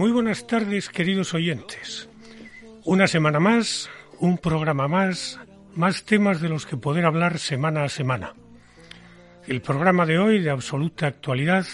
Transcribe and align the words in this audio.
Muy 0.00 0.12
buenas 0.12 0.46
tardes, 0.46 0.88
queridos 0.88 1.34
oyentes. 1.34 2.08
Una 2.84 3.06
semana 3.06 3.38
más, 3.38 3.90
un 4.18 4.38
programa 4.38 4.88
más, 4.88 5.38
más 5.74 6.04
temas 6.04 6.40
de 6.40 6.48
los 6.48 6.64
que 6.64 6.78
poder 6.78 7.04
hablar 7.04 7.38
semana 7.38 7.84
a 7.84 7.90
semana. 7.90 8.32
El 9.46 9.60
programa 9.60 10.06
de 10.06 10.18
hoy, 10.18 10.40
de 10.40 10.48
absoluta 10.48 11.06
actualidad, 11.06 11.66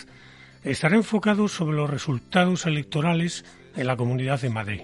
estará 0.64 0.96
enfocado 0.96 1.46
sobre 1.46 1.76
los 1.76 1.88
resultados 1.88 2.66
electorales 2.66 3.44
en 3.76 3.86
la 3.86 3.96
Comunidad 3.96 4.40
de 4.40 4.50
Madrid. 4.50 4.80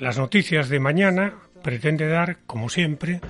Las 0.00 0.18
noticias 0.18 0.68
de 0.68 0.80
mañana 0.80 1.34
pretende 1.62 2.08
dar, 2.08 2.38
como 2.48 2.68
siempre, 2.68 3.20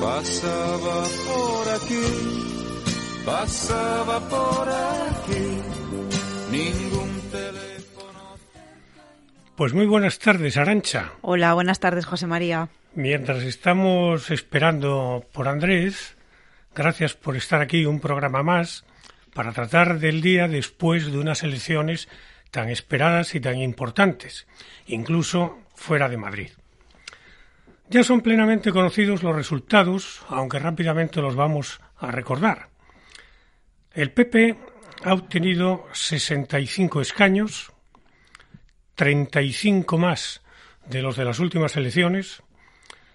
pasaba 0.00 1.04
por 1.26 1.68
aquí, 1.76 3.24
pasaba 3.24 4.20
por 4.28 4.68
aquí, 4.68 5.62
ningún 6.50 7.20
teléfono. 7.30 8.36
Pues 9.56 9.72
muy 9.72 9.86
buenas 9.86 10.18
tardes, 10.18 10.56
Arancha. 10.56 11.12
Hola, 11.22 11.54
buenas 11.54 11.80
tardes, 11.80 12.06
José 12.06 12.26
María. 12.26 12.68
Mientras 12.94 13.42
estamos 13.44 14.30
esperando 14.30 15.24
por 15.32 15.48
Andrés, 15.48 16.16
gracias 16.74 17.14
por 17.14 17.36
estar 17.36 17.60
aquí 17.60 17.86
un 17.86 18.00
programa 18.00 18.42
más 18.42 18.84
para 19.38 19.52
tratar 19.52 20.00
del 20.00 20.20
día 20.20 20.48
después 20.48 21.12
de 21.12 21.16
unas 21.16 21.44
elecciones 21.44 22.08
tan 22.50 22.70
esperadas 22.70 23.36
y 23.36 23.40
tan 23.40 23.58
importantes, 23.58 24.48
incluso 24.88 25.60
fuera 25.76 26.08
de 26.08 26.16
Madrid. 26.16 26.50
Ya 27.88 28.02
son 28.02 28.20
plenamente 28.20 28.72
conocidos 28.72 29.22
los 29.22 29.36
resultados, 29.36 30.22
aunque 30.28 30.58
rápidamente 30.58 31.20
los 31.20 31.36
vamos 31.36 31.80
a 31.98 32.10
recordar. 32.10 32.70
El 33.92 34.10
PP 34.10 34.56
ha 35.04 35.14
obtenido 35.14 35.86
65 35.92 37.00
escaños, 37.00 37.70
35 38.96 39.98
más 39.98 40.42
de 40.84 41.00
los 41.00 41.16
de 41.16 41.24
las 41.24 41.38
últimas 41.38 41.76
elecciones, 41.76 42.42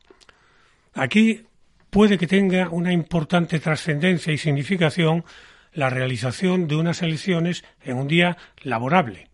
Aquí 0.94 1.42
puede 1.90 2.18
que 2.18 2.28
tenga 2.28 2.70
una 2.70 2.94
importante 2.94 3.60
trascendencia 3.60 4.32
y 4.32 4.38
significación 4.38 5.26
la 5.74 5.90
realización 5.90 6.70
de 6.70 6.78
unas 6.78 7.02
elecciones 7.02 7.66
en 7.84 7.98
un 7.98 8.08
día 8.08 8.38
laborable, 8.64 9.28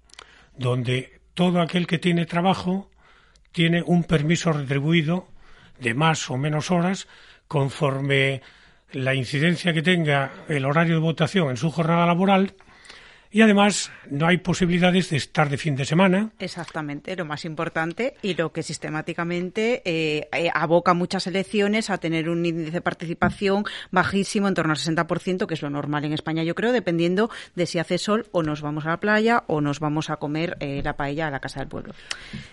donde 0.57 1.19
todo 1.35 1.61
aquel 1.61 1.85
que 1.85 1.99
tiene 1.99 2.25
trabajo 2.25 2.89
tiene 3.51 3.83
un 3.83 4.03
permiso 4.03 4.51
retribuido 4.51 5.27
de 5.79 5.93
más 5.93 6.27
o 6.31 6.37
menos 6.37 6.71
horas 6.71 7.07
conforme 7.47 8.41
la 8.93 9.13
incidencia 9.13 9.73
que 9.73 9.83
tenga 9.83 10.31
el 10.47 10.65
horario 10.65 10.95
de 10.95 11.01
votación 11.01 11.51
en 11.51 11.57
su 11.57 11.69
jornada 11.69 12.07
laboral 12.07 12.55
y 13.31 13.41
además 13.41 13.91
no 14.09 14.27
hay 14.27 14.37
posibilidades 14.37 15.09
de 15.09 15.17
estar 15.17 15.49
de 15.49 15.57
fin 15.57 15.75
de 15.75 15.85
semana. 15.85 16.31
Exactamente, 16.39 17.15
lo 17.15 17.25
más 17.25 17.45
importante 17.45 18.15
y 18.21 18.33
lo 18.35 18.51
que 18.51 18.61
sistemáticamente 18.61 19.81
eh, 19.85 20.27
eh, 20.33 20.49
aboca 20.53 20.93
muchas 20.93 21.27
elecciones 21.27 21.89
a 21.89 21.97
tener 21.97 22.29
un 22.29 22.45
índice 22.45 22.71
de 22.71 22.81
participación 22.81 23.63
bajísimo, 23.91 24.47
en 24.47 24.53
torno 24.53 24.73
al 24.73 24.79
60%, 24.79 25.45
que 25.45 25.53
es 25.53 25.61
lo 25.61 25.69
normal 25.69 26.03
en 26.05 26.13
España, 26.13 26.43
yo 26.43 26.55
creo, 26.55 26.73
dependiendo 26.73 27.29
de 27.55 27.65
si 27.65 27.79
hace 27.79 27.97
sol 27.97 28.27
o 28.31 28.43
nos 28.43 28.61
vamos 28.61 28.85
a 28.85 28.89
la 28.89 28.99
playa 28.99 29.43
o 29.47 29.61
nos 29.61 29.79
vamos 29.79 30.09
a 30.09 30.17
comer 30.17 30.57
eh, 30.59 30.81
la 30.83 30.97
paella 30.97 31.27
a 31.27 31.31
la 31.31 31.39
casa 31.39 31.59
del 31.61 31.69
pueblo. 31.69 31.93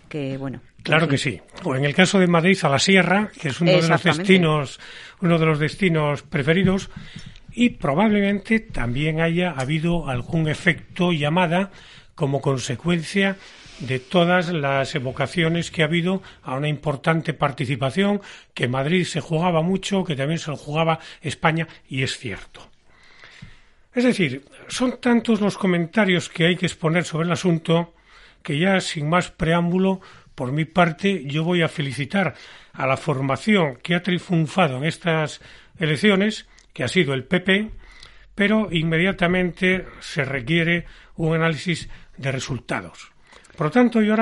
Que 0.08 0.36
bueno. 0.38 0.60
Claro 0.82 1.08
que 1.08 1.18
sí. 1.18 1.40
O 1.64 1.74
en 1.74 1.84
el 1.84 1.94
caso 1.94 2.18
de 2.18 2.28
Madrid 2.28 2.56
a 2.62 2.68
la 2.68 2.78
Sierra, 2.78 3.30
que 3.40 3.48
es 3.48 3.60
uno 3.60 3.72
de 3.72 3.88
los 3.88 4.02
destinos, 4.02 4.80
uno 5.20 5.38
de 5.38 5.46
los 5.46 5.58
destinos 5.58 6.22
preferidos, 6.22 6.88
y 7.58 7.70
probablemente 7.70 8.60
también 8.60 9.20
haya 9.20 9.50
habido 9.50 10.08
algún 10.08 10.48
efecto 10.48 11.10
llamada 11.10 11.72
como 12.14 12.40
consecuencia 12.40 13.36
de 13.80 13.98
todas 13.98 14.50
las 14.50 14.94
evocaciones 14.94 15.72
que 15.72 15.82
ha 15.82 15.86
habido 15.86 16.22
a 16.44 16.54
una 16.54 16.68
importante 16.68 17.34
participación, 17.34 18.20
que 18.54 18.68
Madrid 18.68 19.04
se 19.04 19.20
jugaba 19.20 19.60
mucho, 19.60 20.04
que 20.04 20.14
también 20.14 20.38
se 20.38 20.52
jugaba 20.52 21.00
España, 21.20 21.66
y 21.88 22.04
es 22.04 22.16
cierto. 22.16 22.70
Es 23.92 24.04
decir, 24.04 24.44
son 24.68 25.00
tantos 25.00 25.40
los 25.40 25.58
comentarios 25.58 26.28
que 26.28 26.46
hay 26.46 26.54
que 26.54 26.66
exponer 26.66 27.02
sobre 27.02 27.26
el 27.26 27.32
asunto 27.32 27.92
que 28.44 28.56
ya 28.56 28.80
sin 28.80 29.08
más 29.08 29.32
preámbulo, 29.32 30.00
por 30.36 30.52
mi 30.52 30.64
parte, 30.64 31.24
yo 31.24 31.42
voy 31.42 31.62
a 31.62 31.68
felicitar 31.68 32.36
a 32.72 32.86
la 32.86 32.96
formación 32.96 33.80
que 33.82 33.96
ha 33.96 34.02
triunfado 34.04 34.76
en 34.76 34.84
estas 34.84 35.40
elecciones, 35.80 36.46
que 36.78 36.84
ha 36.84 36.88
sido 36.88 37.12
el 37.12 37.24
PP, 37.24 37.72
pero 38.36 38.68
inmediatamente 38.70 39.84
se 39.98 40.24
requiere 40.24 40.86
un 41.16 41.34
análisis 41.34 41.88
de 42.16 42.30
resultados. 42.30 43.10
Por 43.56 43.66
lo 43.66 43.70
tanto, 43.72 44.00
yo, 44.00 44.14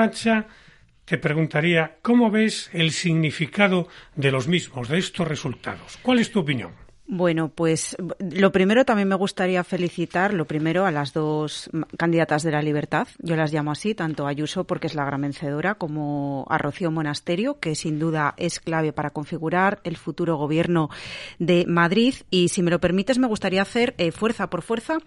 te 1.05 1.19
preguntaría, 1.19 1.97
¿cómo 2.01 2.31
ves 2.31 2.71
el 2.73 2.89
significado 2.89 3.87
de 4.15 4.31
los 4.31 4.47
mismos, 4.47 4.89
de 4.89 4.97
estos 4.97 5.27
resultados? 5.27 5.99
¿Cuál 6.01 6.17
es 6.17 6.31
tu 6.31 6.39
opinión? 6.39 6.71
Bueno, 7.09 7.49
pues 7.49 7.95
lo 8.19 8.51
primero 8.51 8.83
también 8.83 9.07
me 9.07 9.15
gustaría 9.15 9.63
felicitar, 9.63 10.33
lo 10.33 10.43
primero 10.43 10.85
a 10.85 10.91
las 10.91 11.13
dos 11.13 11.69
candidatas 11.97 12.43
de 12.43 12.51
la 12.51 12.61
libertad, 12.61 13.07
yo 13.19 13.37
las 13.37 13.53
llamo 13.53 13.71
así, 13.71 13.95
tanto 13.95 14.27
a 14.27 14.29
Ayuso 14.29 14.65
porque 14.65 14.87
es 14.87 14.95
la 14.95 15.05
gran 15.05 15.21
vencedora, 15.21 15.75
como 15.75 16.45
a 16.49 16.57
Rocío 16.57 16.91
Monasterio, 16.91 17.61
que 17.61 17.75
sin 17.75 17.97
duda 17.97 18.33
es 18.35 18.59
clave 18.59 18.91
para 18.91 19.11
configurar 19.11 19.79
el 19.85 19.95
futuro 19.95 20.35
gobierno 20.35 20.89
de 21.39 21.65
Madrid. 21.65 22.13
Y 22.29 22.49
si 22.49 22.61
me 22.61 22.71
lo 22.71 22.81
permites, 22.81 23.17
me 23.19 23.27
gustaría 23.27 23.61
hacer 23.61 23.95
eh, 23.97 24.11
fuerza 24.11 24.49
por 24.49 24.61
fuerza 24.61 24.97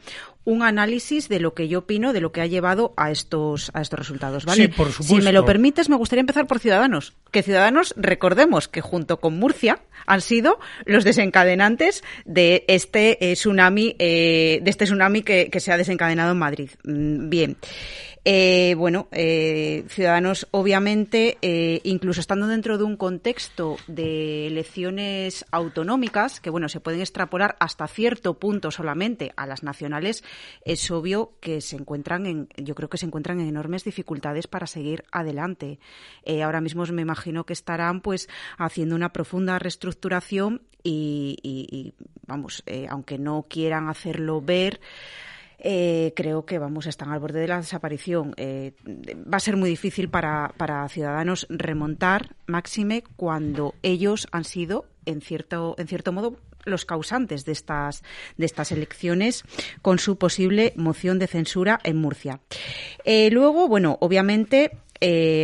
un 0.44 0.62
análisis 0.62 1.28
de 1.28 1.38
lo 1.38 1.52
que 1.52 1.68
yo 1.68 1.80
opino, 1.80 2.14
de 2.14 2.20
lo 2.20 2.32
que 2.32 2.40
ha 2.40 2.46
llevado 2.46 2.94
a 2.96 3.10
estos, 3.10 3.70
a 3.74 3.82
estos 3.82 3.98
resultados. 3.98 4.46
¿vale? 4.46 4.62
Sí, 4.62 4.68
por 4.68 4.90
supuesto. 4.90 5.16
Si 5.16 5.22
me 5.22 5.32
lo 5.32 5.44
permites, 5.44 5.90
me 5.90 5.96
gustaría 5.96 6.20
empezar 6.20 6.46
por 6.46 6.60
Ciudadanos. 6.60 7.14
Que 7.30 7.42
Ciudadanos, 7.42 7.94
recordemos 7.96 8.68
que 8.68 8.80
junto 8.80 9.20
con 9.20 9.38
Murcia 9.38 9.80
han 10.06 10.20
sido 10.20 10.58
los 10.84 11.04
desencadenantes 11.04 12.02
de 12.24 12.64
este 12.66 13.30
eh, 13.30 13.34
tsunami, 13.34 13.94
eh, 13.98 14.60
de 14.62 14.70
este 14.70 14.84
tsunami 14.84 15.22
que, 15.22 15.48
que, 15.50 15.60
se 15.60 15.72
ha 15.72 15.76
desencadenado 15.76 16.32
en 16.32 16.38
Madrid. 16.38 16.70
Mm, 16.84 17.28
bien. 17.28 17.56
Eh, 18.24 18.74
bueno, 18.76 19.08
eh, 19.12 19.84
Ciudadanos, 19.88 20.46
obviamente, 20.50 21.38
eh, 21.40 21.80
incluso 21.84 22.20
estando 22.20 22.46
dentro 22.48 22.76
de 22.76 22.84
un 22.84 22.96
contexto 22.98 23.76
de 23.86 24.46
elecciones 24.46 25.46
autonómicas, 25.50 26.38
que 26.38 26.50
bueno, 26.50 26.68
se 26.68 26.80
pueden 26.80 27.00
extrapolar 27.00 27.56
hasta 27.60 27.88
cierto 27.88 28.38
punto 28.38 28.70
solamente 28.70 29.32
a 29.36 29.46
las 29.46 29.62
nacionales, 29.62 30.22
es 30.66 30.90
obvio 30.90 31.32
que 31.40 31.62
se 31.62 31.76
encuentran 31.76 32.26
en, 32.26 32.48
yo 32.58 32.74
creo 32.74 32.90
que 32.90 32.98
se 32.98 33.06
encuentran 33.06 33.40
en 33.40 33.48
enormes 33.48 33.84
dificultades 33.84 34.46
para 34.46 34.66
seguir 34.66 35.04
adelante. 35.12 35.78
Eh, 36.24 36.42
ahora 36.42 36.60
mismo 36.60 36.84
me 36.92 37.02
imagino 37.02 37.44
que 37.44 37.54
estarán 37.54 38.02
pues 38.02 38.28
haciendo 38.58 38.96
una 38.96 39.14
profunda 39.14 39.58
reestructuración 39.58 40.62
y, 40.82 41.38
y, 41.42 41.66
y 41.70 41.94
vamos, 42.26 42.62
eh, 42.66 42.86
aunque 42.88 43.18
no 43.18 43.46
quieran 43.48 43.88
hacerlo 43.88 44.40
ver, 44.40 44.80
eh, 45.62 46.12
creo 46.16 46.44
que 46.46 46.58
vamos 46.58 46.86
están 46.86 47.10
al 47.10 47.20
borde 47.20 47.40
de 47.40 47.48
la 47.48 47.58
desaparición. 47.58 48.34
Eh, 48.36 48.72
va 48.86 49.36
a 49.36 49.40
ser 49.40 49.56
muy 49.56 49.68
difícil 49.68 50.08
para, 50.08 50.52
para 50.56 50.88
Ciudadanos 50.88 51.46
remontar, 51.50 52.34
máxime, 52.46 53.04
cuando 53.16 53.74
ellos 53.82 54.26
han 54.32 54.44
sido, 54.44 54.86
en 55.06 55.20
cierto, 55.20 55.74
en 55.78 55.86
cierto 55.86 56.12
modo, 56.12 56.36
los 56.64 56.84
causantes 56.84 57.44
de 57.44 57.52
estas, 57.52 58.02
de 58.36 58.46
estas 58.46 58.72
elecciones 58.72 59.44
con 59.82 59.98
su 59.98 60.18
posible 60.18 60.72
moción 60.76 61.18
de 61.18 61.26
censura 61.26 61.80
en 61.84 61.96
Murcia. 61.96 62.40
Eh, 63.04 63.30
luego, 63.30 63.68
bueno, 63.68 63.96
obviamente 64.00 64.72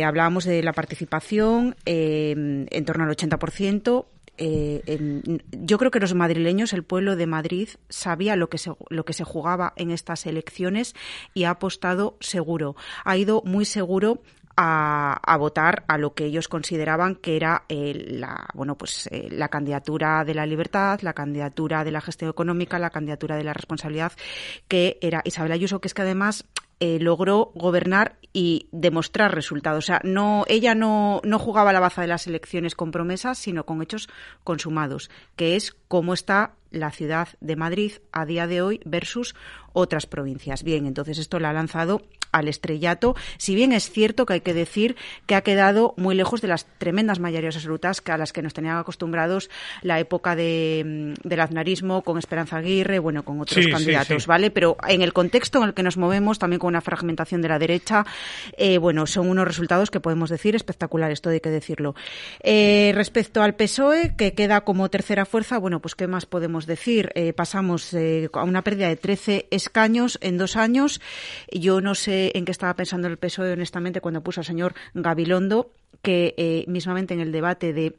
hablábamos 0.05 0.45
de 0.45 0.61
la 0.61 0.73
participación 0.73 1.75
eh, 1.85 2.35
en 2.69 2.85
torno 2.85 3.05
al 3.05 3.09
80% 3.09 4.05
eh, 4.37 5.21
yo 5.51 5.77
creo 5.77 5.91
que 5.91 5.99
los 5.99 6.13
madrileños, 6.13 6.73
el 6.73 6.83
pueblo 6.83 7.15
de 7.15 7.27
Madrid, 7.27 7.69
sabía 7.89 8.35
lo 8.35 8.49
que, 8.49 8.57
se, 8.57 8.71
lo 8.89 9.05
que 9.05 9.13
se 9.13 9.23
jugaba 9.23 9.73
en 9.75 9.91
estas 9.91 10.25
elecciones 10.25 10.95
y 11.33 11.45
ha 11.45 11.51
apostado 11.51 12.17
seguro. 12.19 12.75
Ha 13.03 13.17
ido 13.17 13.41
muy 13.45 13.65
seguro 13.65 14.21
a, 14.57 15.19
a, 15.23 15.37
votar 15.37 15.85
a 15.87 15.97
lo 15.97 16.15
que 16.15 16.25
ellos 16.25 16.47
consideraban 16.47 17.15
que 17.15 17.35
era 17.35 17.63
eh, 17.69 17.93
la 18.09 18.47
bueno 18.55 18.75
pues 18.75 19.07
eh, 19.11 19.27
la 19.29 19.49
candidatura 19.49 20.25
de 20.25 20.33
la 20.33 20.47
libertad, 20.47 20.99
la 21.01 21.13
candidatura 21.13 21.83
de 21.83 21.91
la 21.91 22.01
gestión 22.01 22.31
económica, 22.31 22.79
la 22.79 22.89
candidatura 22.89 23.37
de 23.37 23.43
la 23.43 23.53
responsabilidad 23.53 24.13
que 24.67 24.97
era 24.99 25.21
Isabel 25.25 25.51
Ayuso, 25.51 25.79
que 25.79 25.87
es 25.87 25.93
que 25.93 26.01
además 26.01 26.45
eh, 26.79 26.99
logró 26.99 27.51
gobernar 27.55 28.17
y 28.33 28.67
demostrar 28.71 29.33
resultados. 29.33 29.83
O 29.83 29.87
sea, 29.87 30.01
no, 30.03 30.45
ella 30.47 30.75
no, 30.75 31.21
no 31.23 31.39
jugaba 31.39 31.73
la 31.73 31.79
baza 31.79 32.01
de 32.01 32.07
las 32.07 32.27
elecciones 32.27 32.75
con 32.75 32.91
promesas, 32.91 33.37
sino 33.37 33.65
con 33.65 33.81
hechos 33.81 34.09
consumados, 34.43 35.09
que 35.35 35.55
es 35.55 35.75
cómo 35.87 36.13
está 36.13 36.53
la 36.71 36.91
ciudad 36.91 37.29
de 37.41 37.55
Madrid 37.55 37.93
a 38.11 38.25
día 38.25 38.47
de 38.47 38.61
hoy 38.61 38.79
versus 38.85 39.35
otras 39.73 40.07
provincias. 40.07 40.63
Bien, 40.63 40.85
entonces 40.85 41.17
esto 41.17 41.39
la 41.39 41.51
ha 41.51 41.53
lanzado 41.53 42.01
al 42.31 42.47
estrellato, 42.47 43.15
si 43.37 43.55
bien 43.55 43.71
es 43.71 43.89
cierto 43.89 44.25
que 44.25 44.33
hay 44.33 44.41
que 44.41 44.53
decir 44.53 44.95
que 45.25 45.35
ha 45.35 45.41
quedado 45.41 45.93
muy 45.97 46.15
lejos 46.15 46.41
de 46.41 46.47
las 46.47 46.65
tremendas 46.77 47.19
mayorías 47.19 47.55
absolutas 47.55 48.01
a 48.05 48.17
las 48.17 48.33
que 48.33 48.41
nos 48.41 48.53
tenían 48.53 48.77
acostumbrados 48.77 49.49
la 49.81 49.99
época 49.99 50.35
de, 50.35 51.13
mm, 51.23 51.27
del 51.27 51.39
aznarismo 51.39 52.03
con 52.03 52.17
Esperanza 52.17 52.57
Aguirre, 52.57 52.99
bueno, 52.99 53.23
con 53.23 53.39
otros 53.39 53.55
Sí, 53.55 53.63
sí, 53.63 53.71
candidatos, 53.71 54.23
sí. 54.23 54.27
¿vale? 54.27 54.51
Pero 54.51 54.77
en 54.87 55.01
el 55.01 55.13
contexto 55.13 55.59
en 55.59 55.69
el 55.69 55.73
que 55.73 55.83
nos 55.83 55.97
movemos, 55.97 56.39
también 56.39 56.59
con 56.59 56.69
una 56.69 56.81
fragmentación 56.81 57.41
de 57.41 57.49
la 57.49 57.59
derecha, 57.59 58.05
eh, 58.57 58.77
bueno, 58.77 59.07
son 59.07 59.29
unos 59.29 59.47
resultados 59.47 59.91
que 59.91 59.99
podemos 59.99 60.29
decir 60.29 60.55
espectaculares, 60.55 61.21
todo 61.21 61.33
hay 61.33 61.39
que 61.39 61.49
decirlo. 61.49 61.95
Eh, 62.41 62.91
respecto 62.95 63.41
al 63.41 63.55
PSOE, 63.55 64.15
que 64.17 64.33
queda 64.33 64.61
como 64.61 64.89
tercera 64.89 65.25
fuerza, 65.25 65.57
bueno, 65.57 65.79
pues 65.81 65.95
¿qué 65.95 66.07
más 66.07 66.25
podemos 66.25 66.56
decir? 66.65 67.11
Eh, 67.15 67.33
pasamos 67.33 67.93
eh, 67.93 68.29
a 68.33 68.43
una 68.43 68.63
pérdida 68.63 68.87
de 68.87 68.95
13 68.95 69.47
escaños 69.51 70.17
en 70.21 70.37
dos 70.37 70.55
años. 70.55 71.01
Yo 71.51 71.81
no 71.81 71.95
sé 71.95 72.31
en 72.35 72.45
qué 72.45 72.51
estaba 72.51 72.75
pensando 72.75 73.07
el 73.07 73.17
PSOE, 73.17 73.53
honestamente, 73.53 74.01
cuando 74.01 74.23
puso 74.23 74.41
al 74.41 74.45
señor 74.45 74.73
Gabilondo, 74.93 75.71
que 76.01 76.33
eh, 76.37 76.65
mismamente 76.67 77.13
en 77.13 77.19
el 77.19 77.31
debate 77.31 77.73
de 77.73 77.95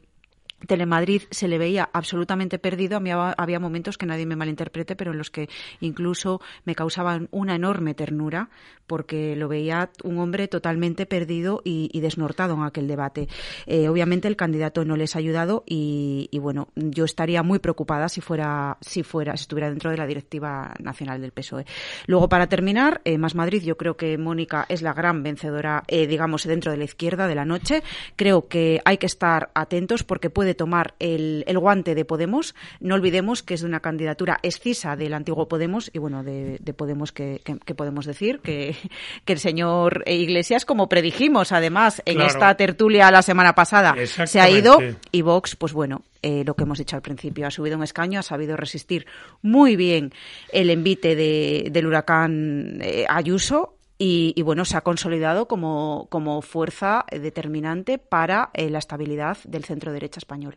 Telemadrid 0.67 1.23
se 1.31 1.47
le 1.47 1.57
veía 1.57 1.89
absolutamente 1.93 2.59
perdido. 2.59 2.97
A 2.97 2.99
mí 2.99 3.09
hab- 3.11 3.35
había 3.37 3.59
momentos 3.59 3.97
que 3.97 4.05
nadie 4.05 4.25
me 4.25 4.35
malinterprete, 4.35 4.95
pero 4.95 5.11
en 5.11 5.17
los 5.17 5.29
que 5.29 5.49
incluso 5.79 6.41
me 6.65 6.75
causaban 6.75 7.27
una 7.31 7.55
enorme 7.55 7.93
ternura 7.93 8.49
porque 8.87 9.35
lo 9.35 9.47
veía 9.47 9.91
un 10.03 10.17
hombre 10.17 10.47
totalmente 10.47 11.05
perdido 11.05 11.61
y, 11.63 11.99
desnortado 12.01 12.55
en 12.55 12.63
aquel 12.63 12.87
debate. 12.87 13.27
Eh, 13.67 13.87
obviamente 13.87 14.27
el 14.27 14.35
candidato 14.35 14.83
no 14.83 14.95
les 14.95 15.15
ha 15.15 15.19
ayudado 15.19 15.63
y, 15.67 16.27
y, 16.31 16.39
bueno, 16.39 16.69
yo 16.75 17.05
estaría 17.05 17.43
muy 17.43 17.59
preocupada 17.59 18.09
si 18.09 18.19
fuera, 18.19 18.77
si 18.81 19.03
fuera, 19.03 19.37
si 19.37 19.43
estuviera 19.43 19.69
dentro 19.69 19.91
de 19.91 19.97
la 19.97 20.07
directiva 20.07 20.73
nacional 20.79 21.21
del 21.21 21.31
PSOE. 21.31 21.65
Luego, 22.07 22.29
para 22.29 22.47
terminar, 22.47 23.01
eh, 23.05 23.19
Más 23.19 23.35
Madrid, 23.35 23.61
yo 23.63 23.77
creo 23.77 23.95
que 23.95 24.17
Mónica 24.17 24.65
es 24.69 24.81
la 24.81 24.93
gran 24.93 25.21
vencedora, 25.21 25.83
eh, 25.87 26.07
digamos, 26.07 26.45
dentro 26.45 26.71
de 26.71 26.77
la 26.79 26.85
izquierda 26.85 27.27
de 27.27 27.35
la 27.35 27.45
noche. 27.45 27.83
Creo 28.15 28.47
que 28.47 28.81
hay 28.85 28.97
que 28.97 29.05
estar 29.05 29.51
atentos 29.53 30.03
porque 30.03 30.31
puede 30.31 30.48
puede 30.49 30.55
tomar 30.55 30.95
el, 30.97 31.43
el, 31.45 31.59
guante 31.59 31.93
de 31.93 32.05
Podemos. 32.05 32.55
No 32.79 32.95
olvidemos 32.95 33.43
que 33.43 33.53
es 33.53 33.61
de 33.61 33.67
una 33.67 33.81
candidatura 33.81 34.39
excisa 34.41 34.95
del 34.95 35.13
antiguo 35.13 35.47
Podemos 35.47 35.91
y 35.93 35.99
bueno, 35.99 36.23
de, 36.23 36.57
de 36.59 36.73
Podemos 36.73 37.11
que, 37.11 37.41
que, 37.43 37.75
podemos 37.75 38.07
decir 38.07 38.39
que, 38.39 38.75
que, 39.25 39.33
el 39.33 39.39
señor 39.39 40.03
Iglesias, 40.07 40.65
como 40.65 40.89
predijimos 40.89 41.51
además 41.51 42.01
en 42.05 42.21
esta 42.21 42.55
tertulia 42.55 43.11
la 43.11 43.21
semana 43.21 43.53
pasada, 43.53 43.95
se 44.05 44.39
ha 44.39 44.49
ido 44.49 44.79
y 45.11 45.21
Vox, 45.21 45.55
pues 45.55 45.73
bueno, 45.73 46.01
eh, 46.23 46.43
lo 46.43 46.55
que 46.55 46.63
hemos 46.63 46.79
dicho 46.79 46.95
al 46.95 47.03
principio, 47.03 47.45
ha 47.45 47.51
subido 47.51 47.77
un 47.77 47.83
escaño, 47.83 48.19
ha 48.19 48.23
sabido 48.23 48.57
resistir 48.57 49.05
muy 49.43 49.75
bien 49.75 50.13
el 50.51 50.71
envite 50.71 51.15
de, 51.15 51.69
del 51.71 51.85
huracán 51.85 52.79
eh, 52.81 53.05
Ayuso 53.07 53.75
y, 54.01 54.41
bueno, 54.43 54.63
se 54.63 54.77
ha 54.77 54.81
consolidado 54.81 55.49
como, 55.49 56.07
como 56.09 56.41
fuerza 56.41 57.05
determinante 57.11 57.97
para 57.97 58.49
eh, 58.53 58.69
la 58.69 58.79
estabilidad 58.79 59.37
del 59.43 59.65
centro 59.65 59.91
derecha 59.91 60.19
español. 60.19 60.55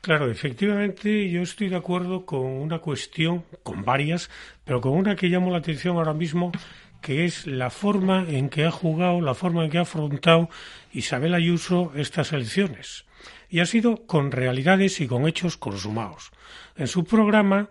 Claro, 0.00 0.30
efectivamente, 0.30 1.30
yo 1.30 1.42
estoy 1.42 1.68
de 1.68 1.76
acuerdo 1.76 2.24
con 2.24 2.46
una 2.46 2.78
cuestión, 2.78 3.44
con 3.62 3.84
varias, 3.84 4.30
pero 4.64 4.80
con 4.80 4.92
una 4.92 5.14
que 5.14 5.28
llamo 5.28 5.50
la 5.50 5.58
atención 5.58 5.98
ahora 5.98 6.14
mismo, 6.14 6.52
que 7.02 7.26
es 7.26 7.46
la 7.46 7.68
forma 7.68 8.24
en 8.28 8.48
que 8.48 8.64
ha 8.64 8.70
jugado, 8.70 9.20
la 9.20 9.34
forma 9.34 9.64
en 9.64 9.70
que 9.70 9.78
ha 9.78 9.82
afrontado 9.82 10.48
Isabel 10.92 11.34
Ayuso 11.34 11.92
estas 11.96 12.32
elecciones. 12.32 13.04
Y 13.50 13.60
ha 13.60 13.66
sido 13.66 14.06
con 14.06 14.32
realidades 14.32 15.02
y 15.02 15.06
con 15.06 15.28
hechos 15.28 15.58
consumados. 15.58 16.32
En 16.76 16.86
su 16.86 17.04
programa 17.04 17.68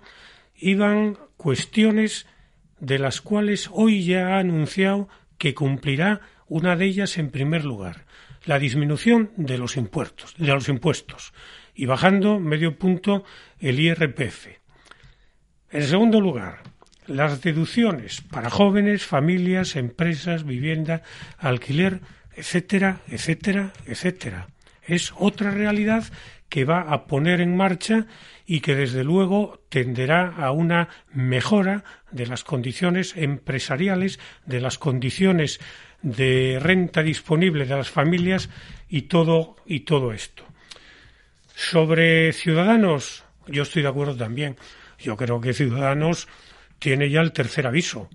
iban 0.55 1.17
cuestiones 1.37 2.27
de 2.83 2.99
las 2.99 3.21
cuales 3.21 3.69
hoy 3.71 4.03
ya 4.03 4.35
ha 4.35 4.39
anunciado 4.39 5.07
que 5.37 5.53
cumplirá 5.53 6.19
una 6.47 6.75
de 6.75 6.85
ellas 6.85 7.17
en 7.17 7.31
primer 7.31 7.63
lugar, 7.63 8.05
la 8.43 8.59
disminución 8.59 9.31
de 9.37 9.57
los 9.57 9.77
impuestos, 9.77 10.35
de 10.37 10.47
los 10.47 10.67
impuestos 10.67 11.33
y 11.73 11.85
bajando 11.85 12.41
medio 12.41 12.77
punto 12.77 13.23
el 13.59 13.79
IRPF. 13.79 14.47
En 15.71 15.83
segundo 15.83 16.19
lugar, 16.19 16.61
las 17.07 17.41
deducciones 17.41 18.19
para 18.19 18.49
jóvenes, 18.49 19.05
familias, 19.05 19.77
empresas, 19.77 20.43
vivienda, 20.43 21.03
alquiler, 21.37 22.01
etcétera, 22.35 22.99
etcétera, 23.07 23.71
etcétera. 23.85 24.49
Es 24.85 25.13
otra 25.17 25.51
realidad 25.51 26.03
que 26.53 26.65
va 26.65 26.81
a 26.81 27.07
poner 27.07 27.41
en 27.41 27.57
marcha 27.57 28.05
y 28.45 28.59
que 28.59 28.75
desde 28.75 29.03
luego 29.03 29.63
tenderá 29.69 30.35
a 30.37 30.51
una 30.51 30.87
mejora 31.11 31.83
de 32.11 32.27
las 32.27 32.43
condiciones 32.43 33.17
empresariales, 33.17 34.19
de 34.45 34.61
las 34.61 34.77
condiciones 34.77 35.59
de 36.03 36.59
renta 36.61 37.01
disponible 37.01 37.65
de 37.65 37.75
las 37.75 37.89
familias 37.89 38.51
y 38.87 39.03
todo 39.13 39.55
y 39.65 39.79
todo 39.79 40.13
esto. 40.13 40.43
Sobre 41.55 42.31
Ciudadanos, 42.33 43.23
yo 43.47 43.63
estoy 43.63 43.81
de 43.81 43.89
acuerdo 43.89 44.15
también. 44.15 44.55
Yo 44.99 45.17
creo 45.17 45.41
que 45.41 45.55
Ciudadanos 45.55 46.27
tiene 46.77 47.09
ya 47.09 47.21
el 47.21 47.31
tercer 47.31 47.65
aviso. 47.65 48.11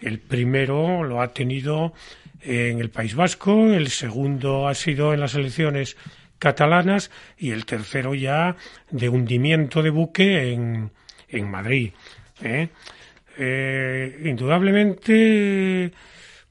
El 0.00 0.18
primero 0.18 1.04
lo 1.04 1.22
ha 1.22 1.32
tenido 1.32 1.92
en 2.40 2.80
el 2.80 2.90
País 2.90 3.14
Vasco, 3.14 3.72
el 3.72 3.90
segundo 3.90 4.66
ha 4.66 4.74
sido 4.74 5.14
en 5.14 5.20
las 5.20 5.36
elecciones 5.36 5.96
catalanas 6.38 7.10
y 7.36 7.50
el 7.50 7.66
tercero 7.66 8.14
ya 8.14 8.56
de 8.90 9.08
hundimiento 9.08 9.82
de 9.82 9.90
buque 9.90 10.52
en, 10.52 10.90
en 11.28 11.50
Madrid. 11.50 11.92
¿eh? 12.42 12.68
Eh, 13.36 14.22
indudablemente 14.24 15.92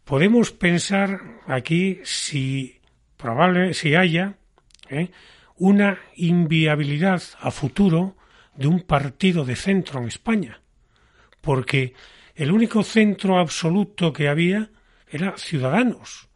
podemos 0.04 0.52
pensar 0.52 1.20
aquí 1.48 2.00
si 2.04 2.80
probable 3.18 3.74
si 3.74 3.96
haya 3.96 4.36
¿eh? 4.90 5.10
una 5.58 5.98
inviabilidad 6.16 7.22
a 7.40 7.52
futuro 7.52 8.16
de 8.56 8.68
un 8.68 8.82
partido 8.82 9.44
de 9.46 9.56
centro 9.56 10.00
en 10.00 10.08
España, 10.08 10.62
porque 11.42 11.94
el 12.36 12.52
único 12.52 12.84
centro 12.84 13.38
absoluto 13.40 14.14
que 14.14 14.30
había 14.30 14.70
era 15.10 15.38
Ciudadanos. 15.38 16.27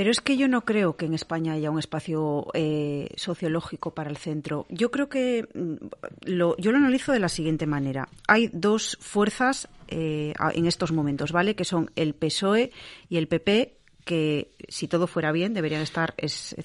Pero 0.00 0.12
es 0.12 0.22
que 0.22 0.38
yo 0.38 0.48
no 0.48 0.64
creo 0.64 0.96
que 0.96 1.04
en 1.04 1.12
España 1.12 1.52
haya 1.52 1.70
un 1.70 1.78
espacio 1.78 2.46
eh, 2.54 3.10
sociológico 3.16 3.92
para 3.92 4.08
el 4.08 4.16
centro. 4.16 4.64
Yo 4.70 4.90
creo 4.90 5.10
que 5.10 5.46
mm, 5.52 5.74
lo, 6.22 6.56
yo 6.56 6.72
lo 6.72 6.78
analizo 6.78 7.12
de 7.12 7.18
la 7.18 7.28
siguiente 7.28 7.66
manera. 7.66 8.08
Hay 8.26 8.48
dos 8.50 8.96
fuerzas 9.02 9.68
eh, 9.88 10.32
en 10.54 10.64
estos 10.64 10.90
momentos, 10.92 11.32
¿vale? 11.32 11.54
Que 11.54 11.66
son 11.66 11.90
el 11.96 12.14
PSOE 12.14 12.72
y 13.10 13.18
el 13.18 13.28
PP 13.28 13.76
que 14.06 14.52
si 14.68 14.88
todo 14.88 15.06
fuera 15.06 15.32
bien 15.32 15.52
deberían 15.52 15.82
estar 15.82 16.14
es 16.16 16.56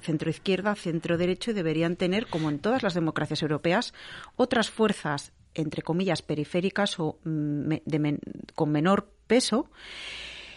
centro 0.00 0.28
izquierda, 0.28 0.74
centro 0.74 1.16
derecho 1.16 1.52
y 1.52 1.54
deberían 1.54 1.94
tener, 1.94 2.26
como 2.26 2.50
en 2.50 2.58
todas 2.58 2.82
las 2.82 2.94
democracias 2.94 3.40
europeas, 3.42 3.94
otras 4.34 4.68
fuerzas 4.68 5.30
entre 5.54 5.82
comillas 5.82 6.22
periféricas 6.22 6.98
o 6.98 7.20
mm, 7.22 7.72
con 8.56 8.72
menor 8.72 9.12
peso 9.28 9.70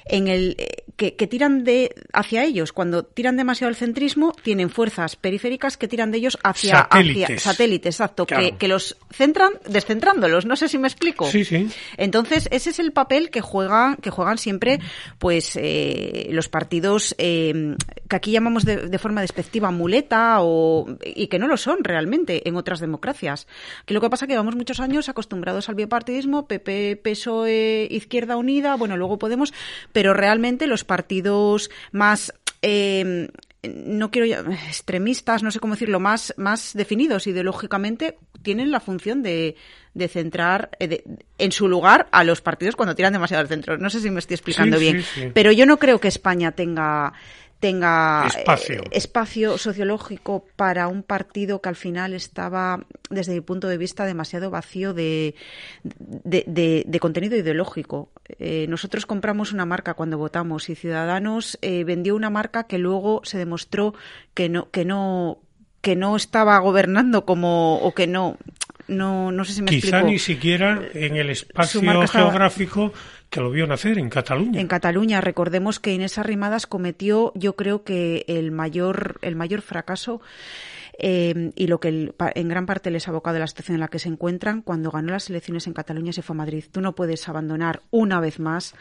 en 0.06 0.28
el 0.28 0.56
eh, 0.58 0.84
que, 0.96 1.28
tiran 1.28 1.64
de 1.64 1.94
hacia 2.14 2.44
ellos. 2.44 2.72
Cuando 2.72 3.04
tiran 3.04 3.36
demasiado 3.36 3.70
el 3.70 3.76
centrismo 3.76 4.34
tienen 4.44 4.70
fuerzas 4.70 5.16
periféricas 5.16 5.78
que 5.78 5.88
tiran 5.88 6.12
de 6.12 6.20
ellos 6.20 6.38
hacia 6.44 6.78
satélites, 6.78 7.42
satélites 7.42 7.96
exacto 7.96 8.26
que, 8.26 8.68
los 8.68 8.98
centran 9.12 9.54
descentrándolos. 9.68 10.46
No 10.46 10.56
sé 10.56 10.70
si 10.70 10.78
me 10.78 10.88
explico. 10.88 11.26
Sí 11.26 11.44
sí. 11.44 11.70
Entonces 11.98 12.48
ese 12.52 12.70
es 12.70 12.80
el 12.80 12.92
papel 12.92 13.30
que 13.30 13.42
juegan 13.42 13.98
que 13.98 14.10
juegan 14.10 14.38
siempre 14.38 14.80
pues 15.20 15.56
eh, 15.56 16.28
los 16.32 16.48
partidos 16.48 17.16
eh, 17.18 17.76
que 18.08 18.16
aquí 18.16 18.32
llamamos 18.32 18.66
de, 18.66 18.98
forma 18.98 19.22
despectiva 19.22 19.72
muleta 19.72 20.38
o 20.40 20.86
y 21.04 21.28
que 21.28 21.40
no 21.40 21.48
lo 21.48 21.58
son 21.58 21.84
realmente 21.84 22.48
en 22.48 22.56
otras 22.56 22.80
democracias. 22.80 23.48
Que 23.86 23.94
lo 23.94 24.02
que 24.02 24.10
pasa 24.10 24.26
es 24.26 24.28
que 24.28 24.34
llevamos 24.34 24.56
muchos 24.56 24.80
años 24.80 25.10
acostumbrados 25.10 25.70
al 25.70 25.76
bipartidismo 25.76 26.48
PP 26.48 27.02
PSOE 27.04 27.88
Izquierda 27.90 28.38
Unida 28.38 28.76
bueno 28.76 28.96
luego 28.98 29.18
podemos 29.18 29.54
pero 29.94 30.14
realmente 30.14 30.68
los 30.68 30.84
partidos 30.84 31.70
más 31.92 32.34
eh, 32.62 33.30
no 33.64 34.12
quiero 34.12 34.44
extremistas, 34.68 35.42
no 35.42 35.52
sé 35.52 35.60
cómo 35.60 35.76
decirlo, 35.76 36.00
más, 36.00 36.34
más 36.38 36.74
definidos 36.74 37.28
ideológicamente, 37.28 38.18
tienen 38.42 38.72
la 38.72 38.82
función 38.82 39.24
de, 39.24 39.56
de 39.94 40.08
centrar 40.10 40.72
eh, 40.80 41.04
en 41.38 41.52
su 41.54 41.70
lugar 41.70 42.08
a 42.12 42.26
los 42.26 42.42
partidos 42.42 42.76
cuando 42.76 42.96
tiran 42.96 43.14
demasiado 43.14 43.42
al 43.42 43.48
centro. 43.48 43.78
No 43.78 43.90
sé 43.90 44.02
si 44.02 44.10
me 44.10 44.20
estoy 44.20 44.36
explicando 44.36 44.78
bien, 44.78 45.04
pero 45.34 45.52
yo 45.52 45.66
no 45.66 45.78
creo 45.78 46.00
que 46.00 46.10
España 46.10 46.52
tenga 46.52 47.14
tenga 47.64 48.28
espacio. 48.28 48.82
Eh, 48.84 48.90
espacio. 48.92 49.58
sociológico 49.58 50.46
para 50.58 50.90
un 50.90 51.02
partido 51.02 51.62
que 51.62 51.70
al 51.70 51.78
final 51.78 52.14
estaba, 52.14 52.86
desde 53.10 53.34
mi 53.34 53.40
punto 53.40 53.70
de 53.70 53.78
vista, 53.78 54.06
demasiado 54.06 54.50
vacío 54.50 54.94
de, 54.94 55.36
de, 55.86 57.00
contenido 57.00 57.38
ideológico. 57.38 58.12
Eh, 58.38 58.66
nosotros 58.68 59.06
compramos 59.06 59.54
una 59.54 59.66
marca 59.66 59.94
cuando 59.94 60.18
votamos 60.18 60.70
y 60.70 60.76
Ciudadanos 60.76 61.58
eh, 61.62 61.86
vendió 61.86 62.18
una 62.18 62.30
marca 62.30 62.68
que 62.68 62.78
luego 62.78 63.22
se 63.24 63.38
demostró 63.38 63.94
que 64.34 64.50
no, 64.50 64.70
que 64.70 64.84
no 64.84 65.40
que 65.84 65.98
no 65.98 66.16
estaba 66.16 66.58
gobernando 66.60 67.26
como 67.26 67.76
o 67.76 67.94
que 67.94 68.08
no 68.08 68.38
no, 68.88 69.32
no 69.32 69.46
sé 69.46 69.54
si 69.54 69.62
me 69.62 69.70
Quizá 69.70 70.02
ni 70.02 70.18
siquiera 70.18 70.82
en 70.94 71.16
el 71.16 71.30
espacio 71.30 71.82
geográfico 72.08 72.94
que 73.30 73.42
lo 73.42 73.52
vio 73.52 73.68
nacer 73.68 73.98
en 73.98 74.10
Cataluña. 74.10 74.60
En 74.62 74.68
Cataluña, 74.68 75.20
recordemos 75.20 75.80
que 75.80 75.94
Inés 75.94 76.18
Arrimadas 76.18 76.68
cometió, 76.68 77.32
yo 77.36 77.56
creo 77.56 77.84
que 77.84 78.26
el 78.28 78.52
mayor, 78.52 79.18
el 79.22 79.36
mayor 79.36 79.62
fracaso 79.62 80.22
eh, 81.00 81.52
y 81.56 81.68
lo 81.68 81.80
que 81.80 82.14
en 82.18 82.48
gran 82.48 82.66
parte 82.66 82.92
les 82.92 83.08
ha 83.08 83.12
abocado 83.12 83.38
a 83.38 83.40
la 83.40 83.48
situación 83.48 83.76
en 83.76 83.82
la 83.82 83.88
que 83.88 84.00
se 84.00 84.10
encuentran 84.10 84.62
cuando 84.62 84.92
ganó 84.92 85.12
las 85.12 85.30
elecciones 85.30 85.68
en 85.68 85.74
Cataluña 85.74 86.14
se 86.14 86.22
fue 86.22 86.36
a 86.36 86.38
Madrid. 86.38 86.66
Tú 86.72 86.80
no 86.82 86.94
puedes 86.94 87.28
abandonar 87.28 87.82
una 87.92 88.20
vez 88.20 88.40
más 88.40 88.76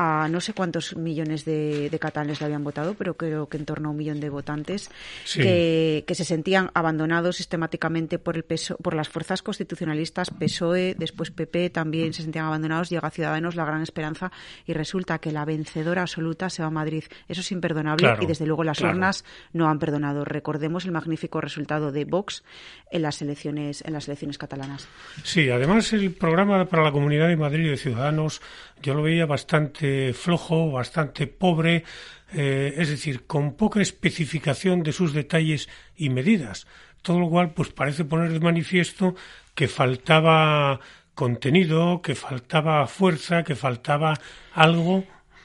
a 0.00 0.28
no 0.30 0.40
sé 0.40 0.54
cuántos 0.54 0.94
millones 0.96 1.44
de, 1.44 1.90
de 1.90 1.98
catalanes 1.98 2.38
le 2.40 2.46
habían 2.46 2.62
votado, 2.62 2.94
pero 2.94 3.16
creo 3.16 3.48
que 3.48 3.56
en 3.56 3.64
torno 3.64 3.88
a 3.88 3.90
un 3.90 3.96
millón 3.96 4.20
de 4.20 4.30
votantes 4.30 4.90
que, 5.34 6.04
se 6.08 6.24
sentían 6.24 6.70
abandonados 6.72 7.36
sistemáticamente 7.36 8.20
por 8.20 8.36
el 8.36 8.44
peso, 8.44 8.76
por 8.76 8.94
las 8.94 9.08
fuerzas 9.08 9.42
constitucionalistas, 9.42 10.30
PSOE, 10.30 10.94
después 10.96 11.32
PP 11.32 11.70
también 11.70 12.12
se 12.12 12.22
sentían 12.22 12.44
abandonados, 12.44 12.90
llega 12.90 13.08
a 13.08 13.10
Ciudadanos 13.10 13.56
la 13.56 13.64
gran 13.64 13.82
esperanza 13.82 14.30
y 14.66 14.72
resulta 14.72 15.18
que 15.18 15.32
la 15.32 15.44
vencedora 15.44 16.02
absoluta 16.02 16.48
se 16.48 16.62
va 16.62 16.68
a 16.68 16.70
Madrid. 16.70 17.02
Eso 17.26 17.40
es 17.40 17.50
imperdonable 17.50 18.18
y 18.20 18.26
desde 18.26 18.46
luego 18.46 18.62
las 18.62 18.80
urnas 18.80 19.24
no 19.52 19.68
han 19.68 19.80
perdonado. 19.80 20.24
Recordemos 20.24 20.84
el 20.84 20.92
magnífico 20.92 21.40
resultado 21.40 21.90
de 21.90 22.04
Vox 22.04 22.44
en 22.92 23.02
las 23.02 23.20
elecciones 23.20 23.82
en 23.84 23.94
las 23.94 24.06
elecciones 24.06 24.38
catalanas. 24.38 24.86
Sí, 25.24 25.50
además 25.50 25.92
el 25.92 26.12
programa 26.12 26.64
para 26.66 26.84
la 26.84 26.92
Comunidad 26.92 27.26
de 27.26 27.36
Madrid 27.36 27.68
de 27.68 27.76
Ciudadanos 27.76 28.40
yo 28.82 28.94
lo 28.94 29.02
veía 29.02 29.26
bastante 29.26 30.12
flojo, 30.12 30.70
bastante 30.70 31.26
pobre, 31.26 31.84
eh, 32.32 32.74
es 32.76 32.88
decir, 32.88 33.26
con 33.26 33.54
poca 33.54 33.80
especificación 33.80 34.82
de 34.82 34.92
sus 34.92 35.12
detalles 35.12 35.68
y 35.96 36.10
medidas. 36.10 36.66
Todo 37.02 37.20
lo 37.20 37.28
cual, 37.28 37.50
pues 37.54 37.70
parece 37.70 38.04
poner 38.04 38.32
de 38.32 38.40
manifiesto 38.40 39.14
que 39.54 39.68
faltaba 39.68 40.80
contenido, 41.14 42.00
que 42.02 42.14
faltaba 42.14 42.86
fuerza, 42.86 43.42
que 43.42 43.56
faltaba 43.56 44.14
algo 44.52 45.04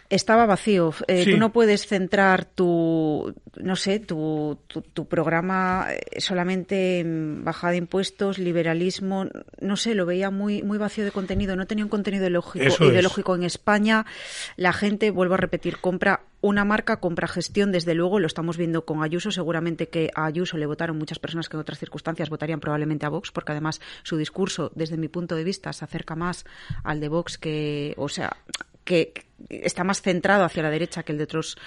Estaba 0.10 0.46
vacío. 0.46 0.94
Eh, 1.08 1.24
Sí. 1.24 1.32
Tú 1.32 1.38
no 1.38 1.52
puedes 1.52 1.88
centrar 1.88 2.46
tu, 2.46 3.34
no 3.58 3.76
sé, 3.76 4.00
tu, 4.00 4.60
tu, 4.68 4.82
tu 4.82 5.06
programa 5.08 5.88
eh, 5.92 6.20
solamente 6.20 7.00
en 7.00 7.44
bajada 7.44 7.72
de 7.72 7.78
impuestos, 7.78 8.38
liberalismo. 8.38 9.26
No 9.60 9.76
sé, 9.78 9.96
lo 9.96 10.06
veía 10.06 10.30
muy, 10.30 10.62
muy 10.64 10.78
vacío 10.78 11.04
de 11.06 11.12
contenido. 11.12 11.56
No 11.56 11.66
tenía 11.66 11.84
un 11.86 11.90
contenido 11.90 12.22
ideológico, 12.24 12.66
Eso 12.66 12.84
es. 12.84 12.92
ideológico 12.92 13.36
en 13.36 13.44
España. 13.44 14.06
La 14.58 14.74
gente, 14.74 15.10
vuelvo 15.12 15.34
a 15.36 15.38
repetir, 15.38 15.78
compra 15.80 16.22
una 16.42 16.66
marca, 16.66 16.98
compra 17.00 17.28
gestión. 17.28 17.72
Desde 17.72 17.96
luego, 17.96 18.20
lo 18.20 18.28
estamos 18.28 18.58
viendo 18.58 18.86
con 18.86 19.02
Ayuso. 19.04 19.32
Seguramente 19.32 19.88
que 19.88 20.12
a 20.14 20.26
Ayuso 20.26 20.58
le 20.58 20.66
votaron 20.66 20.98
muchas 20.98 21.20
personas 21.20 21.50
que 21.50 21.56
en 21.58 21.62
otras 21.62 21.80
circunstancias 21.80 22.30
votarían 22.30 22.60
probablemente 22.60 23.06
a 23.06 23.10
Vox, 23.10 23.32
porque 23.32 23.54
además 23.54 23.80
su 24.04 24.18
discurso, 24.18 24.72
desde 24.76 24.98
mi 24.98 25.08
punto 25.08 25.36
de 25.36 25.44
vista, 25.44 25.72
se 25.74 25.86
acerca 25.86 26.16
más 26.16 26.46
al 26.84 27.00
de 27.00 27.08
Vox 27.08 27.38
que, 27.38 27.94
o 27.98 28.10
sea, 28.10 28.36
que 28.84 29.14
está 29.50 29.84
más 29.84 30.02
centrado 30.02 30.44
hacia 30.44 30.64
la 30.64 30.70
derecha 30.70 31.04
que 31.04 31.12
el 31.12 31.18
de 31.18 31.26
otros, 31.26 31.58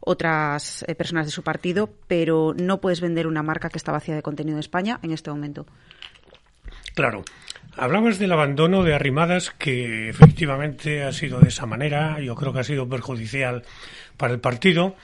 otras 0.00 0.84
eh, 0.86 0.94
personas 0.94 1.26
de 1.26 1.32
su 1.32 1.42
partido, 1.42 1.90
pero 2.06 2.54
no 2.56 2.80
puedes 2.80 3.00
vender 3.00 3.26
una 3.26 3.42
marca 3.42 3.68
que 3.68 3.78
está 3.78 3.92
vacía 3.92 4.14
de 4.14 4.22
contenido 4.22 4.56
en 4.56 4.60
España 4.60 4.98
en 5.02 5.12
este 5.12 5.30
momento. 5.30 5.66
Claro. 6.94 7.24
Hablabas 7.76 8.20
del 8.20 8.30
abandono 8.30 8.84
de 8.84 8.94
Arrimadas, 8.94 9.50
que 9.50 10.08
efectivamente 10.08 11.02
ha 11.02 11.12
sido 11.12 11.40
de 11.40 11.48
esa 11.48 11.66
manera, 11.66 12.20
yo 12.20 12.36
creo 12.36 12.52
que 12.52 12.60
ha 12.60 12.64
sido 12.64 12.88
perjudicial 12.88 13.64
para 14.16 14.32
el 14.32 14.38
partido, 14.38 14.94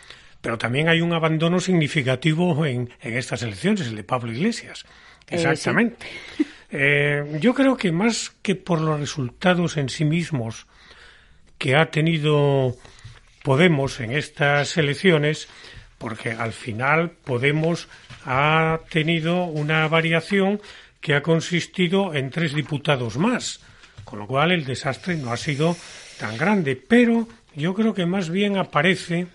pero 0.40 0.56
también 0.56 0.88
hay 0.88 1.00
un 1.00 1.12
abandono 1.12 1.58
significativo 1.58 2.64
en, 2.64 2.90
en 3.00 3.16
estas 3.16 3.42
elecciones, 3.42 3.88
el 3.88 3.96
de 3.96 4.04
Pablo 4.04 4.32
Iglesias. 4.32 4.84
Eh, 5.28 5.34
Exactamente. 5.34 6.06
Eh, 6.70 7.38
yo 7.40 7.54
creo 7.54 7.76
que 7.76 7.90
más 7.90 8.30
que 8.42 8.54
por 8.54 8.80
los 8.80 9.00
resultados 9.00 9.76
en 9.76 9.88
sí 9.88 10.04
mismos 10.04 10.68
que 11.60 11.76
ha 11.76 11.90
tenido 11.90 12.74
Podemos 13.42 14.00
en 14.00 14.12
estas 14.12 14.76
elecciones, 14.76 15.48
porque 15.98 16.32
al 16.32 16.52
final 16.52 17.10
Podemos 17.10 17.88
ha 18.24 18.80
tenido 18.90 19.44
una 19.44 19.86
variación 19.88 20.60
que 21.00 21.14
ha 21.14 21.22
consistido 21.22 22.14
en 22.14 22.30
tres 22.30 22.54
diputados 22.54 23.16
más, 23.16 23.60
con 24.04 24.18
lo 24.18 24.26
cual 24.26 24.52
el 24.52 24.64
desastre 24.64 25.16
no 25.16 25.32
ha 25.32 25.36
sido 25.36 25.76
tan 26.18 26.36
grande. 26.36 26.76
Pero 26.76 27.28
yo 27.54 27.74
creo 27.74 27.94
que 27.94 28.06
más 28.06 28.30
bien 28.30 28.56
aparece, 28.56 29.26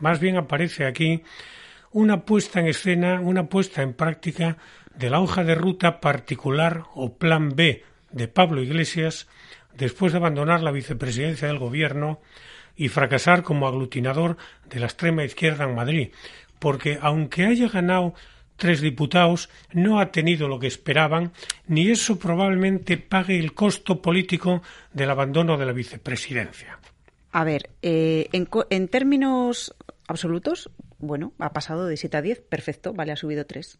más 0.00 0.20
bien 0.20 0.36
aparece 0.36 0.86
aquí 0.86 1.22
una 1.92 2.24
puesta 2.24 2.60
en 2.60 2.68
escena, 2.68 3.20
una 3.20 3.46
puesta 3.46 3.82
en 3.82 3.92
práctica 3.92 4.56
de 4.94 5.10
la 5.10 5.20
hoja 5.20 5.44
de 5.44 5.54
ruta 5.54 6.00
particular 6.00 6.84
o 6.94 7.14
plan 7.16 7.54
B 7.54 7.84
de 8.10 8.28
Pablo 8.28 8.62
Iglesias 8.62 9.26
después 9.78 10.12
de 10.12 10.18
abandonar 10.18 10.60
la 10.62 10.72
vicepresidencia 10.72 11.48
del 11.48 11.58
gobierno 11.58 12.20
y 12.76 12.88
fracasar 12.88 13.42
como 13.42 13.66
aglutinador 13.66 14.36
de 14.68 14.80
la 14.80 14.86
extrema 14.86 15.24
izquierda 15.24 15.64
en 15.64 15.74
Madrid, 15.74 16.10
porque 16.58 16.98
aunque 17.00 17.46
haya 17.46 17.68
ganado 17.68 18.14
tres 18.56 18.80
diputados, 18.80 19.48
no 19.72 20.00
ha 20.00 20.10
tenido 20.10 20.48
lo 20.48 20.58
que 20.58 20.66
esperaban, 20.66 21.32
ni 21.68 21.90
eso 21.90 22.18
probablemente 22.18 22.98
pague 22.98 23.38
el 23.38 23.54
costo 23.54 24.02
político 24.02 24.62
del 24.92 25.10
abandono 25.10 25.56
de 25.56 25.66
la 25.66 25.72
vicepresidencia. 25.72 26.78
A 27.30 27.44
ver, 27.44 27.70
eh, 27.82 28.28
en, 28.32 28.48
en 28.70 28.88
términos 28.88 29.74
absolutos, 30.08 30.70
bueno, 30.98 31.32
ha 31.38 31.52
pasado 31.52 31.86
de 31.86 31.96
7 31.96 32.16
a 32.16 32.22
10, 32.22 32.40
perfecto, 32.40 32.92
vale, 32.94 33.12
ha 33.12 33.16
subido 33.16 33.46
3. 33.46 33.78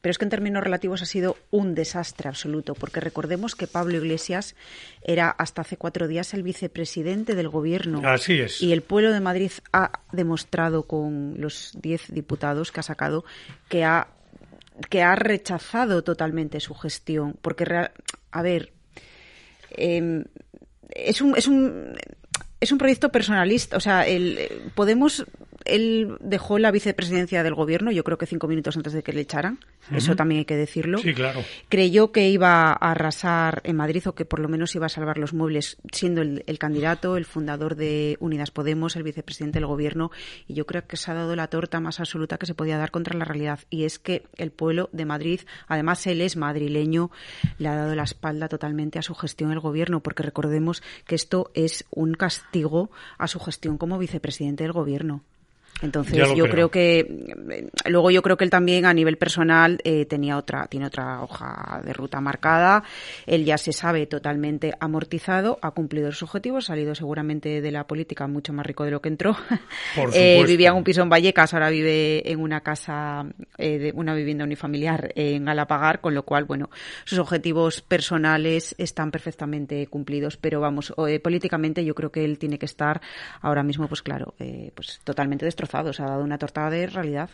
Pero 0.00 0.10
es 0.10 0.18
que 0.18 0.24
en 0.24 0.30
términos 0.30 0.62
relativos 0.62 1.02
ha 1.02 1.06
sido 1.06 1.36
un 1.50 1.74
desastre 1.74 2.28
absoluto, 2.28 2.74
porque 2.74 3.00
recordemos 3.00 3.54
que 3.54 3.66
Pablo 3.66 3.96
Iglesias 3.96 4.54
era 5.02 5.30
hasta 5.30 5.62
hace 5.62 5.76
cuatro 5.76 6.08
días 6.08 6.34
el 6.34 6.42
vicepresidente 6.42 7.34
del 7.34 7.48
gobierno. 7.48 8.02
Así 8.04 8.40
es. 8.40 8.62
Y 8.62 8.72
el 8.72 8.82
pueblo 8.82 9.12
de 9.12 9.20
Madrid 9.20 9.52
ha 9.72 10.00
demostrado 10.12 10.84
con 10.84 11.34
los 11.38 11.72
10 11.80 12.12
diputados 12.12 12.72
que 12.72 12.80
ha 12.80 12.84
sacado 12.84 13.24
que 13.68 13.84
ha, 13.84 14.08
que 14.90 15.02
ha 15.02 15.16
rechazado 15.16 16.02
totalmente 16.04 16.60
su 16.60 16.74
gestión. 16.74 17.36
Porque, 17.40 17.64
a 18.30 18.42
ver, 18.42 18.72
eh, 19.70 20.24
es 20.90 21.20
un, 21.20 21.36
es 21.36 21.46
un 21.46 21.96
es 22.60 22.72
un 22.72 22.78
proyecto 22.78 23.10
personalista, 23.10 23.76
o 23.76 23.80
sea, 23.80 24.06
el, 24.06 24.38
eh, 24.38 24.70
Podemos, 24.74 25.26
él 25.68 26.16
dejó 26.20 26.58
la 26.58 26.70
vicepresidencia 26.70 27.42
del 27.42 27.54
gobierno, 27.54 27.90
yo 27.90 28.04
creo 28.04 28.18
que 28.18 28.26
cinco 28.26 28.48
minutos 28.48 28.76
antes 28.76 28.92
de 28.92 29.02
que 29.02 29.12
le 29.12 29.20
echaran, 29.20 29.58
eso 29.92 30.16
también 30.16 30.40
hay 30.40 30.44
que 30.44 30.56
decirlo. 30.56 30.98
Sí, 30.98 31.14
claro. 31.14 31.42
Creyó 31.68 32.12
que 32.12 32.28
iba 32.28 32.70
a 32.70 32.72
arrasar 32.72 33.60
en 33.64 33.76
Madrid 33.76 34.06
o 34.06 34.14
que 34.14 34.24
por 34.24 34.40
lo 34.40 34.48
menos 34.48 34.74
iba 34.74 34.86
a 34.86 34.88
salvar 34.88 35.18
los 35.18 35.32
muebles, 35.32 35.76
siendo 35.92 36.22
el, 36.22 36.44
el 36.46 36.58
candidato, 36.58 37.16
el 37.16 37.24
fundador 37.24 37.76
de 37.76 38.16
Unidas 38.20 38.50
Podemos, 38.50 38.96
el 38.96 39.02
vicepresidente 39.02 39.58
del 39.58 39.66
gobierno, 39.66 40.10
y 40.48 40.54
yo 40.54 40.66
creo 40.66 40.86
que 40.86 40.96
se 40.96 41.10
ha 41.10 41.14
dado 41.14 41.36
la 41.36 41.48
torta 41.48 41.80
más 41.80 42.00
absoluta 42.00 42.38
que 42.38 42.46
se 42.46 42.54
podía 42.54 42.78
dar 42.78 42.90
contra 42.90 43.16
la 43.16 43.24
realidad, 43.24 43.60
y 43.70 43.84
es 43.84 43.98
que 43.98 44.24
el 44.36 44.50
pueblo 44.50 44.88
de 44.92 45.04
Madrid, 45.04 45.40
además 45.68 46.06
él 46.06 46.20
es 46.20 46.36
madrileño, 46.36 47.10
le 47.58 47.68
ha 47.68 47.74
dado 47.74 47.94
la 47.94 48.04
espalda 48.04 48.48
totalmente 48.48 48.98
a 48.98 49.02
su 49.02 49.14
gestión 49.14 49.52
el 49.52 49.60
gobierno, 49.60 50.00
porque 50.00 50.22
recordemos 50.22 50.82
que 51.06 51.14
esto 51.14 51.50
es 51.54 51.84
un 51.90 52.14
castigo 52.14 52.90
a 53.18 53.28
su 53.28 53.40
gestión 53.40 53.78
como 53.78 53.98
vicepresidente 53.98 54.64
del 54.64 54.72
gobierno. 54.72 55.22
Entonces 55.82 56.16
yo 56.16 56.44
creo. 56.44 56.50
creo 56.50 56.70
que 56.70 57.00
eh, 57.50 57.68
luego 57.86 58.10
yo 58.10 58.22
creo 58.22 58.36
que 58.36 58.44
él 58.44 58.50
también 58.50 58.86
a 58.86 58.94
nivel 58.94 59.18
personal 59.18 59.78
eh, 59.84 60.06
tenía 60.06 60.38
otra 60.38 60.66
tiene 60.68 60.86
otra 60.86 61.22
hoja 61.22 61.82
de 61.84 61.92
ruta 61.92 62.20
marcada. 62.20 62.82
Él 63.26 63.44
ya 63.44 63.58
se 63.58 63.72
sabe 63.72 64.06
totalmente 64.06 64.72
amortizado, 64.80 65.58
ha 65.62 65.72
cumplido 65.72 66.10
sus 66.12 66.24
objetivos, 66.24 66.64
ha 66.64 66.66
salido 66.68 66.94
seguramente 66.94 67.60
de 67.60 67.70
la 67.70 67.86
política 67.86 68.26
mucho 68.26 68.52
más 68.52 68.64
rico 68.66 68.84
de 68.84 68.90
lo 68.90 69.00
que 69.00 69.08
entró. 69.08 69.36
Por 69.94 70.10
Eh, 70.18 70.42
vivía 70.46 70.70
en 70.70 70.76
un 70.76 70.84
piso 70.84 71.02
en 71.02 71.10
Vallecas, 71.10 71.52
ahora 71.52 71.68
vive 71.68 72.30
en 72.30 72.40
una 72.40 72.62
casa 72.62 73.26
eh, 73.58 73.78
de 73.78 73.92
una 73.94 74.14
vivienda 74.14 74.44
unifamiliar 74.44 75.12
en 75.14 75.44
Galapagar, 75.44 76.00
con 76.00 76.14
lo 76.14 76.22
cual 76.22 76.44
bueno 76.44 76.70
sus 77.04 77.18
objetivos 77.18 77.82
personales 77.82 78.74
están 78.78 79.10
perfectamente 79.10 79.86
cumplidos. 79.88 80.36
Pero 80.36 80.60
vamos 80.60 80.94
eh, 81.08 81.20
políticamente 81.20 81.84
yo 81.84 81.94
creo 81.94 82.10
que 82.10 82.24
él 82.24 82.38
tiene 82.38 82.58
que 82.58 82.66
estar 82.66 83.00
ahora 83.40 83.62
mismo 83.62 83.88
pues 83.88 84.02
claro 84.02 84.34
eh, 84.38 84.70
pues 84.74 85.00
totalmente 85.04 85.44
destrozado, 85.44 85.65
ha 85.74 86.04
dado 86.06 86.22
una 86.22 86.38
tortada 86.38 86.70
de 86.70 86.86
realidad. 86.86 87.30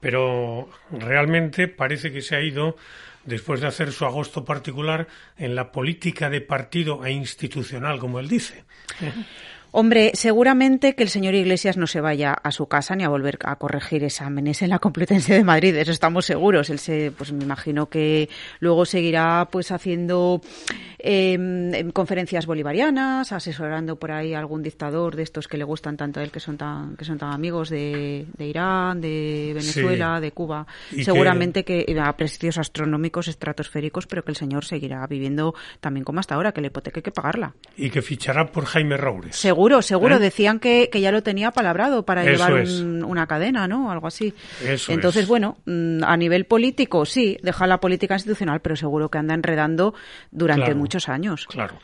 pero 0.00 0.68
realmente 0.90 1.68
parece 1.68 2.12
que 2.12 2.22
se 2.22 2.36
ha 2.36 2.40
ido 2.40 2.76
después 3.24 3.60
de 3.60 3.66
hacer 3.66 3.92
su 3.92 4.04
agosto 4.06 4.44
particular 4.44 5.08
en 5.36 5.54
la 5.54 5.72
política 5.72 6.30
de 6.30 6.40
partido 6.40 7.04
e 7.04 7.10
institucional, 7.12 7.98
como 7.98 8.20
él 8.20 8.28
dice. 8.28 8.64
Hombre, 9.72 10.12
seguramente 10.14 10.94
que 10.94 11.02
el 11.02 11.10
señor 11.10 11.34
Iglesias 11.34 11.76
no 11.76 11.86
se 11.86 12.00
vaya 12.00 12.32
a 12.32 12.50
su 12.50 12.66
casa 12.66 12.96
ni 12.96 13.04
a 13.04 13.08
volver 13.10 13.38
a 13.44 13.56
corregir 13.56 14.04
exámenes 14.04 14.62
en 14.62 14.70
la 14.70 14.78
Complutense 14.78 15.34
de 15.34 15.44
Madrid, 15.44 15.76
eso 15.76 15.92
estamos 15.92 16.24
seguros. 16.24 16.70
Él 16.70 16.78
se, 16.78 17.12
pues 17.16 17.32
me 17.32 17.44
imagino 17.44 17.88
que 17.90 18.30
luego 18.60 18.86
seguirá 18.86 19.48
pues 19.50 19.70
haciendo 19.72 20.40
eh, 20.98 21.90
conferencias 21.92 22.46
bolivarianas, 22.46 23.32
asesorando 23.32 23.96
por 23.96 24.12
ahí 24.12 24.32
a 24.32 24.38
algún 24.38 24.62
dictador 24.62 25.14
de 25.14 25.24
estos 25.24 25.46
que 25.46 25.58
le 25.58 25.64
gustan 25.64 25.96
tanto 25.98 26.20
a 26.20 26.22
él, 26.22 26.30
que 26.30 26.40
son 26.40 26.56
tan, 26.56 26.96
que 26.96 27.04
son 27.04 27.18
tan 27.18 27.32
amigos 27.32 27.68
de, 27.68 28.26
de 28.36 28.46
Irán, 28.46 29.00
de 29.02 29.52
Venezuela, 29.54 30.16
Sí. 30.16 30.22
de 30.22 30.32
Cuba. 30.32 30.66
Seguramente 31.02 31.64
que... 31.64 31.84
a 32.00 32.16
precios 32.16 32.56
astronómicos, 32.58 33.28
estratosféricos, 33.28 34.06
pero 34.06 34.24
que 34.24 34.30
el 34.30 34.36
señor 34.36 34.64
seguirá 34.64 35.06
viviendo 35.06 35.54
también 35.80 36.04
como 36.04 36.20
hasta 36.20 36.34
ahora, 36.34 36.52
que 36.52 36.60
la 36.62 36.68
hipoteca 36.68 36.98
hay 36.98 37.02
que 37.02 37.10
pagarla. 37.10 37.54
Y 37.76 37.90
que 37.90 38.00
fichará 38.00 38.50
por 38.50 38.64
Jaime 38.64 38.96
Roures. 38.96 39.36
Seguro, 39.56 39.80
seguro. 39.80 40.16
¿Eh? 40.16 40.18
Decían 40.18 40.60
que, 40.60 40.90
que 40.92 41.00
ya 41.00 41.10
lo 41.10 41.22
tenía 41.22 41.50
palabrado 41.50 42.04
para 42.04 42.22
Eso 42.22 42.30
llevar 42.32 42.62
un- 42.66 43.02
una 43.02 43.26
cadena, 43.26 43.66
¿no? 43.66 43.90
Algo 43.90 44.06
así. 44.06 44.34
Eso 44.62 44.92
Entonces, 44.92 45.22
es. 45.22 45.28
bueno, 45.28 45.56
mm, 45.64 46.04
a 46.04 46.14
nivel 46.18 46.44
político, 46.44 47.06
sí, 47.06 47.38
deja 47.42 47.66
la 47.66 47.80
política 47.80 48.14
institucional, 48.16 48.60
pero 48.60 48.76
seguro 48.76 49.08
que 49.10 49.16
anda 49.16 49.32
enredando 49.34 49.94
durante 50.30 50.66
Claro. 50.66 50.76
muchos 50.78 51.08
años. 51.08 51.46
Claro. 51.46 51.78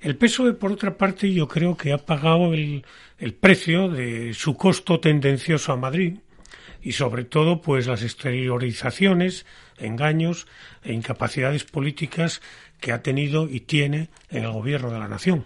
El 0.00 0.14
PSOE, 0.16 0.52
por 0.54 0.70
otra 0.70 0.96
parte, 0.96 1.32
yo 1.32 1.48
creo 1.48 1.76
que 1.76 1.92
ha 1.92 1.98
pagado 1.98 2.54
el, 2.54 2.84
el 3.18 3.34
precio 3.34 3.88
de 3.88 4.32
su 4.34 4.56
costo 4.56 5.00
tendencioso 5.00 5.72
a 5.72 5.76
Madrid 5.76 6.18
y, 6.80 6.92
sobre 6.92 7.24
todo, 7.24 7.60
pues 7.60 7.88
las 7.88 8.04
exteriorizaciones, 8.04 9.46
engaños 9.78 10.46
e 10.84 10.92
incapacidades 10.92 11.64
políticas 11.64 12.40
que 12.78 12.92
ha 12.92 13.02
tenido 13.02 13.48
y 13.48 13.60
tiene 13.60 14.10
en 14.30 14.44
el 14.44 14.52
gobierno 14.52 14.90
de 14.92 14.98
la 15.00 15.08
nación. 15.08 15.44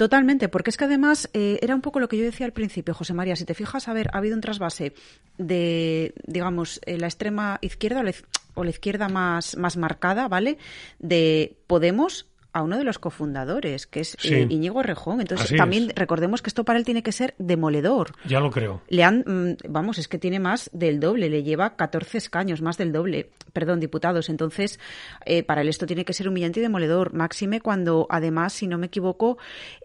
Totalmente, 0.00 0.48
porque 0.48 0.70
es 0.70 0.78
que 0.78 0.84
además 0.84 1.28
eh, 1.34 1.58
era 1.60 1.74
un 1.74 1.82
poco 1.82 2.00
lo 2.00 2.08
que 2.08 2.16
yo 2.16 2.24
decía 2.24 2.46
al 2.46 2.54
principio, 2.54 2.94
José 2.94 3.12
María. 3.12 3.36
Si 3.36 3.44
te 3.44 3.52
fijas, 3.52 3.86
a 3.86 3.92
ver, 3.92 4.08
ha 4.14 4.16
habido 4.16 4.34
un 4.34 4.40
trasvase 4.40 4.94
de, 5.36 6.14
digamos, 6.26 6.80
eh, 6.86 6.96
la 6.96 7.06
extrema 7.06 7.58
izquierda 7.60 8.00
o 8.00 8.02
la, 8.02 8.14
o 8.54 8.64
la 8.64 8.70
izquierda 8.70 9.10
más, 9.10 9.58
más 9.58 9.76
marcada, 9.76 10.26
¿vale? 10.26 10.56
De 11.00 11.58
Podemos 11.66 12.29
a 12.52 12.62
uno 12.62 12.76
de 12.78 12.84
los 12.84 12.98
cofundadores, 12.98 13.86
que 13.86 14.00
es 14.00 14.16
Sí. 14.18 14.34
eh, 14.34 14.46
Íñigo 14.48 14.82
Rejón. 14.82 15.20
Entonces, 15.20 15.46
Así 15.46 15.56
también 15.56 15.90
es. 15.90 15.94
recordemos 15.94 16.42
que 16.42 16.48
esto 16.50 16.64
para 16.64 16.78
él 16.78 16.84
tiene 16.84 17.02
que 17.02 17.12
ser 17.12 17.34
demoledor. 17.38 18.12
Ya 18.26 18.40
lo 18.40 18.50
creo. 18.50 18.82
Le 18.88 19.04
han, 19.04 19.24
mm, 19.26 19.56
vamos, 19.68 19.98
es 19.98 20.08
que 20.08 20.18
tiene 20.18 20.38
más 20.40 20.68
del 20.72 21.00
doble, 21.00 21.28
le 21.30 21.42
lleva 21.42 21.76
14 21.76 22.18
escaños, 22.18 22.62
más 22.62 22.76
del 22.78 22.92
doble, 22.92 23.30
perdón, 23.52 23.80
diputados. 23.80 24.28
Entonces, 24.28 24.78
eh, 25.26 25.42
para 25.42 25.60
él 25.60 25.68
esto 25.68 25.86
tiene 25.86 26.04
que 26.04 26.12
ser 26.12 26.28
humillante 26.28 26.60
y 26.60 26.62
demoledor. 26.62 27.12
Máxime 27.14 27.60
cuando, 27.60 28.06
además, 28.10 28.52
si 28.52 28.66
no 28.66 28.78
me 28.78 28.86
equivoco, 28.86 29.38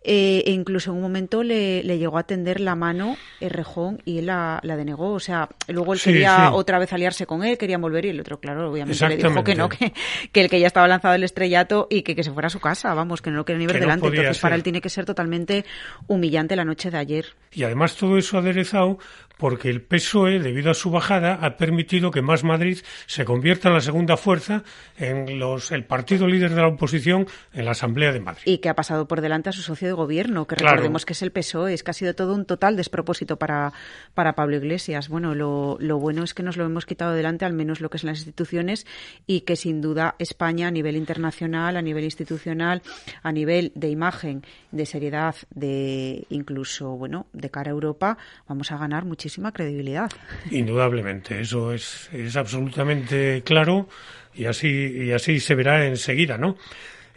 eh, 0.04 0.44
incluso 0.48 0.92
en 0.92 0.98
un 0.98 1.02
momento 1.04 1.44
le, 1.44 1.84
le 1.84 1.98
llegó 1.98 2.18
a 2.18 2.24
tender 2.24 2.60
la 2.60 2.76
mano 2.76 3.18
el 3.42 3.50
Rejón 3.50 4.02
y 4.06 4.20
él 4.20 4.28
la, 4.28 4.60
la 4.64 4.76
denegó. 4.76 5.14
O 5.14 5.20
sea, 5.20 5.50
luego 5.68 5.94
él 5.94 6.00
Sí, 6.00 6.12
quería 6.12 6.48
sí. 6.50 6.54
otra 6.54 6.80
vez 6.80 6.92
aliarse 6.94 7.26
con 7.26 7.44
él, 7.44 7.58
quería 7.58 7.78
volver 7.78 8.06
y 8.06 8.10
el 8.10 8.20
otro, 8.20 8.40
claro, 8.40 8.72
obviamente 8.72 9.08
le 9.10 9.18
dijo 9.18 9.44
que 9.44 9.56
no, 9.56 9.70
que, 9.70 9.94
que 10.32 10.42
el 10.42 10.50
que 10.50 10.60
ya 10.60 10.68
estaba 10.68 10.88
lanzado 10.88 11.16
el 11.16 11.24
estrellato 11.24 11.88
y 11.90 12.02
que, 12.04 12.16
que 12.16 12.24
se 12.24 12.32
fuera 12.32 12.48
a 12.48 12.50
su 12.56 12.62
casa, 12.62 12.94
vamos, 12.94 13.22
que 13.22 13.30
no 13.32 13.38
lo 13.38 13.46
quería 13.46 13.60
ni 13.60 13.66
ver 13.68 13.76
no 13.76 13.82
delante. 13.82 14.08
Entonces, 14.08 14.40
para 14.40 14.56
él 14.56 14.64
tiene 14.64 14.80
que 14.82 14.90
ser 14.90 15.06
totalmente 15.06 15.66
humillante 16.08 16.56
la 16.56 16.64
noche 16.66 16.90
de 16.90 16.98
ayer. 16.98 17.26
Y 17.52 17.64
además 17.64 17.96
todo 17.96 18.18
eso 18.18 18.38
aderezado 18.38 18.98
porque 19.38 19.70
el 19.70 19.82
PSOE, 19.82 20.40
debido 20.40 20.72
a 20.72 20.74
su 20.74 20.90
bajada, 20.92 21.34
ha 21.42 21.58
permitido 21.58 22.10
que 22.10 22.22
Más 22.22 22.46
Madrid 22.46 22.80
se 23.06 23.26
convierta 23.26 23.68
en 23.68 23.74
la 23.74 23.82
segunda 23.82 24.16
fuerza 24.16 24.64
en 24.98 25.40
los, 25.40 25.74
el 25.74 25.84
partido 25.84 26.26
líder 26.28 26.52
de 26.56 26.62
la 26.62 26.70
oposición 26.70 27.28
en 27.54 27.66
la 27.66 27.72
Asamblea 27.72 28.14
de 28.14 28.22
Madrid. 28.22 28.44
y 28.46 28.60
que 28.60 28.70
ha 28.70 28.76
pasado 28.76 29.10
por 29.10 29.20
delante 29.20 29.50
a 29.50 29.52
su 29.52 29.62
socio 29.62 29.90
de 29.90 29.94
gobierno, 29.94 30.48
que 30.48 30.56
Claro. 30.56 30.76
recordemos 30.78 31.06
que 31.06 31.12
es 31.12 31.22
el 31.22 31.32
PSOE, 31.32 31.74
es 31.74 31.84
que 31.84 31.92
ha 31.92 31.94
sido 31.94 32.16
todo 32.16 32.34
un 32.34 32.46
total 32.46 32.78
despropósito 32.78 33.38
para, 33.38 33.74
para 34.14 34.36
Pablo 34.36 34.56
Iglesias. 34.56 35.10
Bueno, 35.10 35.36
lo, 35.36 35.76
lo 35.82 36.00
bueno 36.00 36.24
es 36.24 36.34
que 36.34 36.42
nos 36.42 36.56
lo 36.56 36.64
hemos 36.64 36.86
quitado 36.86 37.12
delante, 37.12 37.44
al 37.44 37.52
menos 37.54 37.82
lo 37.82 37.90
que 37.90 37.98
es 37.98 38.04
en 38.06 38.12
las 38.12 38.20
instituciones, 38.20 38.88
y 39.28 39.42
que 39.42 39.58
sin 39.58 39.82
duda 39.82 40.16
España 40.18 40.70
a 40.70 40.72
nivel 40.72 40.96
internacional, 40.96 41.76
a 41.76 41.82
nivel 41.82 42.06
institucional, 42.06 42.45
a 42.52 43.32
nivel 43.32 43.72
de 43.76 43.90
imagen, 43.90 44.44
de 44.72 44.86
seriedad, 44.86 45.36
de 45.54 46.26
incluso, 46.30 46.92
bueno, 46.92 47.28
de 47.34 47.50
cara 47.50 47.72
a 47.72 47.74
Europa, 47.74 48.18
vamos 48.48 48.72
a 48.72 48.78
ganar 48.78 49.06
muchísima 49.06 49.52
credibilidad. 49.52 50.12
Indudablemente, 50.52 51.40
eso 51.42 51.74
es, 51.74 52.10
es 52.14 52.36
absolutamente 52.36 53.42
claro 53.44 53.88
y 54.34 54.46
así, 54.46 54.68
y 54.68 55.12
así 55.12 55.40
se 55.40 55.56
verá 55.56 55.86
enseguida, 55.86 56.38
¿no? 56.38 56.58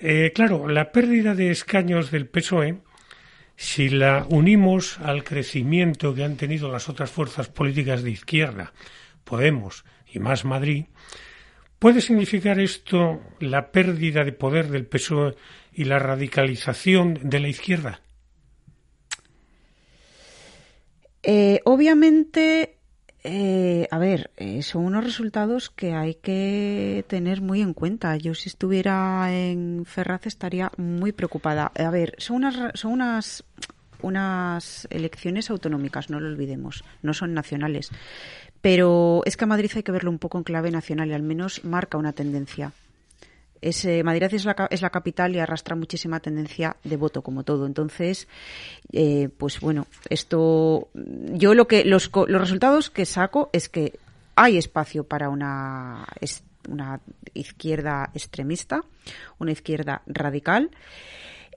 Eh, 0.01 0.33
claro, 0.35 0.69
la 0.69 0.93
pérdida 0.93 1.35
de 1.35 1.51
escaños 1.51 2.11
del 2.11 2.29
PSOE, 2.29 2.79
si 3.57 3.89
la 3.89 4.25
unimos 4.29 5.01
al 5.01 5.25
crecimiento 5.25 6.15
que 6.15 6.23
han 6.23 6.37
tenido 6.37 6.71
las 6.71 6.89
otras 6.89 7.11
fuerzas 7.11 7.49
políticas 7.49 8.03
de 8.05 8.13
izquierda, 8.13 8.73
Podemos 9.25 9.85
y 10.07 10.21
Más 10.21 10.45
Madrid, 10.45 10.85
¿puede 11.79 12.01
significar 12.01 12.59
esto 12.61 13.21
la 13.41 13.71
pérdida 13.71 14.25
de 14.25 14.33
poder 14.33 14.69
del 14.69 14.87
PSOE 14.87 15.37
y 15.73 15.85
la 15.85 15.99
radicalización 15.99 17.19
de 17.23 17.41
la 17.41 17.49
izquierda? 17.49 18.01
Eh, 21.23 21.61
obviamente, 21.65 22.79
eh, 23.25 23.89
a 23.91 23.99
ver, 23.99 24.31
eh, 24.37 24.63
son 24.63 24.85
unos 24.85 25.05
resultados 25.05 25.71
que 25.71 25.93
hay 25.93 26.15
que 26.15 27.05
tener 27.09 27.43
muy 27.43 27.61
en 27.61 27.75
cuenta. 27.75 28.17
Yo 28.17 28.35
si 28.35 28.49
estuviera 28.49 29.29
en 29.31 29.85
Ferraz 29.85 30.27
estaría 30.27 30.71
muy 30.77 31.13
preocupada. 31.13 31.73
A 31.75 31.91
ver, 31.91 32.15
son 32.19 32.37
unas, 32.37 32.73
son 32.75 32.93
unas, 32.93 33.45
unas 34.01 34.87
elecciones 34.91 35.51
autonómicas, 35.51 36.11
no 36.11 36.21
lo 36.21 36.29
olvidemos, 36.29 36.85
no 37.03 37.13
son 37.13 37.35
nacionales. 37.35 37.91
Pero 38.61 39.23
es 39.25 39.37
que 39.37 39.45
a 39.45 39.47
Madrid 39.47 39.71
hay 39.75 39.83
que 39.83 39.93
verlo 39.93 40.11
un 40.11 40.19
poco 40.19 40.39
en 40.39 40.45
clave 40.45 40.71
nacional 40.71 41.09
y 41.11 41.15
al 41.15 41.23
menos 41.23 41.65
marca 41.65 41.99
una 41.99 42.13
tendencia. 42.13 42.73
Es, 43.61 43.85
eh, 43.85 44.05
Madrid 44.05 44.23
es 44.33 44.45
la, 44.45 44.69
es 44.71 44.83
la 44.83 44.91
capital 44.91 45.35
y 45.35 45.41
arrastra 45.41 45.75
muchísima 45.75 46.21
tendencia 46.21 46.77
de 46.85 46.97
voto, 46.97 47.23
como 47.23 47.43
todo. 47.43 47.67
Entonces, 47.67 48.29
eh, 48.93 49.29
pues 49.37 49.61
bueno, 49.61 49.87
esto, 50.09 50.89
yo 50.95 51.55
lo 51.55 51.67
que, 51.67 51.85
los, 51.85 52.11
los 52.15 52.41
resultados 52.41 52.91
que 52.91 53.05
saco 53.05 53.51
es 53.53 53.69
que 53.69 53.99
hay 54.37 54.57
espacio 54.57 55.05
para 55.05 55.29
una, 55.29 56.07
una 56.69 57.01
izquierda 57.35 58.11
extremista, 58.15 58.83
una 59.39 59.53
izquierda 59.53 60.03
radical. 60.07 60.71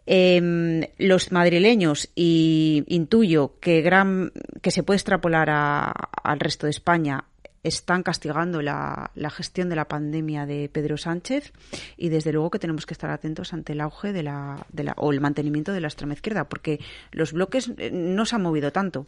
Em, 0.08 0.82
los 0.98 1.32
madrileños 1.32 2.10
y 2.16 2.84
intuyo 2.88 3.54
que 3.60 3.82
gran 3.82 4.32
que 4.62 4.72
se 4.72 4.82
puede 4.84 4.98
extrapolar 4.98 5.50
a- 5.52 5.92
al 5.92 6.40
resto 6.40 6.66
de 6.66 6.72
España 6.72 7.26
están 7.64 8.02
castigando 8.02 8.64
la, 8.64 9.12
la 9.14 9.30
gestión 9.30 9.70
de 9.70 9.76
la 9.76 9.88
pandemia 9.88 10.48
de 10.48 10.68
Pedro 10.74 10.98
Sánchez 10.98 11.54
y 11.98 12.10
desde 12.10 12.34
luego 12.34 12.50
que 12.50 12.58
tenemos 12.58 12.88
que 12.88 12.96
estar 12.96 13.12
atentos 13.12 13.54
ante 13.54 13.74
el 13.74 13.82
auge 13.82 14.12
de 14.12 14.24
la, 14.24 14.66
de 14.74 14.84
la 14.86 14.94
o 14.98 15.12
el 15.12 15.22
mantenimiento 15.22 15.72
de 15.72 15.82
la 15.82 15.88
extrema 15.88 16.14
izquierda 16.14 16.50
porque 16.50 16.80
los 17.12 17.34
bloques 17.34 17.72
eh, 17.78 17.92
no 17.94 18.26
se 18.26 18.36
han 18.36 18.42
movido 18.42 18.72
tanto. 18.72 19.06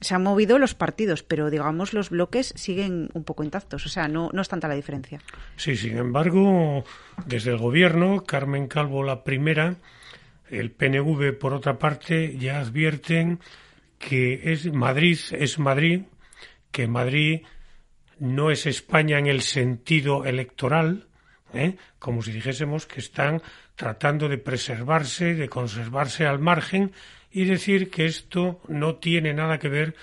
Se 0.00 0.16
han 0.16 0.24
movido 0.24 0.58
los 0.58 0.74
partidos 0.74 1.22
pero 1.22 1.48
digamos 1.50 1.92
los 1.94 2.10
bloques 2.10 2.52
siguen 2.56 3.08
un 3.14 3.22
poco 3.22 3.44
intactos 3.44 3.86
o 3.86 3.88
sea 3.88 4.08
no, 4.08 4.30
no 4.32 4.42
es 4.42 4.48
tanta 4.48 4.66
la 4.66 4.74
diferencia. 4.74 5.20
Sí, 5.54 5.76
sin 5.76 5.96
embargo, 5.96 6.82
desde 7.26 7.52
el 7.52 7.58
gobierno, 7.58 8.24
Carmen 8.24 8.66
Calvo 8.66 9.04
la 9.04 9.22
primera, 9.22 9.76
el 10.50 10.70
PNV 10.70 11.38
por 11.38 11.52
otra 11.54 11.78
parte, 11.78 12.36
ya 12.38 12.60
advierten 12.60 13.40
que 13.98 14.52
es 14.52 14.70
Madrid 14.72 15.18
es 15.32 15.58
Madrid, 15.58 16.02
que 16.70 16.86
Madrid 16.86 17.42
no 18.18 18.50
es 18.50 18.66
España 18.66 19.18
en 19.18 19.26
el 19.26 19.42
sentido 19.42 20.24
electoral, 20.24 21.06
¿eh? 21.52 21.76
como 21.98 22.22
si 22.22 22.32
dijésemos 22.32 22.86
que 22.86 23.00
están 23.00 23.42
tratando 23.74 24.28
de 24.28 24.38
preservarse, 24.38 25.34
de 25.34 25.48
conservarse 25.48 26.26
al 26.26 26.38
margen 26.38 26.92
y 27.30 27.44
decir 27.44 27.90
que 27.90 28.06
esto 28.06 28.60
no 28.68 28.96
tiene 28.96 29.34
nada 29.34 29.58
que 29.58 29.68
ver 29.68 29.94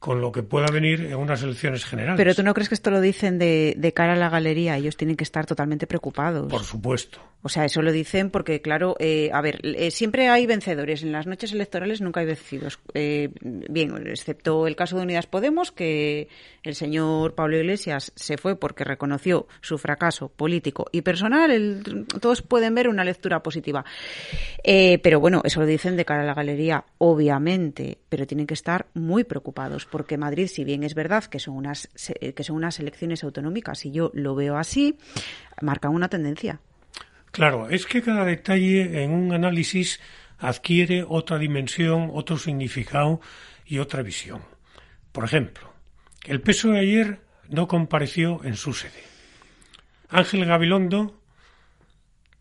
con 0.00 0.20
lo 0.20 0.32
que 0.32 0.42
pueda 0.42 0.66
venir 0.72 1.02
en 1.02 1.14
unas 1.14 1.42
elecciones 1.44 1.84
generales. 1.84 2.16
pero 2.16 2.34
tú 2.34 2.42
no 2.42 2.52
crees 2.54 2.68
que 2.68 2.74
esto 2.74 2.90
lo 2.90 3.00
dicen 3.00 3.38
de, 3.38 3.74
de 3.76 3.92
cara 3.92 4.14
a 4.14 4.16
la 4.16 4.28
galería 4.30 4.76
ellos 4.76 4.96
tienen 4.96 5.14
que 5.16 5.24
estar 5.24 5.46
totalmente 5.46 5.86
preocupados 5.86 6.50
Por 6.50 6.64
supuesto. 6.64 7.20
O 7.42 7.48
sea, 7.48 7.64
eso 7.64 7.80
lo 7.80 7.90
dicen 7.90 8.28
porque, 8.28 8.60
claro, 8.60 8.96
eh, 8.98 9.30
a 9.32 9.40
ver, 9.40 9.60
eh, 9.62 9.90
siempre 9.90 10.28
hay 10.28 10.44
vencedores. 10.46 11.02
En 11.02 11.10
las 11.10 11.26
noches 11.26 11.52
electorales 11.54 12.02
nunca 12.02 12.20
hay 12.20 12.26
vencidos. 12.26 12.78
Eh, 12.92 13.30
bien, 13.40 13.94
excepto 14.08 14.66
el 14.66 14.76
caso 14.76 14.98
de 14.98 15.04
Unidas 15.04 15.26
Podemos, 15.26 15.72
que 15.72 16.28
el 16.64 16.74
señor 16.74 17.34
Pablo 17.34 17.56
Iglesias 17.56 18.12
se 18.14 18.36
fue 18.36 18.56
porque 18.56 18.84
reconoció 18.84 19.46
su 19.62 19.78
fracaso 19.78 20.28
político 20.28 20.84
y 20.92 21.00
personal. 21.00 21.50
El- 21.50 22.06
todos 22.20 22.42
pueden 22.42 22.74
ver 22.74 22.88
una 22.88 23.04
lectura 23.04 23.42
positiva. 23.42 23.86
Eh, 24.62 24.98
pero 25.02 25.18
bueno, 25.18 25.40
eso 25.42 25.60
lo 25.60 25.66
dicen 25.66 25.96
de 25.96 26.04
cara 26.04 26.20
a 26.22 26.26
la 26.26 26.34
galería, 26.34 26.84
obviamente, 26.98 27.96
pero 28.10 28.26
tienen 28.26 28.46
que 28.46 28.52
estar 28.54 28.84
muy 28.92 29.24
preocupados 29.24 29.86
porque 29.90 30.16
Madrid, 30.16 30.46
si 30.46 30.64
bien 30.64 30.82
es 30.84 30.94
verdad 30.94 31.24
que 31.24 31.38
son 31.38 31.56
unas, 31.56 31.88
se- 31.94 32.34
que 32.34 32.44
son 32.44 32.56
unas 32.56 32.78
elecciones 32.80 33.24
autonómicas 33.24 33.84
y 33.86 33.90
yo 33.92 34.10
lo 34.14 34.34
veo 34.34 34.56
así, 34.56 34.96
marcan 35.60 35.92
una 35.94 36.08
tendencia. 36.08 36.60
Claro, 37.32 37.68
es 37.68 37.86
que 37.86 38.02
cada 38.02 38.24
detalle 38.24 39.02
en 39.04 39.12
un 39.12 39.32
análisis 39.32 40.00
adquiere 40.38 41.04
otra 41.06 41.38
dimensión, 41.38 42.10
otro 42.12 42.38
significado 42.38 43.20
y 43.66 43.78
otra 43.78 44.02
visión. 44.02 44.42
Por 45.12 45.24
ejemplo, 45.24 45.72
el 46.26 46.40
PSOE 46.40 46.78
ayer 46.80 47.20
no 47.48 47.68
compareció 47.68 48.40
en 48.44 48.56
su 48.56 48.72
sede. 48.72 49.02
Ángel 50.08 50.44
Gabilondo, 50.44 51.20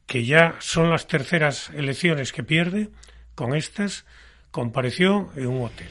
que 0.07 0.25
ya 0.25 0.55
son 0.59 0.89
las 0.89 1.07
terceras 1.07 1.69
elecciones 1.71 2.31
que 2.31 2.43
pierde, 2.43 2.89
con 3.35 3.55
estas, 3.55 4.05
compareció 4.51 5.31
en 5.35 5.47
un 5.47 5.65
hotel. 5.65 5.89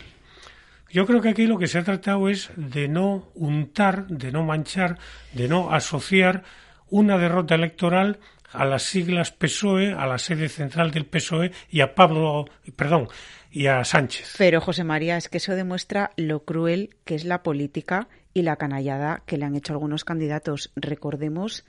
Yo 0.91 1.07
creo 1.07 1.21
que 1.21 1.29
aquí 1.29 1.47
lo 1.47 1.59
que 1.59 1.67
se 1.67 1.79
ha 1.79 1.85
tratado 1.85 2.29
es 2.29 2.51
de 2.57 2.89
no 2.89 3.31
untar, 3.35 4.07
de 4.07 4.33
no 4.33 4.43
manchar, 4.43 4.99
de 5.33 5.49
no 5.49 5.73
asociar 5.73 6.45
una 6.89 7.19
derrota 7.19 7.55
electoral 7.55 8.19
a 8.53 8.65
las 8.65 8.83
siglas 8.85 9.31
PSOE, 9.31 9.93
a 9.93 10.07
la 10.07 10.19
sede 10.19 10.49
central 10.49 10.91
del 10.91 11.05
PSOE 11.05 11.53
y 11.69 11.83
a 11.83 11.95
Pablo, 11.95 12.47
perdón, 12.77 13.09
y 13.51 13.67
a 13.67 13.85
Sánchez. 13.85 14.35
Pero 14.39 14.61
José 14.61 14.85
María, 14.85 15.17
es 15.17 15.29
que 15.29 15.39
eso 15.39 15.55
demuestra 15.55 16.13
lo 16.17 16.45
cruel 16.45 16.97
que 17.05 17.15
es 17.15 17.25
la 17.25 17.43
política 17.43 18.09
y 18.33 18.43
la 18.43 18.57
canallada 18.57 19.23
que 19.27 19.37
le 19.37 19.45
han 19.45 19.57
hecho 19.57 19.73
algunos 19.73 20.05
candidatos. 20.05 20.73
Recordemos 20.77 21.67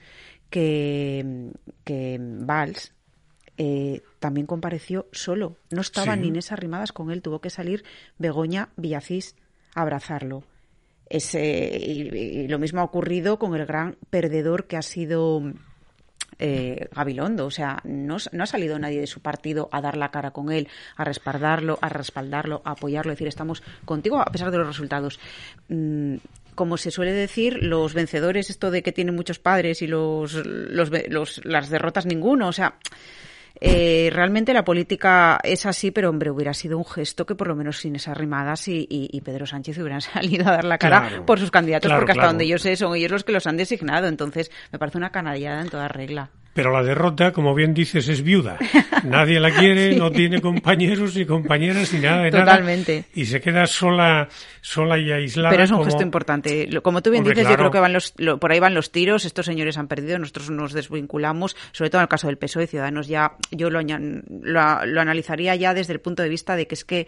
que, 0.48 1.50
Valls 1.86 2.94
eh, 3.62 4.00
también 4.20 4.46
compareció 4.46 5.06
solo. 5.12 5.56
No 5.70 5.82
estaba 5.82 6.14
Sí. 6.16 6.22
Inés 6.24 6.50
Arrimadas 6.50 6.92
con 6.92 7.10
él, 7.10 7.20
tuvo 7.20 7.40
que 7.42 7.50
salir 7.50 7.84
Begoña 8.16 8.70
Villacís 8.76 9.36
a 9.74 9.82
abrazarlo. 9.82 10.44
Ese, 11.10 11.76
y, 11.78 12.08
y 12.16 12.48
lo 12.48 12.58
mismo 12.58 12.80
ha 12.80 12.84
ocurrido 12.84 13.38
con 13.38 13.54
el 13.54 13.66
gran 13.66 13.96
perdedor 14.08 14.66
que 14.66 14.76
ha 14.78 14.82
sido 14.82 15.42
eh, 16.38 16.88
Gabilondo. 16.94 17.44
O 17.46 17.50
sea, 17.50 17.80
no, 17.84 18.16
no 18.32 18.42
ha 18.42 18.46
salido 18.46 18.78
nadie 18.78 19.00
de 19.00 19.06
su 19.06 19.20
partido 19.20 19.68
a 19.72 19.80
dar 19.82 19.96
la 19.96 20.10
cara 20.10 20.30
con 20.30 20.50
él, 20.52 20.68
a 20.96 21.04
respaldarlo, 21.04 21.78
a 21.82 21.88
respaldarlo, 21.90 22.62
a 22.64 22.70
apoyarlo, 22.72 23.10
a 23.10 23.14
decir 23.14 23.28
estamos 23.28 23.62
contigo 23.84 24.20
a 24.20 24.24
pesar 24.26 24.50
de 24.50 24.58
los 24.58 24.66
resultados. 24.68 25.18
Mm, 25.68 26.16
como 26.54 26.76
se 26.76 26.90
suele 26.90 27.12
decir, 27.12 27.62
los 27.62 27.92
vencedores, 27.94 28.48
esto 28.50 28.70
de 28.70 28.82
que 28.82 28.92
tienen 28.92 29.14
muchos 29.14 29.38
padres 29.38 29.82
y 29.82 29.86
los, 29.86 30.34
los, 30.46 30.90
los- 31.08 31.44
las 31.44 31.68
derrotas 31.70 32.06
ninguno. 32.06 32.48
O 32.48 32.52
sea, 32.52 32.76
Eh, 33.60 34.10
realmente 34.12 34.54
la 34.54 34.64
política 34.64 35.38
es 35.42 35.66
así, 35.66 35.90
pero 35.90 36.10
hombre, 36.10 36.30
hubiera 36.30 36.54
sido 36.54 36.78
un 36.78 36.84
gesto 36.84 37.26
que 37.26 37.34
por 37.34 37.48
lo 37.48 37.54
menos 37.54 37.78
sin 37.78 37.96
esas 37.96 38.16
rimadas 38.16 38.68
y, 38.68 38.86
y, 38.88 39.20
Pedro 39.20 39.46
Sánchez 39.46 39.78
hubieran 39.78 40.00
salido 40.00 40.48
a 40.48 40.52
dar 40.52 40.64
la 40.64 40.78
cara 40.78 41.22
por 41.26 41.38
sus 41.38 41.50
candidatos, 41.50 41.92
porque 41.92 42.12
hasta 42.12 42.26
donde 42.26 42.46
yo 42.46 42.58
sé 42.58 42.76
son 42.76 42.94
ellos 42.94 43.10
los 43.10 43.24
que 43.24 43.32
los 43.32 43.46
han 43.46 43.56
designado. 43.56 44.06
Entonces, 44.06 44.50
me 44.72 44.78
parece 44.78 44.98
una 44.98 45.10
canallada 45.10 45.60
en 45.60 45.68
toda 45.68 45.88
regla. 45.88 46.30
Pero 46.52 46.72
la 46.72 46.82
derrota, 46.82 47.32
como 47.32 47.54
bien 47.54 47.74
dices, 47.74 48.08
es 48.08 48.22
viuda. 48.22 48.58
Nadie 49.04 49.38
la 49.38 49.52
quiere, 49.52 49.96
no 49.96 50.10
tiene 50.10 50.40
compañeros 50.40 51.14
ni 51.14 51.24
compañeras 51.24 51.92
ni 51.92 52.00
nada 52.00 52.22
de 52.22 52.30
Totalmente. 52.32 53.04
Y 53.14 53.26
se 53.26 53.40
queda 53.40 53.66
sola, 53.66 54.28
sola 54.60 54.98
y 54.98 55.12
aislada. 55.12 55.50
Pero 55.50 55.62
es 55.62 55.70
un 55.70 55.84
gesto 55.84 56.02
importante. 56.02 56.68
Como 56.82 57.02
tú 57.02 57.10
bien 57.10 57.22
dices, 57.22 57.48
yo 57.48 57.56
creo 57.56 57.70
que 57.70 57.78
van 57.78 57.92
los, 57.92 58.14
por 58.40 58.50
ahí 58.50 58.58
van 58.58 58.74
los 58.74 58.90
tiros. 58.90 59.24
Estos 59.24 59.46
señores 59.46 59.78
han 59.78 59.86
perdido, 59.86 60.18
nosotros 60.18 60.50
nos 60.50 60.72
desvinculamos, 60.72 61.56
sobre 61.70 61.90
todo 61.90 62.00
en 62.00 62.04
el 62.04 62.08
caso 62.08 62.26
del 62.26 62.36
PSOE. 62.36 62.66
Ciudadanos 62.66 63.06
ya, 63.06 63.36
yo 63.52 63.70
lo, 63.70 63.80
lo, 63.80 64.60
analizaría 65.00 65.54
ya 65.54 65.72
desde 65.72 65.92
el 65.92 66.00
punto 66.00 66.22
de 66.22 66.28
vista 66.28 66.56
de 66.56 66.66
que 66.66 66.74
es 66.74 66.84
que 66.84 67.06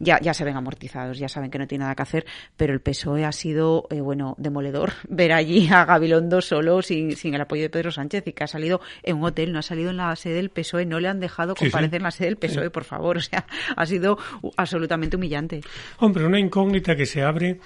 ya, 0.00 0.18
ya 0.20 0.34
se 0.34 0.44
ven 0.44 0.56
amortizados, 0.56 1.18
ya 1.18 1.28
saben 1.28 1.50
que 1.50 1.58
no 1.58 1.68
tiene 1.68 1.84
nada 1.84 1.94
que 1.94 2.02
hacer. 2.02 2.26
Pero 2.56 2.72
el 2.72 2.80
PSOE 2.80 3.24
ha 3.24 3.32
sido, 3.32 3.86
eh, 3.90 4.00
bueno, 4.00 4.34
demoledor 4.36 4.92
ver 5.08 5.32
allí 5.32 5.68
a 5.70 5.84
Gabilondo 5.84 6.40
solo 6.40 6.82
sin, 6.82 7.16
sin 7.16 7.34
el 7.34 7.40
apoyo 7.40 7.62
de 7.62 7.70
Pedro 7.70 7.92
Sánchez 7.92 8.26
y 8.26 8.32
que 8.32 8.44
ha 8.44 8.48
salido 8.48 8.79
en 9.02 9.16
un 9.16 9.24
hotel, 9.24 9.52
no 9.52 9.58
ha 9.58 9.62
salido 9.62 9.90
en 9.90 9.96
la 9.96 10.14
sede 10.16 10.34
del 10.34 10.50
PSOE, 10.50 10.86
no 10.86 11.00
le 11.00 11.08
han 11.08 11.20
dejado 11.20 11.54
comparecer 11.54 11.96
en 11.96 12.02
la 12.02 12.10
sede 12.10 12.28
del 12.28 12.36
PSOE, 12.36 12.70
por 12.70 12.84
favor. 12.84 13.18
O 13.18 13.20
sea, 13.20 13.46
ha 13.76 13.86
sido 13.86 14.18
absolutamente 14.56 15.16
humillante. 15.16 15.60
Hombre, 15.98 16.24
una 16.24 16.38
incógnita 16.38 16.96
que 16.96 17.06
se 17.06 17.22
abre 17.22 17.60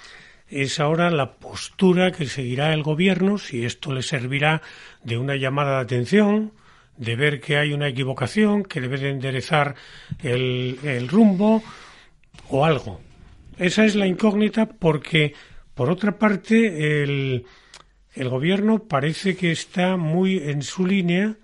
es 0.47 0.79
ahora 0.79 1.09
la 1.09 1.33
postura 1.33 2.11
que 2.11 2.25
seguirá 2.25 2.73
el 2.73 2.83
gobierno, 2.83 3.37
si 3.37 3.65
esto 3.65 3.93
le 3.93 4.03
servirá 4.03 4.61
de 5.03 5.17
una 5.17 5.35
llamada 5.35 5.77
de 5.77 5.81
atención, 5.83 6.51
de 6.97 7.15
ver 7.15 7.41
que 7.41 7.57
hay 7.57 7.73
una 7.73 7.87
equivocación, 7.87 8.63
que 8.63 8.81
debe 8.81 8.97
de 8.97 9.09
enderezar 9.09 9.75
el, 10.21 10.79
el 10.83 11.07
rumbo 11.07 11.63
o 12.49 12.65
algo. 12.65 13.01
Esa 13.57 13.85
es 13.85 13.95
la 13.95 14.07
incógnita 14.07 14.67
porque, 14.67 15.33
por 15.73 15.89
otra 15.89 16.17
parte, 16.17 17.03
el, 17.03 17.45
el 18.15 18.29
gobierno 18.29 18.83
parece 18.83 19.35
que 19.35 19.51
está 19.51 19.97
muy 19.97 20.37
en 20.37 20.61
su 20.61 20.85
línea, 20.85 21.35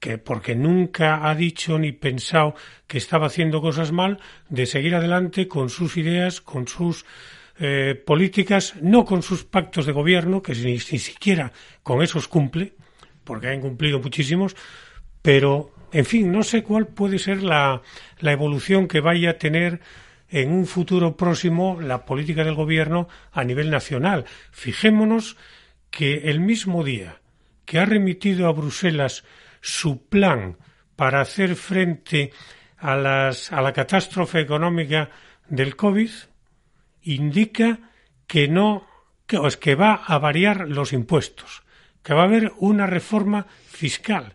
que 0.00 0.18
porque 0.18 0.54
nunca 0.54 1.28
ha 1.28 1.34
dicho 1.34 1.78
ni 1.78 1.92
pensado 1.92 2.54
que 2.86 2.98
estaba 2.98 3.26
haciendo 3.26 3.60
cosas 3.60 3.92
mal, 3.92 4.18
de 4.48 4.66
seguir 4.66 4.94
adelante 4.94 5.46
con 5.46 5.68
sus 5.68 5.96
ideas, 5.96 6.40
con 6.40 6.68
sus 6.68 7.04
eh, 7.58 8.00
políticas, 8.06 8.74
no 8.80 9.04
con 9.04 9.22
sus 9.22 9.44
pactos 9.44 9.86
de 9.86 9.92
gobierno, 9.92 10.42
que 10.42 10.54
ni, 10.54 10.78
siquiera 10.78 11.52
con 11.82 12.02
esos 12.02 12.28
cumple, 12.28 12.74
porque 13.24 13.48
han 13.48 13.60
cumplido 13.60 13.98
muchísimos, 14.00 14.56
pero, 15.20 15.72
en 15.92 16.04
fin, 16.04 16.32
no 16.32 16.42
sé 16.42 16.62
cuál 16.62 16.86
puede 16.86 17.18
ser 17.18 17.42
la, 17.42 17.82
la 18.20 18.32
evolución 18.32 18.88
que 18.88 19.00
vaya 19.00 19.30
a 19.30 19.38
tener 19.38 19.80
en 20.28 20.52
un 20.52 20.66
futuro 20.66 21.16
próximo 21.16 21.80
la 21.80 22.04
política 22.04 22.44
del 22.44 22.54
gobierno 22.54 23.08
a 23.32 23.44
nivel 23.44 23.70
nacional. 23.70 24.24
Fijémonos 24.50 25.36
que 25.96 26.28
el 26.28 26.40
mismo 26.40 26.84
día 26.84 27.22
que 27.64 27.78
ha 27.78 27.86
remitido 27.86 28.48
a 28.48 28.52
Bruselas 28.52 29.24
su 29.62 30.06
plan 30.08 30.58
para 30.94 31.22
hacer 31.22 31.56
frente 31.56 32.32
a, 32.76 32.96
las, 32.96 33.50
a 33.50 33.62
la 33.62 33.72
catástrofe 33.72 34.40
económica 34.40 35.08
del 35.48 35.74
COVID, 35.74 36.10
indica 37.00 37.78
que 38.26 38.46
no, 38.46 38.86
que, 39.26 39.40
que 39.58 39.74
va 39.74 39.94
a 39.94 40.18
variar 40.18 40.68
los 40.68 40.92
impuestos, 40.92 41.62
que 42.02 42.12
va 42.12 42.24
a 42.24 42.26
haber 42.26 42.52
una 42.58 42.86
reforma 42.86 43.46
fiscal 43.66 44.34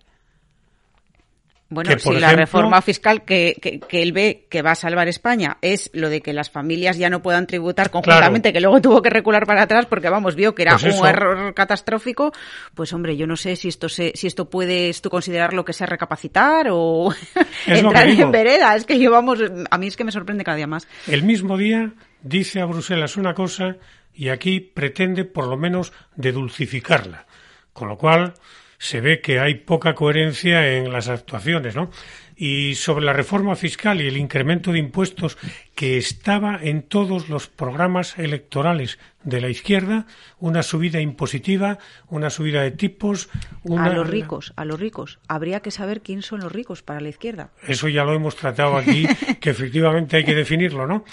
bueno, 1.71 1.97
si 1.97 2.11
la 2.19 2.33
reforma 2.33 2.81
fiscal 2.81 3.23
que, 3.23 3.55
que, 3.61 4.01
él 4.03 4.11
ve 4.11 4.45
que 4.49 4.61
va 4.61 4.71
a 4.71 4.75
salvar 4.75 5.07
España 5.07 5.57
es 5.61 5.89
lo 5.93 6.09
de 6.09 6.21
que 6.21 6.33
las 6.33 6.51
familias 6.51 6.97
ya 6.97 7.09
no 7.09 7.21
puedan 7.21 7.47
tributar 7.47 7.89
conjuntamente, 7.89 8.51
que 8.51 8.59
luego 8.59 8.81
tuvo 8.81 9.01
que 9.01 9.09
recular 9.09 9.47
para 9.47 9.61
atrás 9.61 9.85
porque, 9.85 10.09
vamos, 10.09 10.35
vio 10.35 10.53
que 10.53 10.63
era 10.63 10.77
pues 10.77 10.99
un 10.99 11.07
error 11.07 11.53
catastrófico, 11.53 12.33
pues 12.75 12.91
hombre, 12.91 13.15
yo 13.15 13.25
no 13.25 13.37
sé 13.37 13.55
si 13.55 13.69
esto 13.69 13.87
se, 13.87 14.11
si 14.15 14.27
esto 14.27 14.49
puedes 14.49 15.01
tú 15.01 15.09
considerar 15.09 15.53
lo 15.53 15.63
que 15.63 15.71
sea 15.71 15.87
recapacitar 15.87 16.67
o 16.69 17.15
entrar 17.65 18.09
en 18.09 18.31
vereda. 18.31 18.75
Es 18.75 18.85
que 18.85 18.99
yo, 18.99 19.09
vamos, 19.09 19.39
a 19.69 19.77
mí 19.77 19.87
es 19.87 19.95
que 19.95 20.03
me 20.03 20.11
sorprende 20.11 20.43
cada 20.43 20.57
día 20.57 20.67
más. 20.67 20.89
El 21.07 21.23
mismo 21.23 21.57
día 21.57 21.93
dice 22.21 22.59
a 22.59 22.65
Bruselas 22.65 23.15
una 23.15 23.33
cosa 23.33 23.77
y 24.13 24.27
aquí 24.27 24.59
pretende 24.59 25.23
por 25.23 25.47
lo 25.47 25.55
menos 25.55 25.93
dedulcificarla. 26.17 27.25
Con 27.71 27.87
lo 27.87 27.97
cual, 27.97 28.33
se 28.81 28.99
ve 28.99 29.21
que 29.21 29.39
hay 29.39 29.53
poca 29.53 29.93
coherencia 29.93 30.75
en 30.75 30.91
las 30.91 31.07
actuaciones, 31.07 31.75
¿no? 31.75 31.91
Y 32.35 32.73
sobre 32.73 33.05
la 33.05 33.13
reforma 33.13 33.55
fiscal 33.55 34.01
y 34.01 34.07
el 34.07 34.17
incremento 34.17 34.71
de 34.71 34.79
impuestos 34.79 35.37
que 35.75 35.99
estaba 35.99 36.59
en 36.59 36.81
todos 36.81 37.29
los 37.29 37.47
programas 37.47 38.17
electorales 38.17 38.97
de 39.23 39.39
la 39.39 39.49
izquierda, 39.49 40.07
una 40.39 40.63
subida 40.63 40.99
impositiva, 40.99 41.77
una 42.07 42.31
subida 42.31 42.63
de 42.63 42.71
tipos. 42.71 43.29
A 43.77 43.89
los 43.89 44.09
ricos, 44.09 44.51
a 44.55 44.65
los 44.65 44.79
ricos. 44.79 45.19
Habría 45.27 45.59
que 45.59 45.69
saber 45.69 46.01
quién 46.01 46.23
son 46.23 46.39
los 46.39 46.51
ricos 46.51 46.81
para 46.81 47.01
la 47.01 47.09
izquierda. 47.09 47.51
Eso 47.67 47.87
ya 47.87 48.03
lo 48.03 48.15
hemos 48.15 48.35
tratado 48.35 48.77
aquí, 48.77 49.05
que 49.39 49.51
efectivamente 49.51 50.17
hay 50.17 50.23
que 50.23 50.33
definirlo, 50.33 50.87
¿no? 50.87 51.05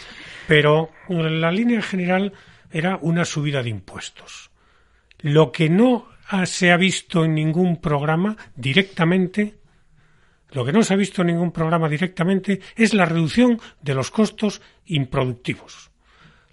Pero 0.47 0.89
la 1.11 1.53
línea 1.53 1.83
general 1.83 2.33
era 2.73 2.99
una 3.03 3.27
subida 3.27 3.63
de 3.63 3.69
impuestos. 3.69 4.51
Lo 5.21 5.53
que 5.53 5.69
no 5.69 6.09
se 6.45 6.71
ha 6.71 6.77
visto 6.77 7.25
en 7.25 7.35
ningún 7.35 7.81
programa 7.81 8.37
directamente, 8.55 9.55
lo 10.51 10.65
que 10.65 10.73
no 10.73 10.83
se 10.83 10.95
ha 10.95 10.97
visto 10.97 11.23
en 11.23 11.29
ningún 11.29 11.53
programa 11.53 11.89
directamente 11.89 12.61
es 12.77 12.95
la 12.95 13.05
reducción 13.05 13.61
de 13.83 13.95
los 13.95 14.11
costos 14.11 14.63
improductivos. 14.87 15.91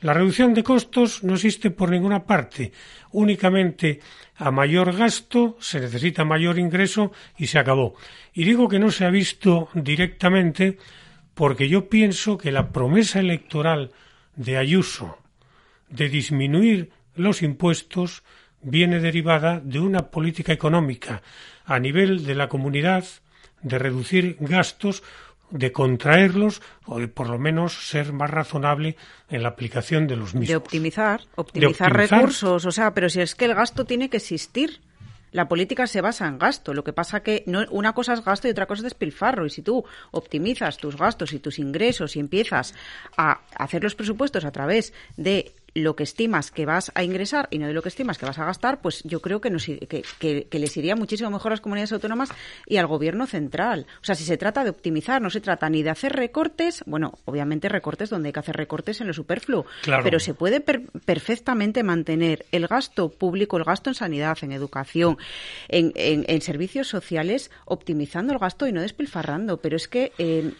La 0.01 0.13
reducción 0.13 0.53
de 0.53 0.63
costos 0.63 1.23
no 1.23 1.33
existe 1.35 1.71
por 1.71 1.89
ninguna 1.89 2.25
parte. 2.25 2.71
Únicamente 3.11 4.01
a 4.35 4.51
mayor 4.51 4.95
gasto 4.95 5.57
se 5.59 5.79
necesita 5.79 6.25
mayor 6.25 6.59
ingreso 6.59 7.11
y 7.37 7.47
se 7.47 7.59
acabó. 7.59 7.95
Y 8.33 8.43
digo 8.43 8.67
que 8.67 8.79
no 8.79 8.91
se 8.91 9.05
ha 9.05 9.09
visto 9.09 9.69
directamente 9.73 10.77
porque 11.33 11.69
yo 11.69 11.89
pienso 11.89 12.37
que 12.37 12.51
la 12.51 12.71
promesa 12.71 13.19
electoral 13.19 13.91
de 14.35 14.57
Ayuso 14.57 15.17
de 15.89 16.09
disminuir 16.09 16.91
los 17.15 17.41
impuestos 17.41 18.23
viene 18.65 18.99
derivada 18.99 19.61
de 19.63 19.79
una 19.79 20.09
política 20.09 20.51
económica 20.51 21.21
a 21.65 21.79
nivel 21.79 22.25
de 22.25 22.35
la 22.35 22.49
comunidad 22.49 23.05
de 23.61 23.79
reducir 23.79 24.37
gastos, 24.39 25.03
de 25.51 25.71
contraerlos 25.71 26.61
o 26.85 26.99
de 26.99 27.07
por 27.07 27.29
lo 27.29 27.37
menos 27.37 27.87
ser 27.87 28.11
más 28.11 28.29
razonable 28.29 28.97
en 29.29 29.43
la 29.43 29.49
aplicación 29.49 30.07
de 30.07 30.15
los 30.15 30.33
mismos. 30.33 30.49
De 30.49 30.55
optimizar, 30.55 31.21
optimizar, 31.35 31.93
recursos, 31.93 32.65
o 32.65 32.71
sea, 32.71 32.93
pero 32.93 33.07
si 33.09 33.21
es 33.21 33.35
que 33.35 33.45
el 33.45 33.55
gasto 33.55 33.85
tiene 33.85 34.09
que 34.09 34.17
existir. 34.17 34.81
La 35.31 35.49
política 35.49 35.85
se 35.85 35.99
basa 35.99 36.27
en 36.27 36.39
gasto. 36.39 36.73
Lo 36.73 36.85
que 36.85 36.93
pasa 36.93 37.19
que 37.19 37.43
no, 37.45 37.65
una 37.71 37.91
cosa 37.91 38.13
es 38.13 38.23
gasto 38.23 38.47
y 38.47 38.51
otra 38.51 38.67
cosa 38.67 38.79
es 38.79 38.83
despilfarro. 38.83 39.45
Y 39.45 39.49
si 39.49 39.61
tú 39.61 39.83
optimizas 40.11 40.77
tus 40.77 40.95
gastos 40.95 41.33
y 41.33 41.39
tus 41.39 41.59
ingresos 41.59 42.15
y 42.15 42.21
empiezas 42.21 42.73
a 43.17 43.41
hacer 43.57 43.83
los 43.83 43.95
presupuestos 43.95 44.45
a 44.45 44.51
través 44.51 44.93
de 45.17 45.51
lo 45.75 45.95
que 45.95 46.03
estimas 46.03 46.51
que 46.51 46.65
vas 46.65 46.91
a 46.95 47.03
ingresar 47.03 47.49
y 47.51 47.59
no 47.59 47.67
de 47.67 47.73
lo 47.73 47.81
que 47.81 47.89
estimas 47.89 48.17
que 48.17 48.25
vas 48.25 48.39
a 48.39 48.45
gastar, 48.45 48.81
pues 48.81 49.03
yo 49.03 49.21
creo 49.21 49.41
que, 49.41 49.49
nos, 49.49 49.65
que, 49.65 50.47
les 50.49 50.77
iría 50.77 50.95
muchísimo 50.95 51.29
mejor 51.29 51.51
a 51.51 51.55
las 51.55 51.61
comunidades 51.61 51.91
autónomas 51.91 52.29
y 52.65 52.77
al 52.77 52.87
gobierno 52.87 53.27
central. 53.27 53.85
O 54.01 54.05
sea, 54.05 54.15
si 54.15 54.23
se 54.23 54.37
trata 54.37 54.63
de 54.63 54.69
optimizar, 54.69 55.21
no 55.21 55.29
se 55.29 55.41
trata 55.41 55.69
ni 55.69 55.83
de 55.83 55.89
hacer 55.89 56.13
recortes, 56.13 56.81
bueno, 56.85 57.19
obviamente 57.25 57.67
recortes 57.67 58.09
donde 58.09 58.29
hay 58.29 58.33
que 58.33 58.39
hacer 58.39 58.55
recortes 58.55 59.01
en 59.01 59.07
lo 59.07 59.13
superfluo, 59.13 59.65
pero 60.01 60.19
se 60.19 60.33
puede 60.33 60.61
perfectamente 60.61 61.83
mantener 61.83 62.45
el 62.53 62.67
gasto 62.67 63.09
público, 63.09 63.57
el 63.57 63.65
gasto 63.65 63.89
en 63.89 63.95
sanidad, 63.95 64.37
en 64.41 64.53
educación, 64.53 65.17
en, 65.67 65.91
en, 65.95 66.41
servicios 66.41 66.87
sociales, 66.87 67.51
optimizando 67.65 68.31
el 68.31 68.39
gasto 68.39 68.65
y 68.65 68.71
no 68.71 68.81
despilfarrando. 68.81 69.57
Pero 69.57 69.75
es 69.75 69.89
que, 69.89 70.13
eh, 70.19 70.53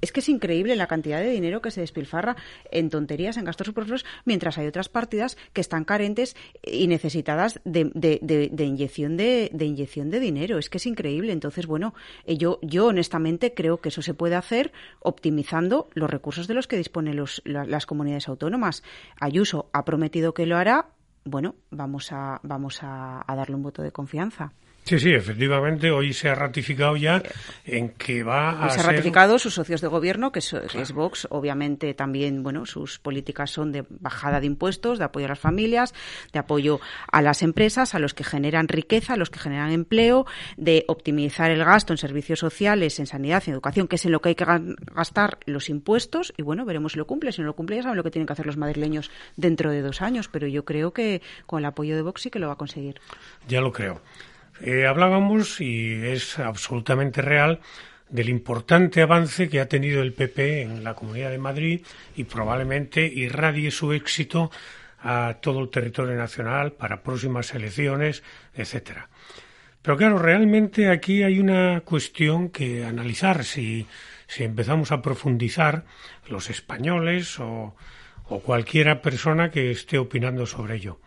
es 0.00 0.12
que 0.12 0.20
es 0.20 0.28
increíble 0.28 0.76
la 0.76 0.86
cantidad 0.86 1.18
de 1.18 1.30
dinero 1.30 1.60
que 1.60 1.72
se 1.72 1.80
despilfarra 1.80 2.36
en 2.70 2.88
tonterías, 2.88 3.36
en 3.36 3.44
gastos 3.44 3.66
superfluos, 3.66 4.04
mientras 4.24 4.59
hay 4.60 4.66
otras 4.66 4.88
partidas 4.88 5.36
que 5.52 5.60
están 5.60 5.84
carentes 5.84 6.36
y 6.62 6.86
necesitadas 6.86 7.60
de, 7.64 7.90
de, 7.94 8.64
inyección 8.64 9.16
de, 9.16 9.50
inyección 9.58 10.10
de 10.10 10.20
dinero. 10.20 10.58
Es 10.58 10.70
que 10.70 10.78
es 10.78 10.86
increíble. 10.86 11.32
Entonces, 11.32 11.66
bueno, 11.66 11.94
eh, 12.24 12.36
yo, 12.36 12.58
yo 12.62 12.86
honestamente 12.86 13.54
creo 13.54 13.80
que 13.80 13.88
eso 13.90 14.02
se 14.02 14.14
puede 14.14 14.36
hacer 14.36 14.72
optimizando 15.00 15.88
los 15.94 16.10
recursos 16.10 16.46
de 16.46 16.54
los 16.54 16.66
que 16.66 16.76
disponen 16.76 17.16
los, 17.16 17.42
las 17.44 17.86
comunidades 17.86 18.28
autónomas. 18.28 18.82
Ayuso 19.20 19.70
ha 19.72 19.84
prometido 19.84 20.34
que 20.34 20.46
lo 20.46 20.56
hará. 20.56 20.90
Bueno, 21.24 21.56
vamos 21.70 22.12
a, 22.12 22.40
vamos 22.42 22.80
a 22.82 23.24
darle 23.28 23.54
un 23.54 23.62
voto 23.62 23.82
de 23.82 23.92
confianza. 23.92 24.52
Sí, 24.84 24.98
sí, 24.98 25.12
efectivamente, 25.12 25.90
hoy 25.90 26.12
se 26.12 26.28
ha 26.28 26.34
ratificado 26.34 26.96
ya 26.96 27.22
en 27.64 27.90
que 27.90 28.24
va 28.24 28.64
a 28.64 28.70
se 28.70 28.80
ha 28.80 28.82
ratificado 28.82 29.38
sus 29.38 29.54
socios 29.54 29.80
de 29.80 29.86
gobierno, 29.88 30.32
que 30.32 30.40
es, 30.40 30.56
que 30.72 30.80
es, 30.80 30.92
Vox. 30.92 31.28
Obviamente 31.30 31.94
también, 31.94 32.42
bueno, 32.42 32.66
sus 32.66 32.98
políticas 32.98 33.50
son 33.50 33.70
de 33.70 33.84
bajada 33.88 34.40
de 34.40 34.46
impuestos, 34.46 34.98
de 34.98 35.04
apoyo 35.04 35.26
a 35.26 35.28
las 35.28 35.38
familias, 35.38 35.94
de 36.32 36.40
apoyo 36.40 36.80
a 37.12 37.22
las 37.22 37.42
empresas, 37.42 37.94
a 37.94 38.00
los 38.00 38.14
que 38.14 38.24
generan 38.24 38.66
riqueza, 38.66 39.14
a 39.14 39.16
los 39.16 39.30
que 39.30 39.38
generan 39.38 39.70
empleo, 39.70 40.26
de 40.56 40.84
optimizar 40.88 41.52
el 41.52 41.64
gasto 41.64 41.92
en 41.92 41.98
servicios 41.98 42.40
sociales, 42.40 42.98
en 42.98 43.06
sanidad, 43.06 43.44
en 43.46 43.52
educación, 43.52 43.86
que 43.86 43.96
es 43.96 44.04
en 44.06 44.12
lo 44.12 44.20
que 44.20 44.30
hay 44.30 44.34
que 44.34 44.46
gastar 44.92 45.38
los 45.46 45.68
impuestos. 45.68 46.32
Y 46.36 46.42
bueno, 46.42 46.64
veremos 46.64 46.92
si 46.92 46.98
lo 46.98 47.06
cumple. 47.06 47.30
Si 47.30 47.40
no 47.42 47.46
lo 47.46 47.54
cumple, 47.54 47.76
ya 47.76 47.82
saben 47.82 47.96
lo 47.96 48.02
que 48.02 48.10
tienen 48.10 48.26
que 48.26 48.32
hacer 48.32 48.46
los 48.46 48.56
madrileños 48.56 49.10
dentro 49.36 49.70
de 49.70 49.82
dos 49.82 50.02
años. 50.02 50.28
Pero 50.28 50.48
yo 50.48 50.64
creo 50.64 50.92
que 50.92 51.22
con 51.46 51.60
el 51.60 51.66
apoyo 51.66 51.94
de 51.94 52.02
Vox 52.02 52.22
sí 52.22 52.30
que 52.30 52.40
lo 52.40 52.48
va 52.48 52.54
a 52.54 52.56
conseguir. 52.56 53.00
Ya 53.46 53.60
lo 53.60 53.72
creo. 53.72 54.00
Eh, 54.62 54.86
hablábamos, 54.86 55.60
y 55.60 55.94
es 56.04 56.38
absolutamente 56.38 57.22
real, 57.22 57.60
del 58.10 58.28
importante 58.28 59.00
avance 59.00 59.48
que 59.48 59.60
ha 59.60 59.68
tenido 59.68 60.02
el 60.02 60.12
PP 60.12 60.62
en 60.62 60.84
la 60.84 60.94
Comunidad 60.94 61.30
de 61.30 61.38
Madrid 61.38 61.80
y 62.16 62.24
probablemente 62.24 63.06
irradie 63.06 63.70
su 63.70 63.92
éxito 63.92 64.50
a 65.02 65.38
todo 65.40 65.60
el 65.60 65.70
territorio 65.70 66.14
nacional 66.14 66.72
para 66.72 67.02
próximas 67.02 67.54
elecciones, 67.54 68.22
etcétera. 68.54 69.08
Pero 69.80 69.96
claro, 69.96 70.18
realmente 70.18 70.90
aquí 70.90 71.22
hay 71.22 71.38
una 71.38 71.80
cuestión 71.80 72.50
que 72.50 72.84
analizar 72.84 73.44
si, 73.44 73.86
si 74.26 74.44
empezamos 74.44 74.92
a 74.92 75.00
profundizar 75.00 75.84
los 76.28 76.50
españoles 76.50 77.40
o, 77.40 77.74
o 78.24 78.40
cualquiera 78.40 79.00
persona 79.00 79.50
que 79.50 79.70
esté 79.70 79.96
opinando 79.96 80.44
sobre 80.44 80.74
ello 80.76 80.98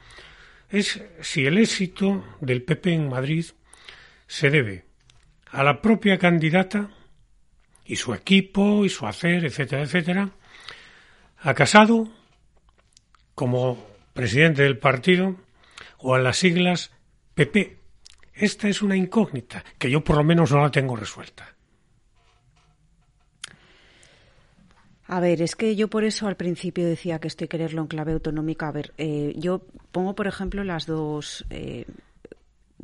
es 0.74 1.04
si 1.22 1.46
el 1.46 1.60
éxito 1.60 2.26
del 2.42 2.64
PP 2.64 2.94
en 2.94 3.08
Madrid 3.08 3.46
se 4.26 4.50
debe 4.50 4.86
a 5.52 5.64
la 5.64 5.84
propia 5.84 6.18
candidata 6.18 6.90
y 7.86 7.96
su 7.96 8.12
equipo 8.16 8.84
y 8.84 8.90
su 8.90 9.06
hacer, 9.06 9.46
etcétera, 9.46 9.84
etcétera, 9.84 10.32
a 11.38 11.54
Casado 11.54 12.12
como 13.36 13.86
presidente 14.14 14.64
del 14.64 14.80
partido 14.80 15.36
o 16.00 16.16
a 16.16 16.20
las 16.20 16.38
siglas 16.38 16.92
PP. 17.36 17.78
Esta 18.34 18.68
es 18.68 18.82
una 18.82 18.96
incógnita 18.96 19.64
que 19.78 19.92
yo 19.92 20.04
por 20.04 20.18
lo 20.18 20.24
menos 20.24 20.52
no 20.52 20.60
la 20.60 20.72
tengo 20.72 20.96
resuelta. 20.96 21.53
A 25.14 25.20
ver, 25.20 25.44
es 25.44 25.56
que 25.56 25.76
yo 25.76 25.90
por 25.90 26.06
eso 26.06 26.28
al 26.28 26.38
principio 26.38 26.88
decía 26.88 27.20
que 27.20 27.28
estoy 27.28 27.48
quererlo 27.48 27.84
en 27.84 27.88
clave 27.88 28.14
autonómica. 28.14 28.70
A 28.70 28.72
ver, 28.72 28.94
eh, 28.98 29.36
yo 29.38 29.62
pongo, 29.92 30.16
por 30.16 30.26
ejemplo, 30.26 30.64
las 30.64 30.88
dos 30.88 31.46
eh, 31.52 31.86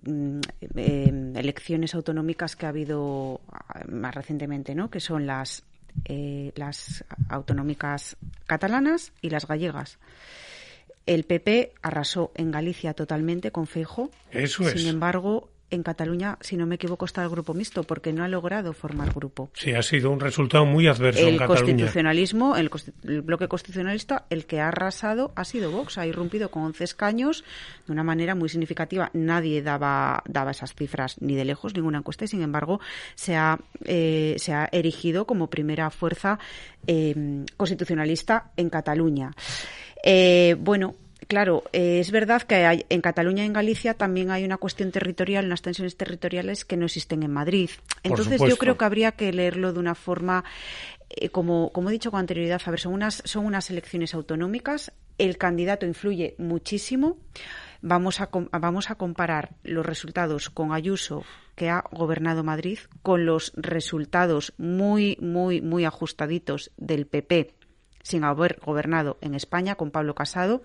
mm, 0.03 0.39
eh, 0.75 1.31
elecciones 1.37 1.95
autonómicas 1.95 2.55
que 2.55 2.67
ha 2.67 2.69
habido 2.69 3.41
ah, 3.51 3.83
más 3.89 4.13
recientemente, 4.13 4.75
¿no? 4.75 4.91
Que 4.91 4.99
son 4.99 5.25
las 5.25 5.63
las 6.05 7.03
autonómicas 7.29 8.15
catalanas 8.45 9.11
y 9.23 9.31
las 9.31 9.47
gallegas. 9.47 9.97
El 11.07 11.23
PP 11.23 11.73
arrasó 11.81 12.31
en 12.35 12.51
Galicia 12.51 12.93
totalmente 12.93 13.51
con 13.51 13.65
Feijo. 13.65 14.11
Eso 14.29 14.69
es. 14.69 14.79
Sin 14.79 14.87
embargo, 14.87 15.49
en 15.69 15.83
Cataluña, 15.83 16.37
si 16.41 16.57
no 16.57 16.65
me 16.65 16.75
equivoco, 16.75 17.05
está 17.05 17.23
el 17.23 17.29
grupo 17.29 17.53
mixto, 17.53 17.83
porque 17.83 18.13
no 18.13 18.23
ha 18.23 18.27
logrado 18.27 18.73
formar 18.73 19.13
grupo. 19.13 19.51
Sí, 19.53 19.73
ha 19.73 19.81
sido 19.81 20.11
un 20.11 20.19
resultado 20.19 20.65
muy 20.65 20.87
adverso 20.87 21.21
el 21.21 21.29
en 21.29 21.37
Cataluña. 21.37 21.65
Constitucionalismo, 21.65 22.55
el, 22.55 22.69
el, 23.03 23.21
bloque 23.21 23.47
constitucionalista, 23.47 24.25
el 24.29 24.45
que 24.45 24.59
ha 24.59 24.69
arrasado 24.69 25.31
ha 25.35 25.45
sido 25.45 25.71
Vox, 25.71 25.97
ha 25.97 26.07
irrumpido 26.07 26.49
con 26.51 26.63
11 26.63 26.83
escaños 26.83 27.43
de 27.85 27.93
una 27.93 28.03
manera 28.03 28.35
muy 28.35 28.49
significativa. 28.49 29.09
Nadie 29.13 29.61
daba, 29.61 30.23
daba 30.27 30.51
esas 30.51 30.73
cifras 30.73 31.21
ni 31.21 31.35
de 31.35 31.45
lejos, 31.45 31.75
ninguna 31.75 31.99
encuesta, 31.99 32.25
y 32.25 32.27
sin 32.27 32.41
embargo 32.41 32.79
se 33.15 33.35
ha, 33.35 33.59
eh, 33.85 34.35
se 34.37 34.53
ha 34.53 34.69
erigido 34.71 35.25
como 35.25 35.49
primera 35.49 35.89
fuerza 35.89 36.39
eh, 36.87 37.45
constitucionalista 37.57 38.51
en 38.57 38.69
Cataluña. 38.69 39.31
Eh, 40.03 40.55
bueno, 40.59 40.95
claro, 41.27 41.63
eh, 41.73 41.99
es 41.99 42.11
verdad 42.11 42.41
que 42.41 42.65
hay, 42.65 42.85
en 42.89 43.01
Cataluña 43.01 43.43
y 43.43 43.47
en 43.47 43.53
Galicia 43.53 43.93
también 43.93 44.31
hay 44.31 44.43
una 44.43 44.57
cuestión 44.57 44.91
territorial, 44.91 45.45
unas 45.45 45.61
tensiones 45.61 45.97
territoriales 45.97 46.65
que 46.65 46.77
no 46.77 46.85
existen 46.85 47.23
en 47.23 47.31
Madrid. 47.31 47.69
Entonces 48.03 48.41
yo 48.41 48.57
creo 48.57 48.77
que 48.77 48.85
habría 48.85 49.11
que 49.11 49.31
leerlo 49.31 49.73
de 49.73 49.79
una 49.79 49.95
forma, 49.95 50.43
eh, 51.09 51.29
como, 51.29 51.71
como 51.71 51.89
he 51.89 51.93
dicho 51.93 52.11
con 52.11 52.19
anterioridad, 52.19 52.61
a 52.65 52.71
ver, 52.71 52.79
son 52.79 52.93
unas, 52.93 53.21
son 53.25 53.45
unas 53.45 53.69
elecciones 53.69 54.13
autonómicas, 54.13 54.91
el 55.17 55.37
candidato 55.37 55.85
influye 55.85 56.35
muchísimo. 56.37 57.17
Vamos 57.81 58.19
a, 58.19 58.29
vamos 58.31 58.89
a 58.89 58.95
comparar 58.95 59.51
los 59.63 59.85
resultados 59.85 60.49
con 60.49 60.73
Ayuso, 60.73 61.23
que 61.55 61.69
ha 61.69 61.83
gobernado 61.91 62.43
Madrid, 62.43 62.79
con 63.03 63.25
los 63.25 63.53
resultados 63.55 64.53
muy, 64.57 65.17
muy, 65.21 65.61
muy 65.61 65.85
ajustaditos 65.85 66.71
del 66.77 67.05
PP 67.05 67.58
sin 68.03 68.23
haber 68.23 68.59
gobernado 68.65 69.17
en 69.21 69.35
España 69.35 69.75
con 69.75 69.91
Pablo 69.91 70.15
Casado 70.15 70.61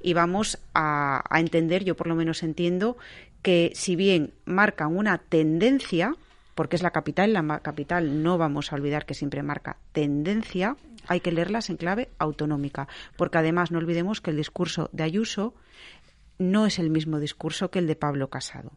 y 0.00 0.14
vamos 0.14 0.58
a, 0.74 1.22
entender, 1.38 1.84
yo 1.84 1.96
por 1.96 2.06
lo 2.06 2.14
menos 2.14 2.42
entiendo, 2.42 2.96
que 3.42 3.72
si 3.74 3.96
bien 3.96 4.34
marcan 4.44 4.96
una 4.96 5.18
tendencia, 5.18 6.14
porque 6.54 6.76
es 6.76 6.82
la 6.82 6.90
capital, 6.90 7.32
la 7.32 7.60
capital 7.60 8.22
no 8.22 8.38
vamos 8.38 8.72
a 8.72 8.76
olvidar 8.76 9.06
que 9.06 9.14
siempre 9.14 9.42
marca 9.42 9.78
tendencia, 9.92 10.76
hay 11.06 11.20
que 11.20 11.32
leerlas 11.32 11.70
en 11.70 11.76
clave 11.76 12.10
autonómica, 12.18 12.88
porque 13.16 13.38
además 13.38 13.70
no 13.70 13.78
olvidemos 13.78 14.20
que 14.20 14.30
el 14.30 14.36
discurso 14.36 14.90
de 14.92 15.04
Ayuso 15.04 15.54
no 16.38 16.66
es 16.66 16.78
el 16.78 16.90
mismo 16.90 17.20
discurso 17.20 17.70
que 17.70 17.78
el 17.78 17.86
de 17.86 17.96
Pablo 17.96 18.28
Casado. 18.30 18.72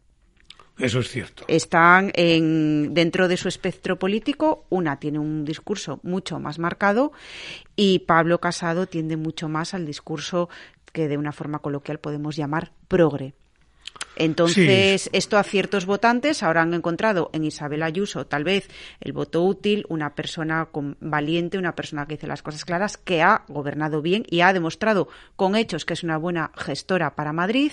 Eso 0.78 0.98
es 1.00 1.08
cierto. 1.08 1.44
Están 1.46 2.10
en, 2.14 2.94
dentro 2.94 3.28
de 3.28 3.36
su 3.36 3.48
espectro 3.48 3.98
político. 3.98 4.66
Una 4.70 4.98
tiene 4.98 5.18
un 5.18 5.44
discurso 5.44 6.00
mucho 6.02 6.40
más 6.40 6.58
marcado 6.58 7.12
y 7.76 8.00
Pablo 8.00 8.40
Casado 8.40 8.86
tiende 8.86 9.16
mucho 9.16 9.48
más 9.48 9.74
al 9.74 9.86
discurso 9.86 10.48
que 10.92 11.08
de 11.08 11.16
una 11.16 11.32
forma 11.32 11.60
coloquial 11.60 11.98
podemos 11.98 12.36
llamar 12.36 12.72
progre. 12.88 13.34
Entonces, 14.16 15.10
esto 15.12 15.38
a 15.38 15.42
ciertos 15.42 15.86
votantes 15.86 16.42
ahora 16.42 16.62
han 16.62 16.74
encontrado 16.74 17.30
en 17.32 17.44
Isabel 17.44 17.82
Ayuso 17.82 18.26
tal 18.26 18.44
vez 18.44 18.68
el 19.00 19.12
voto 19.12 19.42
útil, 19.42 19.84
una 19.88 20.14
persona 20.14 20.68
valiente, 21.00 21.58
una 21.58 21.74
persona 21.74 22.06
que 22.06 22.14
dice 22.14 22.26
las 22.26 22.42
cosas 22.42 22.64
claras, 22.64 22.96
que 22.96 23.22
ha 23.22 23.44
gobernado 23.48 24.02
bien 24.02 24.24
y 24.28 24.40
ha 24.40 24.52
demostrado 24.52 25.08
con 25.36 25.56
hechos 25.56 25.84
que 25.84 25.94
es 25.94 26.02
una 26.02 26.16
buena 26.16 26.52
gestora 26.56 27.14
para 27.14 27.32
Madrid, 27.32 27.72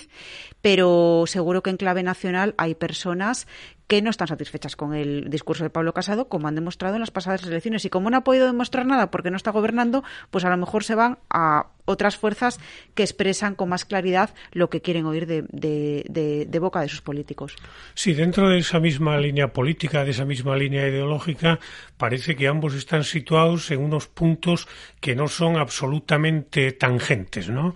pero 0.60 1.24
seguro 1.26 1.62
que 1.62 1.70
en 1.70 1.76
clave 1.76 2.02
nacional 2.02 2.54
hay 2.58 2.74
personas 2.74 3.46
que 3.92 4.00
no 4.00 4.08
están 4.08 4.28
satisfechas 4.28 4.74
con 4.74 4.94
el 4.94 5.28
discurso 5.28 5.64
de 5.64 5.70
Pablo 5.70 5.92
Casado, 5.92 6.26
como 6.26 6.48
han 6.48 6.54
demostrado 6.54 6.94
en 6.94 7.00
las 7.00 7.10
pasadas 7.10 7.44
elecciones. 7.44 7.84
Y 7.84 7.90
como 7.90 8.08
no 8.08 8.16
ha 8.16 8.24
podido 8.24 8.46
demostrar 8.46 8.86
nada 8.86 9.10
porque 9.10 9.30
no 9.30 9.36
está 9.36 9.50
gobernando, 9.50 10.02
pues 10.30 10.46
a 10.46 10.48
lo 10.48 10.56
mejor 10.56 10.82
se 10.82 10.94
van 10.94 11.18
a 11.28 11.66
otras 11.84 12.16
fuerzas 12.16 12.60
que 12.94 13.02
expresan 13.02 13.54
con 13.54 13.68
más 13.68 13.84
claridad 13.84 14.30
lo 14.52 14.70
que 14.70 14.80
quieren 14.80 15.06
oír 15.06 15.26
de, 15.26 15.44
de, 15.50 16.58
boca 16.58 16.80
de 16.80 16.88
sus 16.88 17.00
políticos. 17.00 17.56
Sí, 17.94 18.12
dentro 18.12 18.48
de 18.48 18.58
esa 18.58 18.78
misma 18.78 19.18
línea 19.18 19.52
política, 19.52 20.04
de 20.04 20.12
esa 20.12 20.24
misma 20.24 20.56
línea 20.56 20.86
ideológica, 20.86 21.58
parece 21.96 22.36
que 22.36 22.46
ambos 22.46 22.74
están 22.74 23.04
situados 23.04 23.70
en 23.70 23.80
unos 23.80 24.06
puntos 24.06 24.68
que 25.00 25.16
no 25.16 25.28
son 25.28 25.56
absolutamente 25.56 26.72
tangentes, 26.72 27.48
¿no? 27.48 27.74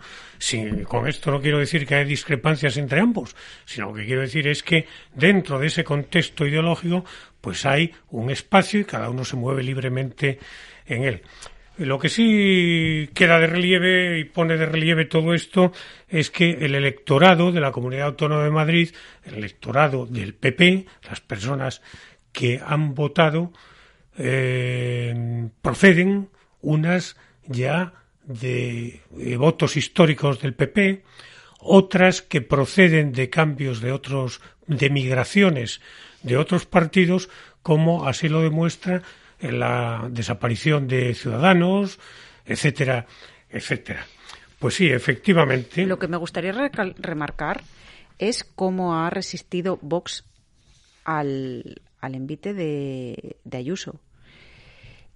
con 0.87 1.09
esto 1.09 1.31
no 1.31 1.41
quiero 1.41 1.59
decir 1.59 1.87
que 1.87 1.95
hay 1.95 2.05
discrepancias 2.05 2.77
entre 2.77 3.01
ambos, 3.01 3.35
sino 3.65 3.89
lo 3.89 3.95
que 3.95 4.05
quiero 4.05 4.21
decir 4.21 4.47
es 4.47 4.63
que 4.63 4.87
dentro 5.15 5.59
de 5.59 5.69
ese 5.69 5.83
contexto 5.83 6.47
ideológico, 6.47 7.05
pues 7.41 7.65
hay 7.65 7.93
un 8.11 8.31
espacio 8.31 8.81
y 8.81 8.85
cada 8.85 9.09
uno 9.09 9.25
se 9.25 9.37
mueve 9.37 9.63
libremente 9.63 10.39
en 10.87 11.05
él. 11.05 11.23
Lo 11.79 11.99
que 11.99 12.09
sí 12.09 13.11
queda 13.13 13.39
de 13.39 13.47
relieve 13.47 14.19
y 14.19 14.25
pone 14.25 14.57
de 14.57 14.65
relieve 14.65 15.05
todo 15.05 15.35
esto 15.35 15.73
es 16.09 16.31
que 16.31 16.65
el 16.65 16.75
electorado 16.75 17.53
de 17.53 17.61
la 17.61 17.71
Comunidad 17.71 18.07
Autónoma 18.07 18.45
de 18.45 18.51
Madrid, 18.51 18.91
el 19.25 19.35
electorado 19.35 20.07
del 20.07 20.35
PP, 20.35 20.87
las 21.09 21.21
personas 21.21 21.83
que 22.33 22.61
han 22.65 22.95
votado, 22.95 23.53
eh, 24.17 25.49
proceden 25.61 26.31
unas 26.63 27.17
ya 27.47 27.93
de, 28.25 29.03
votos 29.39 29.77
históricos 29.77 30.41
del 30.41 30.55
PP, 30.55 31.05
otras 31.61 32.23
que 32.23 32.41
proceden 32.41 33.13
de 33.13 33.29
cambios 33.29 33.81
de 33.81 33.93
otros, 33.93 34.41
de 34.67 34.89
migraciones 34.89 35.81
de 36.23 36.37
otros 36.37 36.67
partidos, 36.67 37.29
como 37.63 38.07
así 38.07 38.29
lo 38.29 38.41
demuestra 38.41 39.03
la 39.41 40.09
desaparición 40.11 40.89
de 40.89 41.15
ciudadanos, 41.15 41.99
etcétera, 42.45 43.07
etcétera. 43.51 44.07
Pues 44.59 44.75
sí, 44.75 44.89
efectivamente. 44.89 45.85
Lo 45.87 45.99
que 45.99 46.09
me 46.09 46.17
gustaría 46.17 46.53
remarcar 46.53 47.63
es 48.19 48.45
cómo 48.45 48.97
ha 48.97 49.11
resistido 49.11 49.79
Vox 49.83 50.25
al, 51.05 51.83
al 52.01 52.15
envite 52.15 52.55
de, 52.55 53.37
Ayuso. 53.53 54.01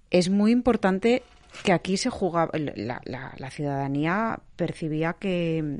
Es 0.09 0.29
muy 0.29 0.51
importante 0.51 1.23
que 1.63 1.73
aquí 1.73 1.97
se 1.97 2.09
jugaba, 2.09 2.51
la, 2.57 3.01
la, 3.05 3.51
ciudadanía 3.51 4.39
percibía 4.55 5.13
que, 5.13 5.79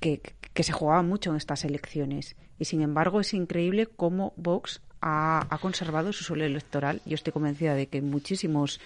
que, 0.00 0.62
se 0.62 0.72
jugaba 0.72 1.02
mucho 1.02 1.30
en 1.30 1.36
estas 1.36 1.64
elecciones. 1.64 2.36
Y 2.58 2.64
sin 2.66 2.82
embargo 2.82 3.20
es 3.20 3.34
increíble 3.34 3.86
cómo 3.86 4.32
Vox 4.36 4.80
ha, 5.02 5.46
ha 5.50 5.58
conservado 5.58 6.12
su 6.12 6.24
suelo 6.24 6.44
electoral. 6.44 7.02
Yo 7.04 7.14
estoy 7.16 7.32
convencida 7.32 7.74
de 7.74 7.88
que 7.88 8.00
muchísimos 8.00 8.80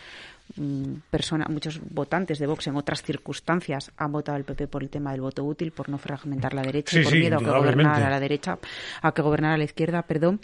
mm, 0.57 0.95
personas, 1.11 1.49
muchos 1.51 1.81
votantes 1.91 2.39
de 2.39 2.47
Vox 2.47 2.67
en 2.67 2.77
otras 2.77 3.03
circunstancias 3.03 3.93
han 3.97 4.13
votado 4.13 4.37
al 4.37 4.45
PP 4.45 4.67
por 4.69 4.83
el 4.83 4.89
tema 4.89 5.13
del 5.13 5.21
voto 5.21 5.45
útil, 5.45 5.71
por 5.73 5.89
no 5.89 5.99
fragmentar 5.99 6.55
la 6.55 6.63
derecha, 6.63 6.97
Sí, 6.97 7.03
por 7.03 7.13
sí, 7.13 7.19
miedo 7.19 7.37
a 7.37 7.41
que 7.41 7.45
gobernara 7.51 8.07
a 8.07 8.11
la 8.11 8.21
derecha, 8.21 8.59
a 9.03 9.13
que 9.13 9.23
gobernara 9.23 9.55
a 9.55 9.59
la 9.59 9.65
izquierda, 9.65 10.03
perdón. 10.03 10.41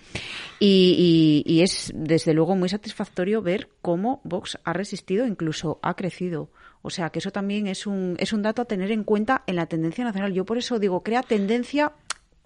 Y, 0.60 1.42
y- 1.46 1.52
y 1.52 1.62
es 1.62 1.90
desde 1.94 2.34
luego 2.34 2.54
muy 2.56 2.68
satisfactorio 2.68 3.42
ver 3.42 3.68
cómo 3.80 4.20
Vox 4.24 4.58
ha 4.64 4.72
resistido, 4.72 5.26
incluso 5.26 5.78
ha 5.82 5.94
crecido. 5.94 6.48
O 6.84 6.90
sea 6.90 7.10
que 7.10 7.20
eso 7.20 7.30
también 7.30 7.68
es 7.68 7.86
un, 7.86 8.16
es 8.18 8.32
un 8.32 8.42
dato 8.42 8.60
a 8.60 8.64
tener 8.64 8.90
en 8.90 9.04
cuenta 9.04 9.44
en 9.46 9.54
la 9.54 9.66
tendencia 9.66 10.04
nacional. 10.04 10.32
Yo 10.32 10.44
por 10.44 10.58
eso 10.58 10.80
digo, 10.80 11.04
crea 11.04 11.22
tendencia 11.22 11.92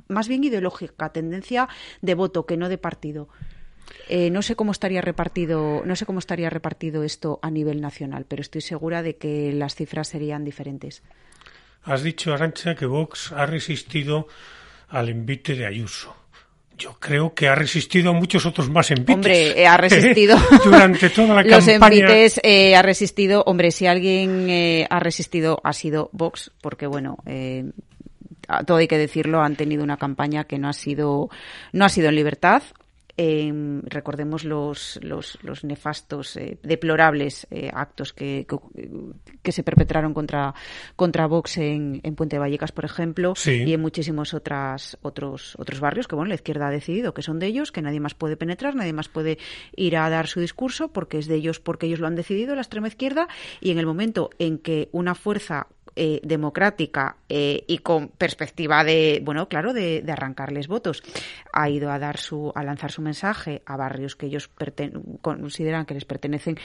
más 0.08 0.28
bien 0.28 0.44
ideológica, 0.44 1.10
tendencia 1.10 1.68
de 2.02 2.14
voto 2.14 2.46
que 2.46 2.56
no 2.56 2.68
de 2.68 2.78
partido. 2.78 3.28
Eh, 4.08 4.30
no 4.30 4.42
sé 4.42 4.56
cómo 4.56 4.72
estaría 4.72 5.00
repartido, 5.00 5.82
no 5.84 5.96
sé 5.96 6.06
cómo 6.06 6.18
estaría 6.18 6.50
repartido 6.50 7.02
esto 7.02 7.38
a 7.42 7.50
nivel 7.50 7.80
nacional, 7.80 8.24
pero 8.26 8.42
estoy 8.42 8.60
segura 8.60 9.02
de 9.02 9.16
que 9.16 9.52
las 9.52 9.74
cifras 9.74 10.08
serían 10.08 10.44
diferentes. 10.44 11.02
Has 11.84 12.02
dicho, 12.02 12.34
Arancha, 12.34 12.74
que 12.74 12.86
Vox 12.86 13.32
ha 13.32 13.46
resistido 13.46 14.26
al 14.88 15.08
envite 15.08 15.54
de 15.54 15.66
Ayuso. 15.66 16.14
Yo 16.76 16.96
creo 17.00 17.32
que 17.32 17.48
ha 17.48 17.54
resistido 17.54 18.10
a 18.10 18.12
muchos 18.12 18.44
otros 18.44 18.68
más 18.68 18.90
envites. 18.90 19.14
Hombre, 19.14 19.50
eh, 19.62 19.66
ha 19.66 19.76
resistido 19.76 20.36
Durante 20.64 21.08
toda 21.10 21.36
la 21.36 21.42
los 21.44 21.64
campaña. 21.64 21.96
envites, 21.96 22.40
eh, 22.42 22.76
ha 22.76 22.82
resistido. 22.82 23.42
Hombre, 23.46 23.70
si 23.70 23.86
alguien 23.86 24.50
eh, 24.50 24.86
ha 24.90 25.00
resistido 25.00 25.60
ha 25.64 25.72
sido 25.72 26.10
Vox, 26.12 26.50
porque 26.60 26.86
bueno, 26.86 27.18
todo 28.66 28.78
hay 28.78 28.88
que 28.88 28.98
decirlo, 28.98 29.40
han 29.40 29.56
tenido 29.56 29.82
una 29.84 29.96
campaña 29.96 30.44
que 30.44 30.58
no 30.58 30.68
ha 30.68 30.72
sido, 30.72 31.30
no 31.72 31.84
ha 31.84 31.88
sido 31.88 32.08
en 32.08 32.16
libertad. 32.16 32.62
Eh, 33.18 33.80
recordemos 33.84 34.44
los, 34.44 35.00
los, 35.02 35.38
los 35.42 35.64
nefastos, 35.64 36.36
eh, 36.36 36.58
deplorables 36.62 37.46
eh, 37.50 37.70
actos 37.72 38.12
que, 38.12 38.46
que, 38.46 38.58
que 39.42 39.52
se 39.52 39.62
perpetraron 39.62 40.12
contra, 40.12 40.54
contra 40.96 41.26
Vox 41.26 41.56
en, 41.56 42.00
en 42.02 42.14
Puente 42.14 42.38
Vallecas, 42.38 42.72
por 42.72 42.84
ejemplo, 42.84 43.34
Sí. 43.34 43.62
y 43.66 43.72
en 43.72 43.80
muchísimos 43.80 44.34
otras, 44.34 44.98
otros, 45.00 45.56
otros 45.58 45.80
barrios 45.80 46.08
que 46.08 46.14
bueno, 46.14 46.28
la 46.28 46.34
izquierda 46.34 46.68
ha 46.68 46.70
decidido 46.70 47.14
que 47.14 47.22
son 47.22 47.38
de 47.38 47.46
ellos, 47.46 47.72
que 47.72 47.80
nadie 47.80 48.00
más 48.00 48.12
puede 48.12 48.36
penetrar, 48.36 48.74
nadie 48.74 48.92
más 48.92 49.08
puede 49.08 49.38
ir 49.74 49.96
a 49.96 50.10
dar 50.10 50.26
su 50.26 50.40
discurso 50.40 50.88
porque 50.88 51.16
es 51.16 51.26
de 51.26 51.36
ellos, 51.36 51.58
porque 51.58 51.86
ellos 51.86 52.00
lo 52.00 52.08
han 52.08 52.16
decidido, 52.16 52.54
la 52.54 52.60
extrema 52.60 52.88
izquierda, 52.88 53.28
y 53.62 53.70
en 53.70 53.78
el 53.78 53.86
momento 53.86 54.28
en 54.38 54.58
que 54.58 54.90
una 54.92 55.14
fuerza 55.14 55.68
eh, 55.98 56.20
democrática 56.22 57.16
eh, 57.28 57.64
y 57.66 57.78
con 57.78 58.08
perspectiva 58.08 58.84
de, 58.84 59.22
bueno, 59.24 59.48
claro, 59.48 59.72
de, 59.72 60.04
arrancarles 60.06 60.68
votos, 60.68 61.02
ha 61.52 61.70
ido 61.70 61.90
a 61.90 61.98
dar 61.98 62.18
su, 62.18 62.52
a 62.54 62.62
lanzar 62.62 62.92
su 62.92 63.00
mensaje 63.00 63.62
a 63.64 63.76
barrios 63.78 64.14
que 64.14 64.26
ellos 64.26 64.50
consideran 65.22 65.86
que 65.86 65.94
les 65.94 66.04
pertenecen 66.04 66.58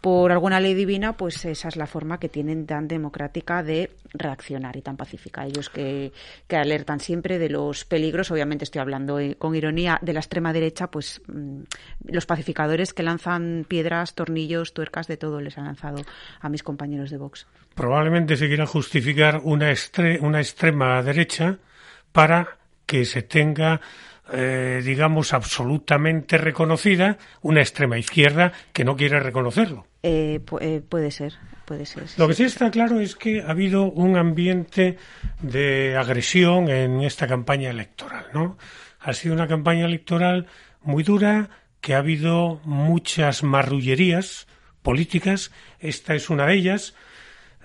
por 0.00 0.30
alguna 0.30 0.60
ley 0.60 0.74
divina, 0.74 1.16
pues 1.16 1.44
esa 1.44 1.66
es 1.66 1.76
la 1.76 1.86
forma 1.86 2.20
que 2.20 2.28
tienen 2.28 2.64
tan 2.64 2.86
democrática 2.86 3.62
de 3.62 3.90
reaccionar 4.12 4.76
y 4.76 4.82
tan 4.82 4.96
pacífica. 4.96 5.44
Ellos 5.44 5.68
que, 5.68 6.12
que 6.46 6.56
alertan 6.56 7.00
siempre 7.00 7.38
de 7.38 7.48
los 7.48 7.84
peligros, 7.84 8.30
obviamente 8.30 8.64
estoy 8.64 8.80
hablando 8.80 9.18
eh, 9.18 9.34
con 9.36 9.54
ironía, 9.54 9.98
de 10.00 10.12
la 10.12 10.20
extrema 10.20 10.52
derecha, 10.52 10.90
pues 10.90 11.20
mm, 11.26 11.62
los 12.04 12.26
pacificadores 12.26 12.94
que 12.94 13.02
lanzan 13.02 13.66
piedras, 13.68 14.14
tornillos, 14.14 14.72
tuercas, 14.72 15.06
de 15.06 15.16
todo 15.16 15.40
les 15.40 15.58
han 15.58 15.64
lanzado 15.64 16.02
a 16.40 16.48
mis 16.48 16.62
compañeros 16.62 17.10
de 17.10 17.18
Vox. 17.18 17.46
Probablemente 17.74 18.36
se 18.36 18.46
quiera 18.46 18.66
justificar 18.76 19.40
una, 19.42 19.70
estre- 19.72 20.18
una 20.20 20.38
extrema 20.40 21.02
derecha 21.02 21.56
para 22.12 22.58
que 22.84 23.06
se 23.06 23.22
tenga, 23.22 23.80
eh, 24.30 24.82
digamos, 24.84 25.32
absolutamente 25.32 26.36
reconocida 26.36 27.16
una 27.40 27.60
extrema 27.62 27.96
izquierda 27.96 28.52
que 28.74 28.84
no 28.84 28.94
quiere 28.94 29.18
reconocerlo. 29.20 29.86
Eh, 30.02 30.40
pu- 30.44 30.58
eh, 30.60 30.82
puede 30.86 31.10
ser, 31.10 31.32
puede 31.64 31.86
ser. 31.86 32.06
sí, 32.06 32.16
Lo 32.20 32.28
que 32.28 32.34
sí 32.34 32.44
está 32.44 32.70
claro 32.70 33.00
es 33.00 33.16
que 33.16 33.40
ha 33.40 33.50
habido 33.50 33.84
un 33.84 34.18
ambiente 34.18 34.98
de 35.40 35.96
agresión 35.96 36.68
en 36.68 37.00
esta 37.00 37.26
campaña 37.26 37.70
electoral, 37.70 38.26
¿no? 38.34 38.58
Ha 39.00 39.14
sido 39.14 39.34
una 39.34 39.48
campaña 39.48 39.86
electoral 39.86 40.46
muy 40.82 41.02
dura, 41.02 41.48
que 41.80 41.94
ha 41.94 41.98
habido 41.98 42.60
muchas 42.64 43.42
marrullerías 43.42 44.46
políticas, 44.82 45.50
esta 45.80 46.14
es 46.14 46.28
una 46.28 46.44
de 46.46 46.54
ellas. 46.54 46.94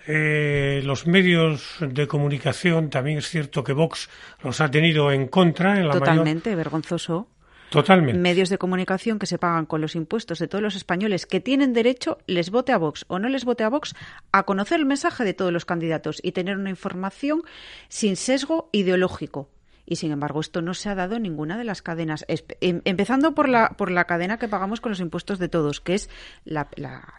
Eh, 0.08 0.82
los 0.84 1.06
medios 1.06 1.76
de 1.80 2.08
comunicación 2.08 2.90
también 2.90 3.20
es 3.20 3.30
cierto 3.30 3.64
que 3.64 3.74
Vox 3.74 4.10
los 4.44 4.60
ha 4.60 4.72
tenido 4.72 5.12
en 5.12 5.28
contra 5.28 5.78
en 5.78 5.88
la 5.88 5.94
mayor 5.94 6.00
Totalmente, 6.00 6.56
vergonzoso. 6.56 7.28
totalmente 7.70 8.20
medios 8.20 8.50
de 8.50 8.58
comunicación 8.58 9.20
que 9.20 9.28
se 9.28 9.38
pagan 9.38 9.66
con 9.66 9.80
los 9.80 9.96
impuestos 9.96 10.40
de 10.40 10.48
todos 10.48 10.64
los 10.64 10.76
españoles 10.76 11.26
que 11.28 11.40
tienen 11.40 11.74
derecho, 11.74 12.18
les 12.26 12.50
vote 12.50 12.72
a 12.72 12.78
Vox 12.78 13.06
o 13.10 13.20
no 13.20 13.30
les 13.30 13.46
vote 13.46 13.64
a 13.64 13.70
Vox, 13.70 13.94
a 14.32 14.44
conocer 14.44 14.80
el 14.80 14.86
mensaje 14.86 15.24
de 15.24 15.34
todos 15.34 15.54
los 15.54 15.66
candidatos 15.66 16.20
y 16.24 16.32
tener 16.32 16.58
una 16.58 16.72
información 16.72 17.44
sin 17.88 18.16
sesgo 18.16 18.70
ideológico. 18.72 19.50
Y 19.92 19.98
sin 19.98 20.14
embargo, 20.14 20.40
esto 20.40 20.62
no 20.62 20.74
se 20.74 20.88
ha 20.88 20.96
dado 20.96 21.18
en 21.18 21.24
ninguna 21.24 21.58
de 21.58 21.66
las 21.66 21.82
cadenas, 21.82 22.24
em- 22.30 22.80
empezando 22.86 23.36
por 23.36 23.50
la, 23.50 23.72
por 23.72 23.92
la 23.92 24.06
cadena 24.06 24.40
que 24.40 24.48
pagamos 24.48 24.80
con 24.80 24.92
los 24.92 25.02
impuestos 25.02 25.38
de 25.38 25.50
todos, 25.50 25.82
que 25.82 25.96
es 25.96 26.10
la, 26.46 26.70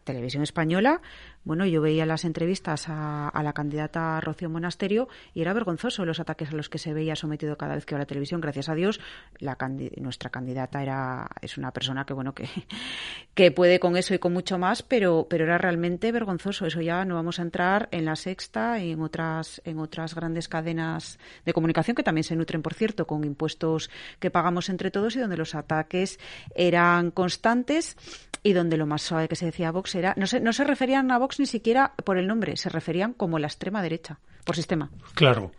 televisión 0.04 0.42
española. 0.42 1.02
Bueno, 1.44 1.66
yo 1.66 1.82
veía 1.82 2.06
las 2.06 2.24
entrevistas 2.24 2.86
a, 2.88 3.30
la 3.42 3.52
candidata 3.52 4.20
Rocío 4.20 4.48
Monasterio 4.48 5.08
y 5.34 5.42
era 5.42 5.52
vergonzoso 5.52 6.06
los 6.06 6.20
ataques 6.20 6.50
a 6.50 6.56
los 6.56 6.70
que 6.70 6.78
se 6.78 6.94
veía 6.94 7.14
sometido 7.14 7.58
cada 7.58 7.74
vez 7.74 7.84
que 7.84 7.94
iba 7.94 7.98
a 7.98 8.02
la 8.02 8.06
televisión. 8.06 8.40
Gracias 8.40 8.70
a 8.70 8.74
Dios, 8.74 9.00
la 9.38 9.58
nuestra 9.96 10.30
candidata 10.30 10.82
era 10.82 11.28
es 11.42 11.58
una 11.58 11.72
persona 11.72 12.06
que 12.06 12.14
bueno 12.14 12.32
que, 12.32 12.48
que 13.34 13.50
puede 13.50 13.80
con 13.80 13.96
eso 13.96 14.14
y 14.14 14.20
con 14.20 14.32
mucho 14.32 14.56
más, 14.56 14.82
pero 14.82 15.26
pero 15.28 15.44
era 15.44 15.58
realmente 15.58 16.12
vergonzoso. 16.12 16.64
Eso 16.64 16.80
ya 16.80 17.04
no 17.04 17.16
vamos 17.16 17.40
a 17.40 17.42
entrar 17.42 17.88
en 17.90 18.04
la 18.04 18.14
sexta 18.14 18.78
y 18.78 18.92
en 18.92 19.02
otras 19.02 19.60
en 19.64 19.80
otras 19.80 20.14
grandes 20.14 20.48
cadenas 20.48 21.18
de 21.44 21.52
comunicación 21.52 21.96
que 21.96 22.04
también 22.04 22.24
se 22.24 22.36
nutren, 22.36 22.61
por 22.62 22.74
cierto, 22.74 23.06
con 23.06 23.24
impuestos 23.24 23.90
que 24.18 24.30
pagamos 24.30 24.68
entre 24.68 24.90
todos 24.90 25.16
y 25.16 25.20
donde 25.20 25.36
los 25.36 25.54
ataques 25.54 26.18
eran 26.54 27.10
constantes 27.10 27.96
y 28.42 28.52
donde 28.52 28.76
lo 28.76 28.86
más 28.86 29.02
suave 29.02 29.28
que 29.28 29.36
se 29.36 29.46
decía 29.46 29.68
a 29.68 29.72
Vox 29.72 29.94
era 29.94 30.14
no 30.16 30.26
se, 30.26 30.40
no 30.40 30.52
se 30.52 30.64
referían 30.64 31.10
a 31.10 31.18
Vox 31.18 31.38
ni 31.38 31.46
siquiera 31.46 31.92
por 32.04 32.18
el 32.18 32.26
nombre, 32.26 32.56
se 32.56 32.68
referían 32.68 33.12
como 33.12 33.38
la 33.38 33.46
extrema 33.46 33.82
derecha 33.82 34.18
por 34.44 34.56
sistema. 34.56 34.90
Claro, 35.14 35.52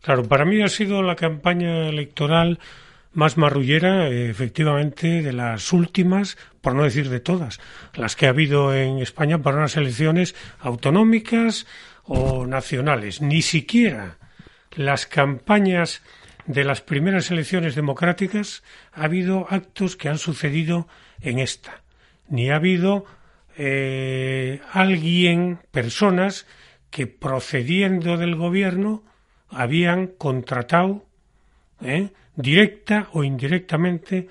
claro. 0.00 0.22
Para 0.24 0.44
mí 0.44 0.62
ha 0.62 0.68
sido 0.68 1.02
la 1.02 1.16
campaña 1.16 1.88
electoral 1.88 2.58
más 3.12 3.36
marrullera, 3.36 4.08
efectivamente, 4.08 5.22
de 5.22 5.32
las 5.32 5.72
últimas, 5.72 6.38
por 6.60 6.74
no 6.74 6.84
decir 6.84 7.10
de 7.10 7.20
todas, 7.20 7.60
las 7.94 8.16
que 8.16 8.26
ha 8.26 8.30
habido 8.30 8.74
en 8.74 8.98
España 8.98 9.42
para 9.42 9.58
unas 9.58 9.76
elecciones 9.76 10.34
autonómicas 10.60 11.66
o 12.04 12.46
nacionales. 12.46 13.20
Ni 13.20 13.42
siquiera 13.42 14.16
las 14.74 15.06
campañas 15.06 16.02
de 16.46 16.64
las 16.64 16.80
primeras 16.80 17.30
elecciones 17.30 17.74
democráticas 17.74 18.62
ha 18.92 19.04
habido 19.04 19.46
actos 19.50 19.96
que 19.96 20.08
han 20.08 20.18
sucedido 20.18 20.88
en 21.20 21.38
esta. 21.38 21.82
Ni 22.28 22.50
ha 22.50 22.56
habido 22.56 23.04
eh, 23.56 24.60
alguien, 24.72 25.58
personas 25.70 26.46
que 26.90 27.06
procediendo 27.06 28.16
del 28.16 28.36
gobierno 28.36 29.02
habían 29.48 30.06
contratado 30.08 31.06
¿eh? 31.82 32.10
directa 32.36 33.08
o 33.12 33.24
indirectamente 33.24 34.28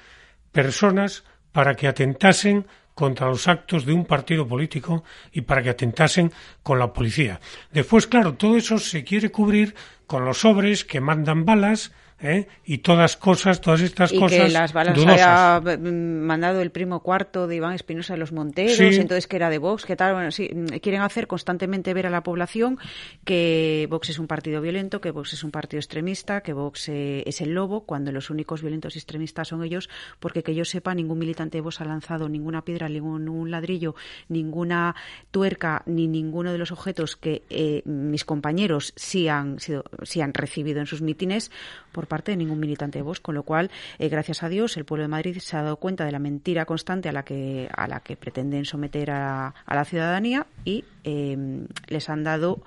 personas 0.52 1.24
para 1.52 1.76
que 1.76 1.88
atentasen 1.88 2.66
contra 2.94 3.28
los 3.28 3.48
actos 3.48 3.86
de 3.86 3.94
un 3.94 4.06
partido 4.06 4.48
político 4.48 5.04
y 5.32 5.42
para 5.42 5.64
que 5.64 5.70
atentasen 5.70 6.32
con 6.62 6.78
la 6.78 6.94
policía. 6.94 7.40
Después, 7.72 8.06
claro, 8.08 8.36
todo 8.36 8.58
eso 8.58 8.78
se 8.78 9.04
quiere 9.04 9.32
cubrir 9.32 9.76
con 10.08 10.26
los 10.26 10.40
sobres 10.40 10.84
que 10.86 11.02
mandan 11.02 11.46
balas 11.46 11.92
¿eh? 12.22 12.48
y 12.66 12.80
todas 12.80 13.18
cosas, 13.18 13.62
todas 13.62 13.82
estas 13.82 14.14
y 14.14 14.20
cosas 14.20 14.40
que 14.40 14.50
las 14.50 14.74
balas 14.74 14.96
dudosas. 14.96 15.14
haya 15.62 15.78
mm, 15.78 16.22
mandado 16.26 16.62
el 16.62 16.72
primo 16.72 17.02
cuarto 17.02 17.48
de 17.48 17.56
Iván 17.58 17.74
Espinosa 17.74 18.14
de 18.14 18.20
los 18.20 18.32
Monteros, 18.32 18.76
Sí. 18.78 18.84
entonces 18.84 19.28
que 19.28 19.36
era 19.36 19.50
de 19.50 19.58
Vox, 19.58 19.86
que 19.86 19.96
tal, 19.96 20.14
bueno, 20.14 20.32
sí, 20.32 20.50
mm, 20.54 20.66
quieren 20.82 21.02
hacer 21.02 21.28
constantemente 21.28 21.94
ver 21.94 22.08
a 22.08 22.10
la 22.10 22.24
población 22.24 22.78
que 23.26 23.88
Vox 23.90 24.10
es 24.10 24.20
un 24.20 24.28
partido 24.28 24.62
violento, 24.62 25.02
que 25.02 25.12
Vox 25.12 25.34
es 25.34 25.44
un 25.44 25.52
partido 25.52 25.80
extremista, 25.80 26.42
que 26.42 26.54
Vox 26.54 26.90
eh, 26.90 27.24
es 27.26 27.42
el 27.42 27.54
lobo, 27.54 27.82
cuando 27.86 28.12
los 28.12 28.30
únicos 28.30 28.62
violentos 28.62 28.96
y 28.96 29.00
extremistas 29.00 29.50
son 29.50 29.64
ellos, 29.64 29.90
porque 30.20 30.44
que 30.44 30.56
yo 30.56 30.66
sepa, 30.66 30.94
ningún 30.94 31.20
militante 31.20 31.58
de 31.58 31.62
Vox 31.62 31.82
ha 31.82 31.86
lanzado 31.86 32.30
ninguna 32.30 32.64
piedra, 32.64 32.88
ningún 32.90 33.52
ladrillo, 33.52 33.96
ninguna 34.30 34.96
tuerca, 35.32 35.84
ni 35.86 36.08
ninguno 36.08 36.52
de 36.52 36.58
los 36.58 36.72
objetos 36.72 37.16
que 37.16 37.44
eh, 37.50 37.82
mis 37.86 38.26
compañeros 38.26 38.94
sí 38.96 39.28
han 39.28 39.60
sido, 39.60 39.84
sí 40.04 40.22
han 40.22 40.34
recibido 40.34 40.80
en 40.80 40.86
sus 40.86 41.02
mítines 41.02 41.52
por 41.92 42.08
parte 42.12 42.32
de 42.34 42.38
ningún 42.38 42.60
militante 42.60 43.00
de 43.00 43.04
Vox, 43.04 43.22
con 43.22 43.36
lo 43.36 43.44
cual, 43.44 43.72
eh, 43.98 44.10
gracias 44.10 44.44
a 44.44 44.50
Dios, 44.50 44.76
el 44.76 44.84
pueblo 44.84 45.04
de 45.04 45.08
Madrid 45.08 45.38
se 45.40 45.56
ha 45.56 45.64
dado 45.64 45.78
cuenta 45.78 46.04
de 46.04 46.12
la 46.12 46.20
mentira 46.20 46.66
constante 46.66 47.08
a 47.08 47.14
la 47.14 47.24
que, 47.24 47.70
a 47.74 47.88
la 47.88 48.02
que 48.02 48.18
pretenden 48.18 48.66
someter 48.66 49.12
a, 49.12 49.54
a 49.66 49.76
la 49.76 49.86
ciudadanía 49.86 50.46
y 50.66 50.84
eh, 51.06 51.66
les 51.88 52.10
han 52.10 52.24
dado 52.24 52.62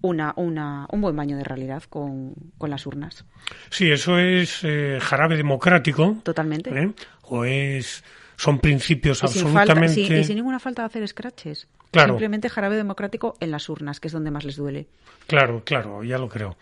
una, 0.00 0.32
una, 0.36 0.86
un 0.90 1.00
buen 1.00 1.16
baño 1.16 1.36
de 1.36 1.42
realidad 1.42 1.82
con, 1.90 2.34
con 2.56 2.70
las 2.70 2.86
urnas. 2.86 3.24
Sí, 3.68 3.90
eso 3.90 4.18
es 4.18 4.60
eh, 4.62 4.98
jarabe 5.00 5.36
democrático. 5.36 6.16
Totalmente. 6.22 6.70
¿eh? 6.70 6.92
O 7.22 7.44
es 7.44 8.04
son 8.36 8.60
principios 8.60 9.24
Y 9.24 9.28
sin, 9.28 9.46
absolutamente. 9.46 9.88
falta, 9.88 10.14
sí, 10.14 10.14
y 10.14 10.24
sin 10.24 10.36
ninguna 10.36 10.60
falta 10.60 10.82
de 10.82 10.86
hacer 10.86 11.08
scratches. 11.08 11.66
Claro. 11.90 12.12
Simplemente 12.12 12.48
jarabe 12.48 12.76
democrático 12.76 13.34
en 13.40 13.50
las 13.50 13.68
urnas, 13.68 13.98
que 13.98 14.06
es 14.08 14.12
donde 14.12 14.30
más 14.30 14.44
les 14.44 14.56
duele. 14.56 14.86
Claro, 15.26 15.62
claro, 15.64 16.04
ya 16.04 16.18
lo 16.18 16.28
creo. 16.28 16.56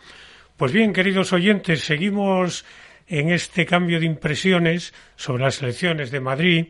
Pues 0.57 0.73
bien, 0.73 0.95
queridos 0.95 1.35
oyentes, 1.35 1.85
seguimos 1.85 2.65
en 3.07 3.31
este 3.31 3.67
cambio 3.67 4.01
de 4.01 4.07
impresiones 4.07 4.95
sobre 5.15 5.45
las 5.45 5.61
elecciones 5.61 6.11
de 6.11 6.21
Madrid. 6.21 6.67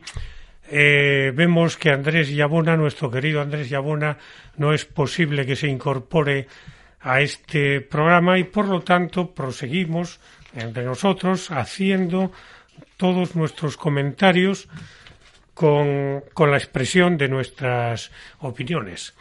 Eh, 0.69 1.31
vemos 1.33 1.77
que 1.77 1.91
Andrés 1.91 2.29
Yabona, 2.29 2.75
nuestro 2.75 3.09
querido 3.09 3.39
Andrés 3.39 3.69
Yabona, 3.69 4.17
no 4.57 4.73
es 4.73 4.83
posible 4.83 5.45
que 5.45 5.55
se 5.55 5.69
incorpore 5.69 6.47
a 6.99 7.21
este 7.21 7.79
programa 7.79 8.37
y 8.37 8.43
por 8.43 8.67
lo 8.67 8.81
tanto 8.81 9.33
proseguimos 9.33 10.19
entre 10.53 10.83
nosotros 10.83 11.49
haciendo 11.49 12.33
todos 12.97 13.37
nuestros 13.37 13.77
comentarios 13.77 14.67
con, 15.53 16.25
con 16.33 16.51
la 16.51 16.57
expresión 16.57 17.17
de 17.17 17.29
nuestras 17.29 18.11
opiniones. 18.39 19.15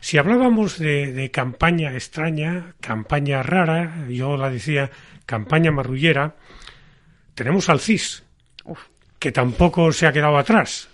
Si 0.00 0.18
hablábamos 0.18 0.78
de, 0.78 1.12
de, 1.12 1.30
campaña 1.30 1.92
extraña, 1.92 2.74
campaña 2.80 3.42
rara, 3.42 4.06
yo 4.08 4.36
la 4.36 4.50
decía 4.50 4.90
campaña 5.24 5.72
marrullera, 5.72 6.36
tenemos 7.34 7.68
al 7.68 7.80
CIS, 7.80 8.24
Uf. 8.64 8.80
que 9.18 9.32
tampoco 9.32 9.92
se 9.92 10.06
ha 10.06 10.12
quedado 10.12 10.38
atrás. 10.38 10.88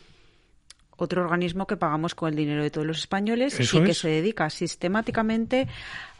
Otro 0.96 1.22
organismo 1.22 1.66
que 1.66 1.76
pagamos 1.76 2.14
con 2.14 2.28
el 2.28 2.36
dinero 2.36 2.62
de 2.62 2.70
todos 2.70 2.86
los 2.86 2.98
españoles 2.98 3.58
Eso 3.58 3.80
y 3.80 3.84
que 3.84 3.94
se 3.94 4.08
dedica 4.08 4.48
sistemáticamente 4.50 5.66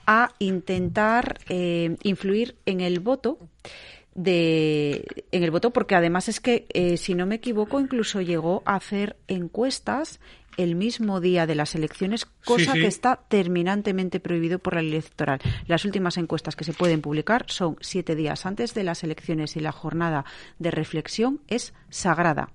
a 0.07 0.33
intentar 0.39 1.39
eh, 1.49 1.97
influir 2.03 2.57
en 2.67 2.81
el 2.81 3.01
voto 3.01 3.39
de 4.15 5.07
en 5.31 5.43
el 5.43 5.51
voto 5.51 5.71
porque 5.71 5.95
además 5.95 6.29
es 6.29 6.41
que 6.41 6.67
eh, 6.75 6.97
si 6.97 7.15
no 7.15 7.27
me 7.27 7.37
equivoco 7.37 7.81
incluso 7.81 8.21
llegó 8.21 8.63
a 8.67 8.75
hacer 8.75 9.17
encuestas 9.27 10.21
el 10.57 10.75
mismo 10.75 11.21
día 11.21 11.47
de 11.47 11.55
las 11.55 11.75
elecciones, 11.75 12.27
cosa 12.45 12.65
Sí, 12.65 12.71
sí. 12.73 12.81
que 12.81 12.87
está 12.87 13.21
terminantemente 13.29 14.21
prohibido 14.21 14.59
por 14.59 14.75
la 14.75 14.83
ley 14.83 14.93
electoral. 14.93 15.41
Las 15.67 15.85
últimas 15.85 16.17
encuestas 16.17 16.57
que 16.57 16.65
se 16.65 16.73
pueden 16.73 17.01
publicar 17.01 17.47
son 17.49 17.77
siete 17.81 18.15
días 18.15 18.45
antes 18.47 18.75
de 18.75 18.85
las 18.85 19.03
elecciones 19.05 19.57
y 19.57 19.61
la 19.61 19.73
jornada 19.73 20.25
de 20.59 20.71
reflexión 20.71 21.41
es 21.49 21.73
sagrada. 21.91 22.51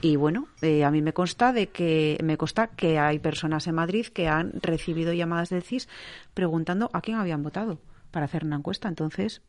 Y 0.00 0.16
bueno, 0.16 0.48
eh, 0.62 0.84
a 0.84 0.90
mí 0.90 1.02
me 1.02 1.12
consta 1.12 1.52
de 1.52 1.68
que 1.68 2.18
me 2.22 2.36
consta 2.36 2.68
que 2.68 2.98
hay 2.98 3.18
personas 3.18 3.66
en 3.66 3.74
Madrid 3.74 4.06
que 4.06 4.28
han 4.28 4.52
recibido 4.62 5.12
llamadas 5.12 5.50
del 5.50 5.62
CIS 5.62 5.88
preguntando 6.34 6.88
a 6.92 7.00
quién 7.00 7.18
habían 7.18 7.42
votado 7.42 7.78
para 8.10 8.24
hacer 8.26 8.44
una 8.44 8.56
encuesta. 8.56 8.88
Entonces, 8.88 9.42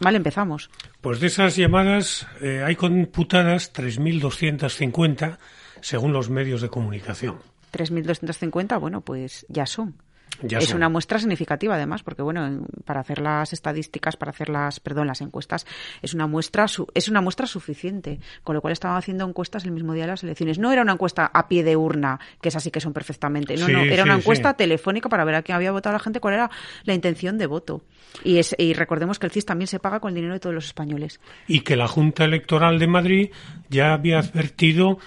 vale, 0.00 0.16
empezamos. 0.16 0.70
Pues 1.00 1.20
de 1.20 1.26
esas 1.26 1.56
llamadas 1.56 2.26
eh, 2.40 2.62
hay 2.64 2.76
computadas 2.76 3.72
3.250 3.74 5.38
según 5.82 6.12
los 6.12 6.30
medios 6.30 6.60
de 6.60 6.68
comunicación. 6.68 7.38
3.250, 7.72 8.78
bueno, 8.80 9.00
pues 9.00 9.46
ya 9.48 9.66
son. 9.66 9.94
Ya 10.42 10.58
es 10.58 10.68
son. 10.68 10.76
una 10.78 10.88
muestra 10.88 11.18
significativa, 11.18 11.74
además, 11.74 12.02
porque 12.02 12.22
bueno, 12.22 12.46
en- 12.46 12.64
para 12.84 13.00
hacer 13.00 13.20
las 13.20 13.52
estadísticas, 13.52 14.16
para 14.16 14.30
hacer 14.30 14.48
las, 14.48 14.78
perdón, 14.80 15.08
las 15.08 15.20
encuestas, 15.20 15.66
es 16.02 16.14
una 16.14 16.26
muestra, 16.28 16.66
su- 16.68 16.86
es 16.94 17.08
una 17.08 17.20
muestra 17.20 17.46
suficiente. 17.46 18.20
Con 18.42 18.54
lo 18.54 18.62
cual 18.62 18.72
estaban 18.72 18.96
haciendo 18.96 19.26
encuestas 19.28 19.64
el 19.64 19.72
mismo 19.72 19.92
día 19.92 20.04
de 20.04 20.12
las 20.12 20.22
elecciones. 20.22 20.58
No 20.58 20.72
era 20.72 20.82
una 20.82 20.92
encuesta 20.92 21.26
a 21.34 21.48
pie 21.48 21.62
de 21.64 21.76
urna, 21.76 22.20
que 22.40 22.48
es 22.48 22.56
así 22.56 22.70
que 22.70 22.80
son 22.80 22.92
perfectamente. 22.92 23.56
No, 23.56 23.66
Sí, 23.66 23.72
no, 23.72 23.80
era 23.82 23.96
sí, 23.96 24.02
una 24.02 24.14
encuesta 24.18 24.50
sí. 24.50 24.56
telefónica 24.58 25.08
para 25.08 25.24
ver 25.24 25.34
a 25.34 25.42
quién 25.42 25.56
había 25.56 25.72
votado 25.72 25.94
la 25.94 25.98
gente, 26.00 26.20
cuál 26.20 26.34
era 26.34 26.50
la 26.84 26.94
intención 26.94 27.36
de 27.36 27.46
voto. 27.46 27.82
Y, 28.24 28.38
es, 28.38 28.54
y 28.56 28.72
recordemos 28.72 29.18
que 29.18 29.26
el 29.26 29.32
CIS 29.32 29.44
también 29.46 29.66
se 29.66 29.78
paga 29.80 30.00
con 30.00 30.10
el 30.10 30.14
dinero 30.14 30.32
de 30.34 30.40
todos 30.40 30.54
los 30.54 30.64
españoles. 30.66 31.20
y 31.48 31.60
que 31.60 31.76
la 31.76 31.88
Junta 31.88 32.24
Electoral 32.24 32.78
de 32.78 32.86
Madrid 32.86 33.30
ya 33.68 33.92
había 33.92 34.20
advertido 34.20 34.98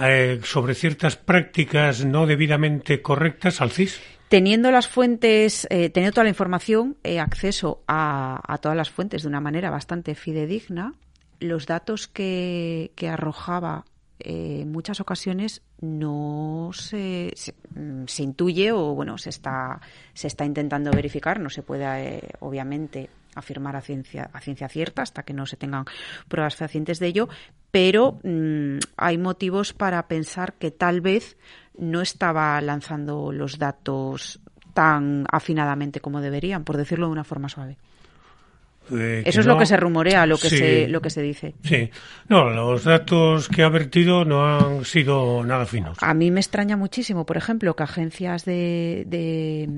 eh, 0.00 0.40
sobre 0.44 0.74
ciertas 0.74 1.16
prácticas 1.16 2.04
no 2.04 2.26
debidamente 2.26 3.02
correctas 3.02 3.60
al 3.60 3.70
CIS. 3.70 4.00
Teniendo 4.28 4.70
las 4.70 4.86
fuentes, 4.86 5.66
eh, 5.70 5.90
teniendo 5.90 6.14
toda 6.14 6.24
la 6.24 6.30
información, 6.30 6.96
eh, 7.02 7.18
acceso 7.18 7.82
a, 7.88 8.40
a 8.46 8.58
todas 8.58 8.76
las 8.76 8.90
fuentes 8.90 9.22
de 9.22 9.28
una 9.28 9.40
manera 9.40 9.70
bastante 9.70 10.14
fidedigna, 10.14 10.94
los 11.40 11.66
datos 11.66 12.06
que, 12.06 12.92
arrojaba 13.10 13.86
eh, 14.18 14.60
en 14.62 14.70
muchas 14.70 15.00
ocasiones 15.00 15.62
no 15.80 16.70
se, 16.74 17.32
se, 17.34 17.54
mm, 17.74 18.04
se 18.06 18.22
intuye 18.22 18.70
o 18.72 18.94
bueno 18.94 19.16
se 19.16 19.30
está 19.30 19.80
se 20.12 20.26
está 20.26 20.44
intentando 20.44 20.90
verificar 20.90 21.40
no 21.40 21.48
se 21.48 21.62
puede 21.62 22.16
eh, 22.16 22.28
obviamente 22.40 23.08
afirmar 23.40 23.74
a 23.76 23.80
ciencia 23.80 24.30
a 24.32 24.40
ciencia 24.40 24.68
cierta 24.68 25.02
hasta 25.02 25.24
que 25.24 25.34
no 25.34 25.44
se 25.46 25.56
tengan 25.56 25.84
pruebas 26.28 26.54
fehacientes 26.56 26.98
de 27.00 27.06
ello 27.08 27.28
pero 27.72 28.20
mm, 28.22 28.78
hay 28.96 29.18
motivos 29.18 29.72
para 29.72 30.06
pensar 30.08 30.54
que 30.54 30.70
tal 30.70 31.00
vez 31.00 31.36
no 31.78 32.00
estaba 32.00 32.60
lanzando 32.60 33.32
los 33.32 33.58
datos 33.58 34.40
tan 34.74 35.24
afinadamente 35.30 36.00
como 36.00 36.20
deberían 36.20 36.64
por 36.64 36.76
decirlo 36.76 37.06
de 37.06 37.12
una 37.12 37.24
forma 37.24 37.48
suave. 37.48 37.76
Eh, 38.92 39.22
eso 39.24 39.40
es 39.40 39.46
no- 39.46 39.52
lo 39.52 39.58
que 39.58 39.66
se 39.66 39.76
rumorea 39.76 40.26
lo 40.26 40.36
que 40.36 40.48
Sí. 40.48 40.56
se 40.58 40.88
lo 40.88 41.00
que 41.00 41.10
se 41.10 41.22
dice. 41.22 41.54
Sí, 41.62 41.90
no, 42.28 42.50
los 42.50 42.82
datos 42.84 43.48
que 43.48 43.62
ha 43.62 43.68
vertido 43.68 44.24
no 44.24 44.44
han 44.44 44.84
sido 44.84 45.44
nada 45.44 45.64
finos. 45.64 45.96
A 46.00 46.12
mí 46.12 46.30
me 46.32 46.40
extraña 46.40 46.76
muchísimo, 46.76 47.24
por 47.24 47.36
ejemplo, 47.36 47.76
que 47.76 47.84
agencias 47.84 48.44
de, 48.44 49.04
de, 49.06 49.68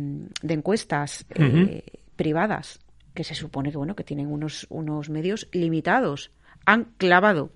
de 0.40 0.54
encuestas 0.54 1.26
eh, 1.34 1.84
privadas, 2.16 2.80
que 3.14 3.24
se 3.24 3.34
supone 3.34 3.70
que 3.70 3.76
bueno 3.76 3.96
que 3.96 4.04
tienen 4.04 4.28
unos, 4.28 4.66
unos 4.70 5.10
medios 5.10 5.48
limitados, 5.52 6.30
han 6.64 6.84
clavado, 6.96 7.50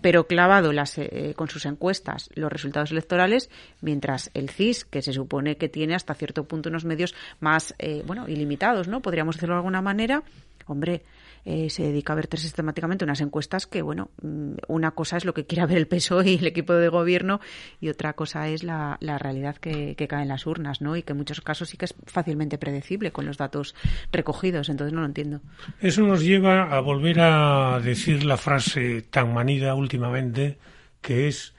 pero 0.00 0.26
clavado 0.26 0.72
las, 0.72 0.98
eh, 0.98 1.34
con 1.36 1.48
sus 1.48 1.66
encuestas 1.66 2.30
los 2.34 2.52
resultados 2.52 2.90
electorales, 2.90 3.50
mientras 3.80 4.30
el 4.34 4.50
CIS, 4.50 4.84
que 4.84 5.02
se 5.02 5.12
supone 5.12 5.56
que 5.56 5.68
tiene 5.68 5.94
hasta 5.94 6.14
cierto 6.14 6.44
punto 6.44 6.68
unos 6.68 6.84
medios 6.84 7.14
más 7.40 7.74
eh, 7.78 8.02
bueno 8.06 8.28
ilimitados, 8.28 8.88
¿no? 8.88 9.00
Podríamos 9.00 9.36
decirlo 9.36 9.54
de 9.54 9.60
alguna 9.60 9.82
manera, 9.82 10.22
hombre. 10.66 11.02
Eh, 11.44 11.68
se 11.70 11.82
dedica 11.82 12.12
a 12.12 12.16
verter 12.16 12.40
sistemáticamente 12.40 13.04
unas 13.04 13.20
encuestas 13.20 13.66
que, 13.66 13.82
bueno, 13.82 14.10
mm, 14.22 14.54
una 14.68 14.92
cosa 14.92 15.16
es 15.16 15.24
lo 15.24 15.34
que 15.34 15.46
quiera 15.46 15.66
ver 15.66 15.78
el 15.78 15.86
PSOE 15.86 16.30
y 16.30 16.36
el 16.36 16.46
equipo 16.46 16.72
de 16.72 16.88
gobierno 16.88 17.40
y 17.80 17.88
otra 17.88 18.14
cosa 18.14 18.48
es 18.48 18.62
la, 18.62 18.96
la 19.00 19.18
realidad 19.18 19.56
que, 19.56 19.94
que 19.96 20.08
cae 20.08 20.22
en 20.22 20.28
las 20.28 20.46
urnas, 20.46 20.80
¿no? 20.80 20.96
Y 20.96 21.02
que 21.02 21.12
en 21.12 21.18
muchos 21.18 21.40
casos 21.40 21.68
sí 21.68 21.76
que 21.76 21.84
es 21.84 21.94
fácilmente 22.06 22.58
predecible 22.58 23.12
con 23.12 23.26
los 23.26 23.36
datos 23.36 23.74
recogidos, 24.12 24.68
entonces 24.68 24.92
no 24.92 25.00
lo 25.00 25.06
entiendo. 25.06 25.40
Eso 25.80 26.02
nos 26.02 26.22
lleva 26.22 26.74
a 26.74 26.80
volver 26.80 27.20
a 27.20 27.80
decir 27.80 28.24
la 28.24 28.36
frase 28.36 29.02
tan 29.02 29.34
manida 29.34 29.74
últimamente 29.74 30.58
que 31.00 31.28
es 31.28 31.54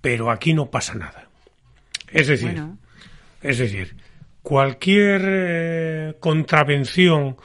pero 0.00 0.30
aquí 0.30 0.54
no 0.54 0.70
pasa 0.70 0.94
nada. 0.94 1.28
Es 2.10 2.28
decir, 2.28 2.52
Bueno. 2.52 2.78
es 3.42 3.58
decir, 3.58 3.96
cualquier 4.42 5.22
eh, 5.26 6.16
contravención 6.20 7.36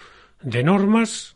de 0.42 0.64
normas 0.64 1.33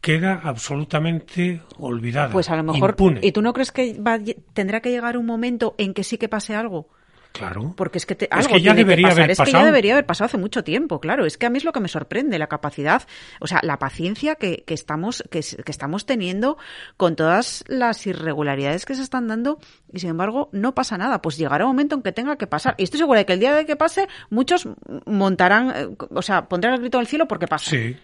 queda 0.00 0.40
absolutamente 0.44 1.62
olvidada. 1.78 2.30
Pues 2.32 2.48
a 2.50 2.56
lo 2.56 2.62
mejor. 2.62 2.90
impune. 2.90 3.20
¿Y 3.22 3.32
tú 3.32 3.42
no 3.42 3.52
crees 3.52 3.72
que 3.72 3.94
va, 4.00 4.18
tendrá 4.52 4.80
que 4.80 4.90
llegar 4.90 5.16
un 5.16 5.26
momento 5.26 5.74
en 5.78 5.94
que 5.94 6.04
sí 6.04 6.18
que 6.18 6.28
pase 6.28 6.54
algo? 6.54 6.88
Claro. 7.32 7.74
Porque 7.76 7.98
es 7.98 8.06
que, 8.06 8.14
te- 8.14 8.24
Es 8.26 8.46
algo 8.46 8.54
que 8.54 8.62
ya 8.62 8.72
debería 8.72 9.08
haber 9.08 9.30
es 9.30 9.36
que 9.38 9.44
ya 9.44 9.52
pasado. 9.52 9.66
debería 9.66 9.92
haber 9.92 10.06
pasado 10.06 10.24
hace 10.24 10.38
mucho 10.38 10.64
tiempo, 10.64 11.00
claro. 11.00 11.26
Es 11.26 11.36
que 11.36 11.44
a 11.44 11.50
mí 11.50 11.58
es 11.58 11.64
lo 11.64 11.72
que 11.72 11.80
me 11.80 11.88
sorprende, 11.88 12.38
la 12.38 12.46
capacidad, 12.46 13.02
o 13.40 13.46
sea, 13.46 13.60
la 13.62 13.78
paciencia 13.78 14.36
que, 14.36 14.64
que 14.66 14.72
estamos, 14.72 15.22
que, 15.30 15.40
es- 15.40 15.56
que 15.62 15.70
estamos 15.70 16.06
teniendo 16.06 16.56
con 16.96 17.14
todas 17.14 17.62
las 17.68 18.06
irregularidades 18.06 18.86
que 18.86 18.94
se 18.94 19.02
están 19.02 19.28
dando 19.28 19.58
y 19.92 19.98
sin 19.98 20.08
embargo 20.10 20.48
no 20.52 20.74
pasa 20.74 20.96
nada. 20.96 21.20
Pues 21.20 21.36
llegará 21.36 21.66
un 21.66 21.72
momento 21.72 21.94
en 21.96 22.00
que 22.02 22.12
tenga 22.12 22.36
que 22.36 22.46
pasar. 22.46 22.74
Y 22.78 22.84
estoy 22.84 23.00
segura 23.00 23.18
de 23.18 23.26
que 23.26 23.34
el 23.34 23.40
día 23.40 23.54
de 23.54 23.66
que 23.66 23.76
pase, 23.76 24.08
muchos 24.30 24.66
montarán, 25.04 25.72
eh, 25.76 25.88
o 26.14 26.22
sea, 26.22 26.48
pondrán 26.48 26.72
el 26.74 26.80
grito 26.80 26.98
al 26.98 27.06
cielo 27.06 27.28
porque 27.28 27.48
pasa. 27.48 27.68
Sí. 27.70 27.96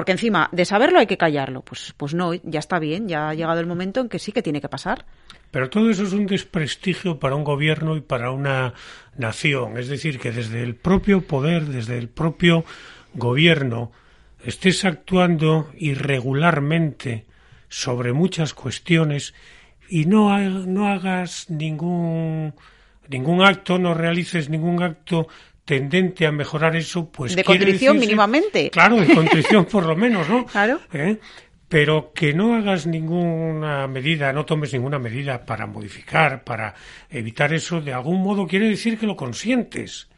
Porque 0.00 0.12
encima 0.12 0.48
de 0.50 0.64
saberlo 0.64 0.98
hay 0.98 1.06
que 1.06 1.18
callarlo. 1.18 1.60
Pues, 1.60 1.92
pues 1.94 2.14
no, 2.14 2.32
ya 2.32 2.58
está 2.58 2.78
bien, 2.78 3.06
ya 3.06 3.28
ha 3.28 3.34
llegado 3.34 3.60
el 3.60 3.66
momento 3.66 4.00
en 4.00 4.08
que 4.08 4.18
sí 4.18 4.32
que 4.32 4.40
tiene 4.40 4.62
que 4.62 4.70
pasar. 4.70 5.04
Pero 5.50 5.68
todo 5.68 5.90
eso 5.90 6.04
es 6.04 6.14
un 6.14 6.24
desprestigio 6.24 7.18
para 7.18 7.34
un 7.34 7.44
gobierno 7.44 7.94
y 7.96 8.00
para 8.00 8.30
una 8.30 8.72
nación. 9.18 9.76
Es 9.76 9.88
decir, 9.88 10.18
que 10.18 10.32
desde 10.32 10.62
el 10.62 10.74
propio 10.74 11.20
poder, 11.20 11.66
desde 11.66 11.98
el 11.98 12.08
propio 12.08 12.64
gobierno, 13.12 13.92
estés 14.42 14.86
actuando 14.86 15.70
irregularmente 15.76 17.26
sobre 17.68 18.14
muchas 18.14 18.54
cuestiones 18.54 19.34
y 19.90 20.06
no, 20.06 20.34
no 20.40 20.88
hagas 20.88 21.50
ningún, 21.50 22.54
ningún 23.10 23.42
acto, 23.42 23.78
no 23.78 23.92
realices 23.92 24.48
ningún 24.48 24.82
acto 24.82 25.28
tendente 25.64 26.26
a 26.26 26.32
mejorar 26.32 26.74
eso, 26.76 27.10
pues 27.10 27.36
De 27.36 27.44
contrición 27.44 27.96
decirse- 27.96 28.00
mínimamente. 28.00 28.70
Claro, 28.70 28.96
de 28.96 29.06
contrición 29.14 29.64
por 29.66 29.86
lo 29.86 29.96
menos, 29.96 30.28
¿no? 30.28 30.46
Claro. 30.46 30.80
¿Eh? 30.92 31.18
Pero 31.68 32.12
que 32.12 32.32
no 32.34 32.56
hagas 32.56 32.86
ninguna 32.88 33.86
medida, 33.86 34.32
no 34.32 34.44
tomes 34.44 34.72
ninguna 34.72 34.98
medida 34.98 35.44
para 35.46 35.66
modificar, 35.66 36.42
para 36.42 36.74
evitar 37.08 37.52
eso, 37.52 37.80
de 37.80 37.92
algún 37.92 38.20
modo 38.22 38.46
quiere 38.46 38.68
decir 38.68 38.98
que 38.98 39.06
lo 39.06 39.14
consientes. 39.16 40.08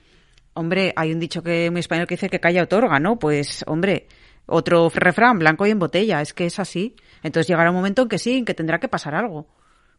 Hombre, 0.55 0.93
hay 0.97 1.13
un 1.13 1.21
dicho 1.21 1.43
que 1.43 1.71
muy 1.71 1.81
español 1.81 2.07
que 2.07 2.15
dice 2.15 2.31
que 2.31 2.41
calla 2.41 2.63
otorga, 2.63 2.99
¿no? 3.01 3.19
Pues, 3.19 3.65
hombre, 3.67 4.07
otro 4.47 4.91
refrán, 4.95 5.39
blanco 5.39 5.67
y 5.67 5.71
en 5.71 5.79
botella, 5.79 6.21
es 6.23 6.33
que 6.33 6.47
es 6.47 6.59
así. 6.59 6.97
Entonces 7.23 7.49
llegará 7.49 7.71
un 7.71 7.77
momento 7.77 8.03
en 8.03 8.09
que 8.09 8.19
sí, 8.19 8.39
en 8.39 8.45
que 8.47 8.55
tendrá 8.55 8.79
que 8.81 8.89
pasar 8.89 9.15
algo 9.15 9.47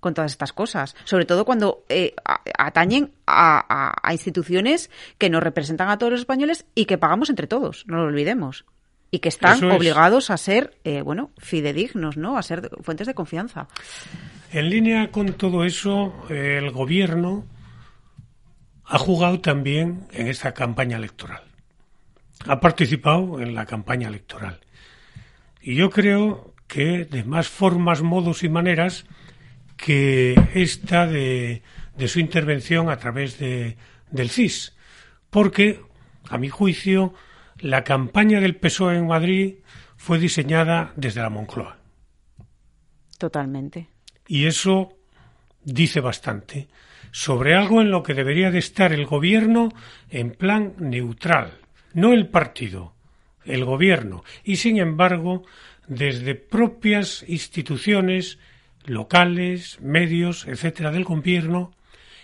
con 0.04 0.14
todas 0.14 0.32
estas 0.32 0.54
cosas, 0.54 0.96
sobre 1.06 1.26
todo 1.26 1.46
cuando 1.46 1.84
eh, 1.90 2.14
atañen 2.58 3.12
a, 3.26 3.96
instituciones 4.12 4.92
que 5.18 5.32
nos 5.32 5.42
representan 5.42 5.90
a 5.90 5.98
todos 5.98 6.12
los 6.12 6.20
españoles 6.20 6.66
y 6.76 6.86
que 6.86 7.00
pagamos 7.00 7.32
entre 7.32 7.48
todos, 7.48 7.86
no 7.88 7.98
lo 7.98 8.04
olvidemos, 8.04 8.66
y 9.10 9.20
que 9.20 9.30
están 9.30 9.64
obligados 9.72 10.30
a 10.30 10.38
ser, 10.38 10.78
eh, 10.84 11.02
bueno, 11.02 11.32
fidedignos, 11.38 12.18
¿no? 12.18 12.38
A 12.38 12.44
ser 12.44 12.70
fuentes 12.82 13.08
de 13.08 13.14
confianza. 13.14 13.68
En 14.52 14.70
línea 14.70 15.10
con 15.10 15.34
todo 15.34 15.64
eso, 15.64 16.14
el 16.30 16.70
gobierno 16.72 17.46
ha 18.86 18.98
jugado 18.98 19.40
también 19.40 20.08
en 20.12 20.28
esta 20.28 20.54
campaña 20.54 20.98
electoral. 20.98 21.44
Ha 22.46 22.60
participado 22.60 23.40
en 23.40 23.56
la 23.56 23.66
campaña 23.66 24.10
electoral. 24.10 24.60
Y 25.62 25.76
yo 25.76 25.90
creo 25.90 26.54
que 26.68 27.06
de 27.06 27.24
más 27.24 27.48
formas, 27.48 28.02
modos 28.02 28.44
y 28.44 28.50
maneras 28.50 29.06
que 29.84 30.34
esta 30.54 31.06
de, 31.06 31.62
su 32.08 32.22
intervención 32.22 32.90
a 32.90 32.96
través 32.96 33.38
de, 33.38 33.76
del 34.12 34.30
CIS. 34.30 34.78
Porque, 35.30 35.82
a 36.30 36.38
mi 36.38 36.48
juicio, 36.48 37.14
la 37.60 37.84
campaña 37.84 38.40
del 38.40 38.56
PSOE 38.56 38.96
en 38.96 39.08
Madrid 39.08 39.56
fue 39.98 40.20
diseñada 40.20 40.94
desde 40.96 41.22
la 41.22 41.30
Moncloa. 41.30 41.78
Totalmente. 43.18 43.90
Y 44.26 44.46
eso 44.46 44.94
dice 45.66 46.00
bastante 46.00 46.70
sobre 47.12 47.54
algo 47.54 47.82
en 47.82 47.92
lo 47.92 48.04
que 48.04 48.14
debería 48.14 48.52
de 48.52 48.60
estar 48.60 48.94
el 48.94 49.06
gobierno 49.06 49.70
en 50.10 50.32
plan 50.32 50.76
neutral, 50.80 51.60
no 51.94 52.14
el 52.14 52.30
partido, 52.30 52.94
el 53.44 53.66
gobierno. 53.66 54.24
Y 54.46 54.56
sin 54.56 54.78
embargo, 54.78 55.44
desde 55.88 56.36
propias 56.36 57.26
instituciones 57.28 58.40
locales, 58.86 59.80
medios, 59.82 60.48
etcétera, 60.48 60.92
del 60.92 61.04
gobierno, 61.04 61.72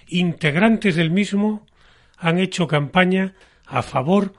integrantes 0.07 0.95
del 0.95 1.11
mismo, 1.11 1.65
han 2.17 2.39
hecho 2.39 2.67
campaña 2.67 3.33
a 3.65 3.81
favor 3.81 4.33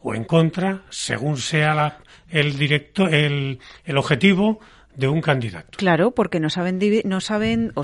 o 0.00 0.14
en 0.14 0.24
contra, 0.24 0.82
según 0.90 1.38
sea 1.38 1.98
el, 2.28 2.58
directo, 2.58 3.08
el, 3.08 3.58
el 3.84 3.98
objetivo 3.98 4.60
de 4.96 5.08
un 5.08 5.20
candidato. 5.20 5.76
Claro, 5.76 6.12
porque 6.12 6.40
no 6.40 6.50
saben, 6.50 6.80
no 7.04 7.20
saben, 7.20 7.72
o, 7.74 7.82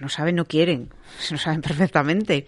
no 0.00 0.08
saben, 0.08 0.36
no 0.36 0.46
quieren, 0.46 0.90
no 1.30 1.38
saben 1.38 1.60
perfectamente. 1.60 2.46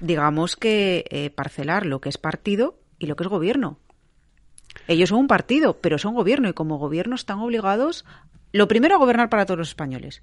Digamos 0.00 0.56
que 0.56 1.04
eh, 1.10 1.30
parcelar 1.30 1.86
lo 1.86 2.00
que 2.00 2.08
es 2.08 2.18
partido 2.18 2.78
y 2.98 3.06
lo 3.06 3.16
que 3.16 3.24
es 3.24 3.30
gobierno. 3.30 3.78
Ellos 4.88 5.08
son 5.08 5.20
un 5.20 5.26
partido, 5.26 5.78
pero 5.80 5.98
son 5.98 6.14
gobierno 6.14 6.48
y 6.48 6.52
como 6.52 6.78
gobierno 6.78 7.14
están 7.14 7.38
obligados, 7.38 8.04
lo 8.56 8.68
primero, 8.68 8.98
gobernar 8.98 9.28
para 9.28 9.46
todos 9.46 9.58
los 9.58 9.68
españoles. 9.68 10.22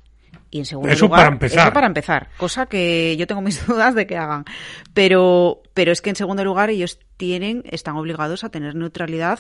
Y 0.54 0.60
en 0.60 0.66
segundo 0.66 0.94
eso 0.94 1.06
lugar, 1.06 1.22
para 1.22 1.34
empezar. 1.34 1.60
Eso 1.66 1.74
para 1.74 1.88
empezar, 1.88 2.30
cosa 2.38 2.68
que 2.68 3.18
yo 3.18 3.26
tengo 3.26 3.42
mis 3.42 3.66
dudas 3.68 3.96
de 3.96 4.06
que 4.06 4.18
hagan. 4.18 4.46
Pero, 4.94 5.64
pero 5.74 5.92
es 5.92 6.00
que 6.00 6.12
en 6.12 6.16
segundo 6.16 6.44
lugar 6.44 6.70
ellos 6.70 7.00
tienen, 7.18 7.64
están 7.72 7.98
obligados 7.98 8.44
a 8.44 8.50
tener 8.50 8.76
neutralidad 8.76 9.40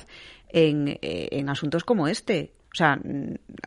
en, 0.50 0.98
eh, 1.04 1.30
en 1.32 1.50
asuntos 1.50 1.84
como 1.84 2.08
este. 2.08 2.54
O 2.74 2.76
sea, 2.76 3.00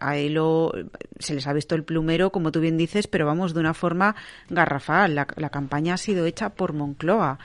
ahí 0.01 0.29
lo, 0.29 0.73
se 1.21 1.35
les 1.35 1.47
ha 1.47 1.53
visto 1.53 1.77
el 1.77 1.85
plumero, 1.85 2.33
como 2.33 2.51
tú 2.51 2.59
bien 2.59 2.77
dices, 2.77 3.07
pero 3.07 3.25
vamos, 3.25 3.55
de 3.55 3.61
una 3.61 3.73
forma 3.73 4.17
garrafal. 4.51 5.15
La, 5.15 5.29
la 5.37 5.51
campaña 5.51 5.95
ha 5.95 5.99
sido 5.99 6.27
hecha 6.27 6.51
por 6.51 6.73
Moncloa. 6.73 7.39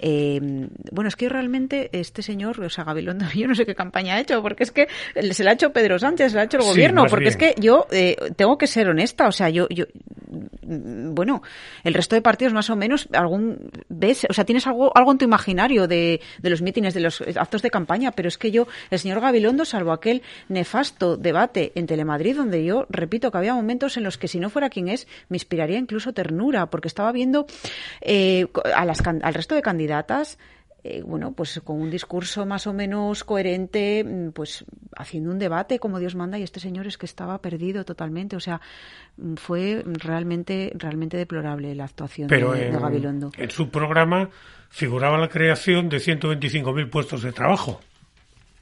Eh, 0.00 0.40
bueno, 0.92 1.08
es 1.08 1.16
que 1.16 1.28
realmente 1.28 1.90
este 1.92 2.22
señor, 2.22 2.60
o 2.60 2.70
sea, 2.70 2.84
Gabilondo, 2.84 3.26
yo 3.34 3.48
no 3.48 3.54
sé 3.54 3.66
qué 3.66 3.74
campaña 3.74 4.14
ha 4.14 4.20
hecho, 4.20 4.40
porque 4.42 4.62
es 4.62 4.70
que 4.70 4.88
se 5.32 5.44
la 5.44 5.50
ha 5.50 5.54
hecho 5.54 5.72
Pedro 5.72 5.98
Sánchez, 5.98 6.30
se 6.30 6.36
la 6.36 6.42
ha 6.42 6.44
hecho 6.44 6.58
el 6.58 6.64
gobierno, 6.64 7.06
porque 7.08 7.28
es 7.28 7.36
que 7.36 7.54
yo 7.58 7.86
eh, 7.90 8.16
tengo 8.36 8.56
que 8.56 8.66
ser 8.66 8.88
honesta, 8.88 9.26
o 9.26 9.32
sea, 9.32 9.47
yo, 9.50 9.68
yo, 9.68 9.84
bueno, 10.62 11.42
el 11.84 11.94
resto 11.94 12.14
de 12.14 12.22
partidos 12.22 12.52
más 12.52 12.70
o 12.70 12.76
menos, 12.76 13.08
algún, 13.12 13.70
ves, 13.88 14.26
o 14.28 14.32
sea, 14.32 14.44
tienes 14.44 14.66
algo, 14.66 14.96
algo 14.96 15.12
en 15.12 15.18
tu 15.18 15.24
imaginario 15.24 15.88
de, 15.88 16.20
de 16.40 16.50
los 16.50 16.62
mítines, 16.62 16.94
de 16.94 17.00
los 17.00 17.22
actos 17.36 17.62
de 17.62 17.70
campaña, 17.70 18.12
pero 18.12 18.28
es 18.28 18.38
que 18.38 18.50
yo, 18.50 18.66
el 18.90 18.98
señor 18.98 19.20
Gabilondo, 19.20 19.64
salvo 19.64 19.92
aquel 19.92 20.22
nefasto 20.48 21.16
debate 21.16 21.72
en 21.74 21.86
Telemadrid, 21.86 22.36
donde 22.36 22.64
yo 22.64 22.86
repito 22.90 23.30
que 23.30 23.38
había 23.38 23.54
momentos 23.54 23.96
en 23.96 24.04
los 24.04 24.18
que 24.18 24.28
si 24.28 24.40
no 24.40 24.50
fuera 24.50 24.70
quien 24.70 24.88
es, 24.88 25.06
me 25.28 25.36
inspiraría 25.36 25.78
incluso 25.78 26.12
ternura, 26.12 26.66
porque 26.66 26.88
estaba 26.88 27.12
viendo 27.12 27.46
eh, 28.00 28.46
a 28.74 28.84
las, 28.84 29.00
al 29.06 29.34
resto 29.34 29.54
de 29.54 29.62
candidatas 29.62 30.38
eh, 30.84 31.02
bueno, 31.04 31.32
pues 31.32 31.60
con 31.64 31.80
un 31.80 31.90
discurso 31.90 32.46
más 32.46 32.66
o 32.68 32.72
menos 32.72 33.24
coherente, 33.24 34.04
mm, 34.04 34.30
pues 34.30 34.64
haciendo 34.96 35.30
un 35.30 35.38
debate 35.38 35.78
como 35.80 35.98
Dios 35.98 36.14
manda 36.14 36.38
y 36.38 36.44
este 36.44 36.60
señor 36.60 36.86
es 36.86 36.96
que 36.96 37.06
estaba 37.06 37.40
perdido 37.40 37.84
totalmente, 37.84 38.36
o 38.36 38.40
sea, 38.40 38.60
mm, 39.16 39.34
fue 39.34 39.82
realmente 39.84 40.72
realmente 40.74 41.16
deplorable 41.16 41.74
la 41.74 41.84
actuación 41.84 42.28
de, 42.28 42.38
en, 42.38 42.80
Gabilondo. 42.80 43.32
En 43.36 43.50
su 43.50 43.70
programa 43.70 44.30
figuraba 44.70 45.18
la 45.18 45.28
creación 45.28 45.88
de 45.88 45.98
125.000 45.98 46.90
puestos 46.90 47.22
de 47.22 47.32
trabajo. 47.32 47.80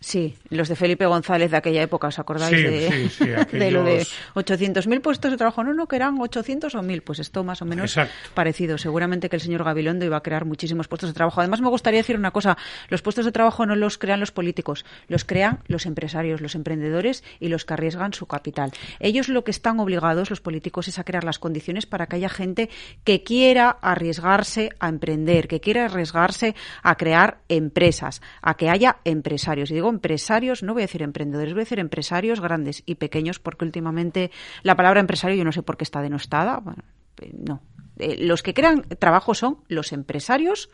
Sí, 0.06 0.36
los 0.50 0.68
de 0.68 0.76
Felipe 0.76 1.04
González 1.04 1.50
de 1.50 1.56
aquella 1.56 1.82
época, 1.82 2.06
¿os 2.06 2.20
acordáis 2.20 2.52
de, 2.52 3.10
de, 3.58 3.70
lo 3.72 3.82
de 3.82 4.06
800.000 4.36 5.00
puestos 5.00 5.32
de 5.32 5.36
trabajo? 5.36 5.64
No, 5.64 5.74
no, 5.74 5.88
que 5.88 5.96
eran 5.96 6.20
800 6.20 6.76
o 6.76 6.78
1.000, 6.78 7.02
pues 7.02 7.18
esto 7.18 7.42
más 7.42 7.60
o 7.60 7.64
menos 7.64 7.98
parecido. 8.32 8.78
Seguramente 8.78 9.28
que 9.28 9.34
el 9.34 9.42
señor 9.42 9.64
Gabilondo 9.64 10.04
iba 10.04 10.16
a 10.16 10.22
crear 10.22 10.44
muchísimos 10.44 10.86
puestos 10.86 11.10
de 11.10 11.14
trabajo. 11.14 11.40
Además, 11.40 11.60
me 11.60 11.68
gustaría 11.68 11.98
decir 11.98 12.16
una 12.16 12.30
cosa, 12.30 12.56
los 12.88 13.02
puestos 13.02 13.24
de 13.24 13.32
trabajo 13.32 13.66
no 13.66 13.74
los 13.74 13.98
crean 13.98 14.20
los 14.20 14.30
políticos, 14.30 14.84
los 15.08 15.24
crean 15.24 15.58
los 15.66 15.86
empresarios, 15.86 16.40
los 16.40 16.54
emprendedores 16.54 17.24
y 17.40 17.48
los 17.48 17.64
que 17.64 17.74
arriesgan 17.74 18.12
su 18.12 18.26
capital. 18.26 18.70
Ellos 19.00 19.28
lo 19.28 19.42
que 19.42 19.50
están 19.50 19.80
obligados, 19.80 20.30
los 20.30 20.40
políticos, 20.40 20.86
es 20.86 21.00
a 21.00 21.04
crear 21.04 21.24
las 21.24 21.40
condiciones 21.40 21.84
para 21.84 22.06
que 22.06 22.14
haya 22.14 22.28
gente 22.28 22.70
que 23.02 23.24
quiera 23.24 23.70
arriesgarse 23.70 24.70
a 24.78 24.88
emprender, 24.88 25.48
que 25.48 25.58
quiera 25.58 25.86
arriesgarse 25.86 26.54
a 26.84 26.94
crear 26.94 27.38
empresas, 27.48 28.22
a 28.40 28.54
que 28.54 28.70
haya 28.70 28.98
empresarios. 29.02 29.72
Y 29.72 29.74
digo 29.74 29.95
empresarios, 29.96 30.62
no 30.62 30.74
voy 30.74 30.82
a 30.82 30.86
decir 30.86 31.02
emprendedores, 31.02 31.54
voy 31.54 31.62
a 31.62 31.64
decir 31.64 31.78
empresarios 31.78 32.40
grandes 32.40 32.82
y 32.86 32.96
pequeños, 32.96 33.38
porque 33.38 33.64
últimamente 33.64 34.30
la 34.62 34.76
palabra 34.76 35.00
empresario 35.00 35.36
yo 35.36 35.44
no 35.44 35.52
sé 35.52 35.62
por 35.62 35.76
qué 35.76 35.84
está 35.84 36.00
denostada. 36.02 36.58
Bueno, 36.58 36.82
eh, 37.20 37.32
no. 37.36 37.60
Eh, 37.98 38.16
los 38.18 38.42
que 38.42 38.52
crean 38.52 38.82
trabajo 38.98 39.34
son 39.34 39.58
los 39.68 39.92
empresarios 39.92 40.68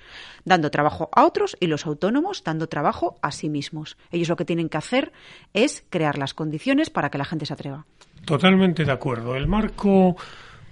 dando 0.44 0.70
trabajo 0.70 1.08
a 1.12 1.24
otros 1.24 1.56
y 1.60 1.68
los 1.68 1.86
autónomos 1.86 2.42
dando 2.42 2.68
trabajo 2.68 3.16
a 3.22 3.30
sí 3.30 3.48
mismos. 3.48 3.96
Ellos 4.10 4.28
lo 4.28 4.36
que 4.36 4.44
tienen 4.44 4.68
que 4.68 4.78
hacer 4.78 5.12
es 5.52 5.84
crear 5.88 6.18
las 6.18 6.34
condiciones 6.34 6.90
para 6.90 7.10
que 7.10 7.18
la 7.18 7.24
gente 7.24 7.46
se 7.46 7.54
atreva. 7.54 7.86
Totalmente 8.24 8.84
de 8.84 8.92
acuerdo. 8.92 9.36
El 9.36 9.46
marco 9.46 10.16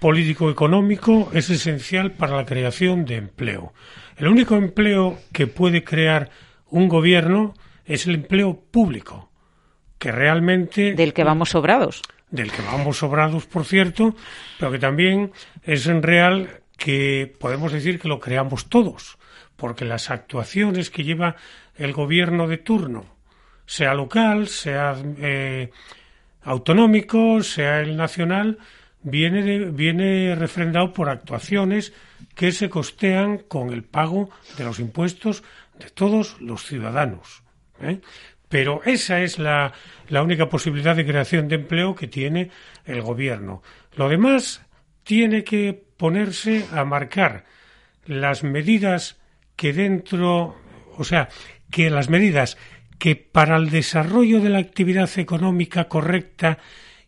político-económico 0.00 1.30
es 1.32 1.50
esencial 1.50 2.12
para 2.12 2.36
la 2.36 2.46
creación 2.46 3.04
de 3.04 3.16
empleo. 3.16 3.72
El 4.16 4.28
único 4.28 4.56
empleo 4.56 5.18
que 5.32 5.46
puede 5.46 5.84
crear 5.84 6.30
un 6.70 6.88
gobierno 6.88 7.54
es 7.90 8.06
el 8.06 8.14
empleo 8.14 8.54
público, 8.70 9.30
que 9.98 10.12
realmente... 10.12 10.94
Del 10.94 11.12
que 11.12 11.24
vamos 11.24 11.50
sobrados. 11.50 12.02
Del 12.30 12.52
que 12.52 12.62
vamos 12.62 12.98
sobrados, 12.98 13.46
por 13.46 13.64
cierto, 13.64 14.14
pero 14.58 14.70
que 14.70 14.78
también 14.78 15.32
es 15.64 15.88
en 15.88 16.00
real 16.00 16.60
que 16.76 17.34
podemos 17.40 17.72
decir 17.72 17.98
que 17.98 18.06
lo 18.06 18.20
creamos 18.20 18.68
todos, 18.68 19.18
porque 19.56 19.84
las 19.84 20.08
actuaciones 20.10 20.88
que 20.88 21.02
lleva 21.02 21.34
el 21.74 21.92
gobierno 21.92 22.46
de 22.46 22.58
turno, 22.58 23.06
sea 23.66 23.92
local, 23.94 24.46
sea 24.46 24.96
eh, 25.18 25.72
autonómico, 26.42 27.42
sea 27.42 27.80
el 27.80 27.96
nacional, 27.96 28.58
viene, 29.02 29.70
viene 29.70 30.36
refrendado 30.36 30.92
por 30.92 31.08
actuaciones 31.08 31.92
que 32.36 32.52
se 32.52 32.70
costean 32.70 33.38
con 33.38 33.72
el 33.72 33.82
pago 33.82 34.30
de 34.56 34.62
los 34.62 34.78
impuestos 34.78 35.42
de 35.80 35.90
todos 35.90 36.40
los 36.40 36.64
ciudadanos. 36.64 37.39
¿Eh? 37.82 38.00
Pero 38.48 38.82
esa 38.84 39.20
es 39.20 39.38
la, 39.38 39.72
la 40.08 40.22
única 40.22 40.48
posibilidad 40.48 40.96
de 40.96 41.06
creación 41.06 41.46
de 41.48 41.56
empleo 41.56 41.94
que 41.94 42.08
tiene 42.08 42.50
el 42.84 43.00
gobierno. 43.00 43.62
Lo 43.96 44.08
demás 44.08 44.66
tiene 45.04 45.44
que 45.44 45.80
ponerse 45.96 46.66
a 46.72 46.84
marcar 46.84 47.44
las 48.06 48.42
medidas 48.42 49.20
que 49.54 49.72
dentro, 49.72 50.56
o 50.96 51.04
sea, 51.04 51.28
que 51.70 51.90
las 51.90 52.10
medidas 52.10 52.56
que 52.98 53.16
para 53.16 53.56
el 53.56 53.70
desarrollo 53.70 54.40
de 54.40 54.50
la 54.50 54.58
actividad 54.58 55.10
económica 55.18 55.88
correcta 55.88 56.58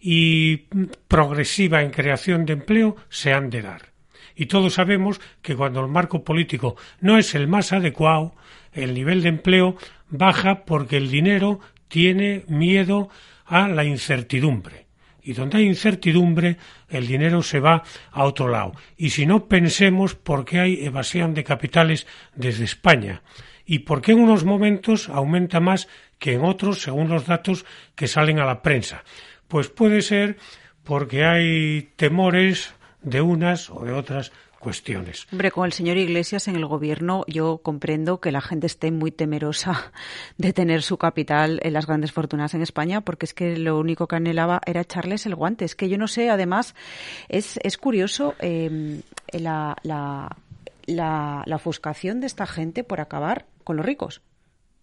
y 0.00 0.68
progresiva 1.08 1.82
en 1.82 1.90
creación 1.90 2.44
de 2.44 2.54
empleo 2.54 2.96
se 3.08 3.32
han 3.32 3.50
de 3.50 3.62
dar. 3.62 3.92
Y 4.34 4.46
todos 4.46 4.74
sabemos 4.74 5.20
que 5.42 5.54
cuando 5.54 5.80
el 5.80 5.88
marco 5.88 6.24
político 6.24 6.76
no 7.00 7.18
es 7.18 7.34
el 7.34 7.46
más 7.46 7.72
adecuado, 7.72 8.34
el 8.72 8.94
nivel 8.94 9.22
de 9.22 9.28
empleo 9.28 9.76
baja 10.12 10.64
porque 10.64 10.98
el 10.98 11.10
dinero 11.10 11.58
tiene 11.88 12.44
miedo 12.46 13.08
a 13.44 13.66
la 13.66 13.84
incertidumbre. 13.84 14.86
Y 15.24 15.34
donde 15.34 15.58
hay 15.58 15.66
incertidumbre, 15.66 16.56
el 16.88 17.06
dinero 17.06 17.42
se 17.42 17.60
va 17.60 17.82
a 18.10 18.24
otro 18.24 18.48
lado. 18.48 18.72
Y 18.96 19.10
si 19.10 19.24
no, 19.24 19.46
pensemos 19.46 20.14
por 20.14 20.44
qué 20.44 20.60
hay 20.60 20.84
evasión 20.84 21.32
de 21.34 21.44
capitales 21.44 22.06
desde 22.34 22.64
España 22.64 23.22
y 23.64 23.80
por 23.80 24.02
qué 24.02 24.12
en 24.12 24.20
unos 24.20 24.44
momentos 24.44 25.08
aumenta 25.08 25.60
más 25.60 25.88
que 26.18 26.34
en 26.34 26.44
otros, 26.44 26.82
según 26.82 27.08
los 27.08 27.26
datos 27.26 27.64
que 27.94 28.08
salen 28.08 28.38
a 28.40 28.44
la 28.44 28.62
prensa. 28.62 29.04
Pues 29.48 29.68
puede 29.68 30.02
ser 30.02 30.36
porque 30.82 31.24
hay 31.24 31.90
temores 31.96 32.74
de 33.00 33.20
unas 33.20 33.70
o 33.70 33.84
de 33.84 33.92
otras 33.92 34.32
cuestiones. 34.62 35.26
Hombre, 35.32 35.50
con 35.50 35.66
el 35.66 35.72
señor 35.72 35.96
Iglesias 35.96 36.46
en 36.46 36.56
el 36.56 36.64
gobierno 36.66 37.24
yo 37.26 37.58
comprendo 37.58 38.20
que 38.20 38.30
la 38.30 38.40
gente 38.40 38.66
esté 38.66 38.92
muy 38.92 39.10
temerosa 39.10 39.92
de 40.38 40.52
tener 40.52 40.82
su 40.82 40.96
capital 40.96 41.58
en 41.62 41.72
las 41.72 41.86
grandes 41.86 42.12
fortunas 42.12 42.54
en 42.54 42.62
España 42.62 43.00
porque 43.00 43.26
es 43.26 43.34
que 43.34 43.58
lo 43.58 43.78
único 43.78 44.06
que 44.06 44.16
anhelaba 44.16 44.60
era 44.64 44.80
echarles 44.80 45.26
el 45.26 45.34
guante. 45.34 45.64
Es 45.64 45.74
que 45.74 45.88
yo 45.88 45.98
no 45.98 46.06
sé, 46.06 46.30
además 46.30 46.74
es, 47.28 47.58
es 47.62 47.76
curioso 47.76 48.34
eh, 48.38 49.00
la, 49.32 49.76
la, 49.82 50.36
la, 50.86 51.42
la 51.44 51.56
ofuscación 51.56 52.20
de 52.20 52.28
esta 52.28 52.46
gente 52.46 52.84
por 52.84 53.00
acabar 53.00 53.46
con 53.64 53.76
los 53.76 53.84
ricos. 53.84 54.22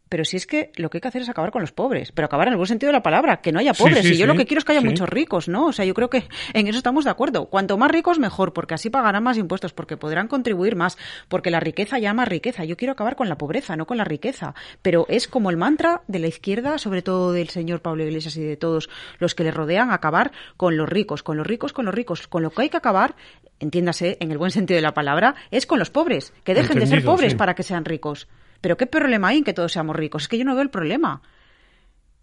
Pero 0.10 0.26
si 0.26 0.38
es 0.38 0.48
que 0.48 0.72
lo 0.76 0.90
que 0.90 0.98
hay 0.98 1.02
que 1.02 1.08
hacer 1.08 1.22
es 1.22 1.30
acabar 1.30 1.52
con 1.52 1.62
los 1.62 1.72
pobres, 1.72 2.12
pero 2.12 2.26
acabar 2.26 2.48
en 2.48 2.54
el 2.54 2.58
buen 2.58 2.68
sentido 2.68 2.90
de 2.90 2.94
la 2.94 3.04
palabra, 3.04 3.42
que 3.42 3.52
no 3.52 3.60
haya 3.60 3.74
pobres. 3.74 4.02
sí, 4.02 4.14
y 4.14 4.18
yo 4.18 4.26
sí, 4.26 4.26
lo 4.26 4.36
que 4.36 4.48
quiero 4.48 4.60
es 4.60 4.66
que 4.66 4.72
haya 4.72 4.82
muchos 4.82 5.08
ricos, 5.08 5.48
¿no? 5.48 5.68
O 5.68 5.72
sea, 5.72 5.86
yo 5.86 5.94
creo 5.94 6.10
que 6.10 6.28
en 6.54 6.68
eso 6.68 6.78
estamos 6.78 7.06
de 7.06 7.12
acuerdo. 7.12 7.46
Cuanto 7.46 7.78
más 7.78 7.92
ricos, 7.92 8.18
mejor, 8.18 8.52
porque 8.54 8.74
así 8.74 8.90
pagarán 8.90 9.24
más 9.24 9.38
impuestos, 9.38 9.72
porque 9.72 9.98
podrán 9.98 10.28
contribuir 10.28 10.76
más, 10.76 10.98
porque 11.28 11.52
la 11.52 11.60
riqueza 11.60 12.00
llama 12.00 12.26
riqueza. 12.26 12.66
Yo 12.66 12.76
quiero 12.76 12.94
acabar 12.94 13.16
con 13.16 13.30
la 13.30 13.38
pobreza, 13.38 13.76
no 13.76 13.86
con 13.86 13.98
la 13.98 14.04
riqueza. 14.04 14.56
Pero 14.82 15.06
es 15.10 15.28
como 15.28 15.52
el 15.52 15.58
mantra 15.58 16.02
de 16.08 16.20
la 16.20 16.28
izquierda, 16.28 16.80
sobre 16.80 17.04
todo 17.04 17.32
del 17.32 17.50
señor 17.50 17.82
Pablo 17.82 18.04
Iglesias 18.04 18.36
y 18.38 18.44
de 18.44 18.58
todos 18.58 18.90
los 19.20 19.36
que 19.36 19.44
le 19.44 19.52
rodean, 19.52 19.92
acabar 19.92 20.32
con 20.58 20.76
los 20.76 20.90
ricos, 20.90 21.22
con 21.22 21.38
los 21.38 21.46
ricos, 21.46 21.72
con 21.72 21.86
los 21.86 21.94
ricos. 21.94 22.28
Con 22.28 22.42
lo 22.42 22.50
que 22.50 22.64
hay 22.64 22.70
que 22.70 22.78
acabar, 22.78 23.16
entiéndase, 23.60 24.18
en 24.20 24.32
el 24.32 24.38
buen 24.38 24.52
sentido 24.52 24.78
de 24.78 24.82
la 24.82 24.94
palabra, 24.94 25.36
es 25.52 25.68
con 25.68 25.78
los 25.78 25.92
pobres, 25.92 26.34
que 26.44 26.56
dejen 26.56 26.80
de 26.80 26.88
ser 26.88 27.04
pobres 27.04 27.36
para 27.36 27.54
que 27.54 27.64
sean 27.64 27.86
ricos. 27.86 28.28
Pero 28.62 28.78
qué 28.78 28.86
problema 28.88 29.30
hay 29.30 29.38
en 29.40 29.44
que 29.44 29.54
todos 29.54 29.72
seamos 29.72 29.96
ricos. 29.96 30.24
Es 30.24 30.28
que 30.28 30.38
yo 30.38 30.46
no 30.46 30.54
veo 30.54 30.64
el 30.64 30.70
problema. 30.70 31.22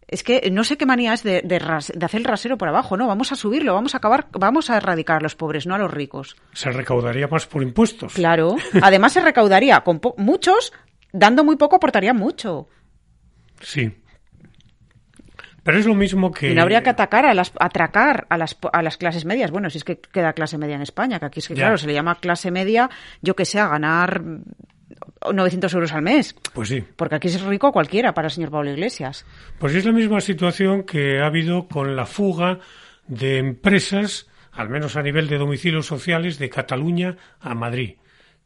Es 0.09 0.23
que 0.23 0.51
no 0.53 0.63
sé 0.63 0.77
qué 0.77 0.87
manía 0.87 1.13
es 1.15 1.23
de, 1.25 1.43
de 1.43 1.59
ras- 1.59 1.93
de 1.93 2.05
hacer 2.07 2.21
el 2.21 2.25
rasero 2.25 2.57
por 2.57 2.69
abajo, 2.69 2.97
¿no? 2.97 3.09
Vamos 3.09 3.33
a 3.33 3.35
subirlo, 3.37 3.75
vamos 3.75 3.95
a 3.95 3.99
acabar, 3.99 4.29
vamos 4.33 4.71
a 4.71 4.77
erradicar 4.77 5.17
a 5.17 5.21
los 5.21 5.35
pobres, 5.35 5.67
no 5.67 5.75
a 5.75 5.79
los 5.79 5.91
ricos. 5.93 6.37
Se 6.53 6.71
recaudaría 6.71 7.27
más 7.27 7.47
por 7.47 7.63
impuestos. 7.63 8.15
Claro. 8.15 8.55
Además 8.83 9.15
se 9.15 9.21
recaudaría 9.21 9.81
con 9.81 9.99
po- 9.99 10.15
muchos, 10.17 10.73
dando 11.13 11.43
muy 11.43 11.57
poco 11.57 11.77
aportarían 11.77 12.17
mucho. 12.17 12.69
Sí. 13.61 13.91
Pero 15.65 15.79
es 15.81 15.87
lo 15.87 15.95
mismo 15.97 16.31
que... 16.31 16.53
Y 16.53 16.55
no 16.55 16.63
habría 16.63 16.85
que 16.85 16.91
atacar 16.91 17.27
a 17.27 17.35
las, 17.35 17.53
atracar 17.59 18.27
a 18.31 18.39
las, 18.39 18.55
po- 18.55 18.71
a 18.73 18.83
las 18.83 18.97
clases 18.97 19.25
medias. 19.25 19.51
Bueno, 19.51 19.69
si 19.71 19.79
es 19.79 19.85
que 19.85 19.99
queda 19.99 20.33
clase 20.35 20.57
media 20.59 20.77
en 20.77 20.83
España, 20.83 21.19
que 21.19 21.27
aquí 21.27 21.41
es 21.41 21.49
que, 21.49 21.55
Ya. 21.57 21.63
claro, 21.65 21.79
se 21.79 21.89
le 21.89 21.95
llama 21.95 22.15
clase 22.21 22.53
media, 22.53 22.89
yo 23.23 23.35
que 23.35 23.45
sé, 23.45 23.59
a 23.59 23.67
ganar 23.67 24.23
900 25.33 25.73
euros 25.75 25.93
al 25.93 26.03
mes. 26.03 26.35
Pues 26.53 26.69
sí. 26.69 26.85
Porque 26.97 27.17
aquí 27.17 27.29
es 27.29 27.41
rico 27.43 27.73
cualquiera 27.73 28.15
para 28.15 28.29
el 28.29 28.33
señor 28.33 28.51
Pablo 28.51 28.71
Iglesias. 28.71 29.27
Pues 29.59 29.75
es 29.75 29.85
la 29.85 29.93
misma 29.93 30.21
situación 30.21 30.85
que 30.85 31.21
ha 31.21 31.27
habido 31.27 31.69
con 31.69 31.97
la 31.97 32.07
fuga 32.07 32.61
de 33.07 33.39
empresas, 33.39 34.29
al 34.53 34.69
menos 34.69 34.97
a 34.97 35.03
nivel 35.03 35.29
de 35.29 35.39
domicilios 35.39 35.87
sociales, 35.87 36.39
de 36.39 36.51
Cataluña 36.51 37.17
a 37.41 37.55
Madrid, 37.55 37.97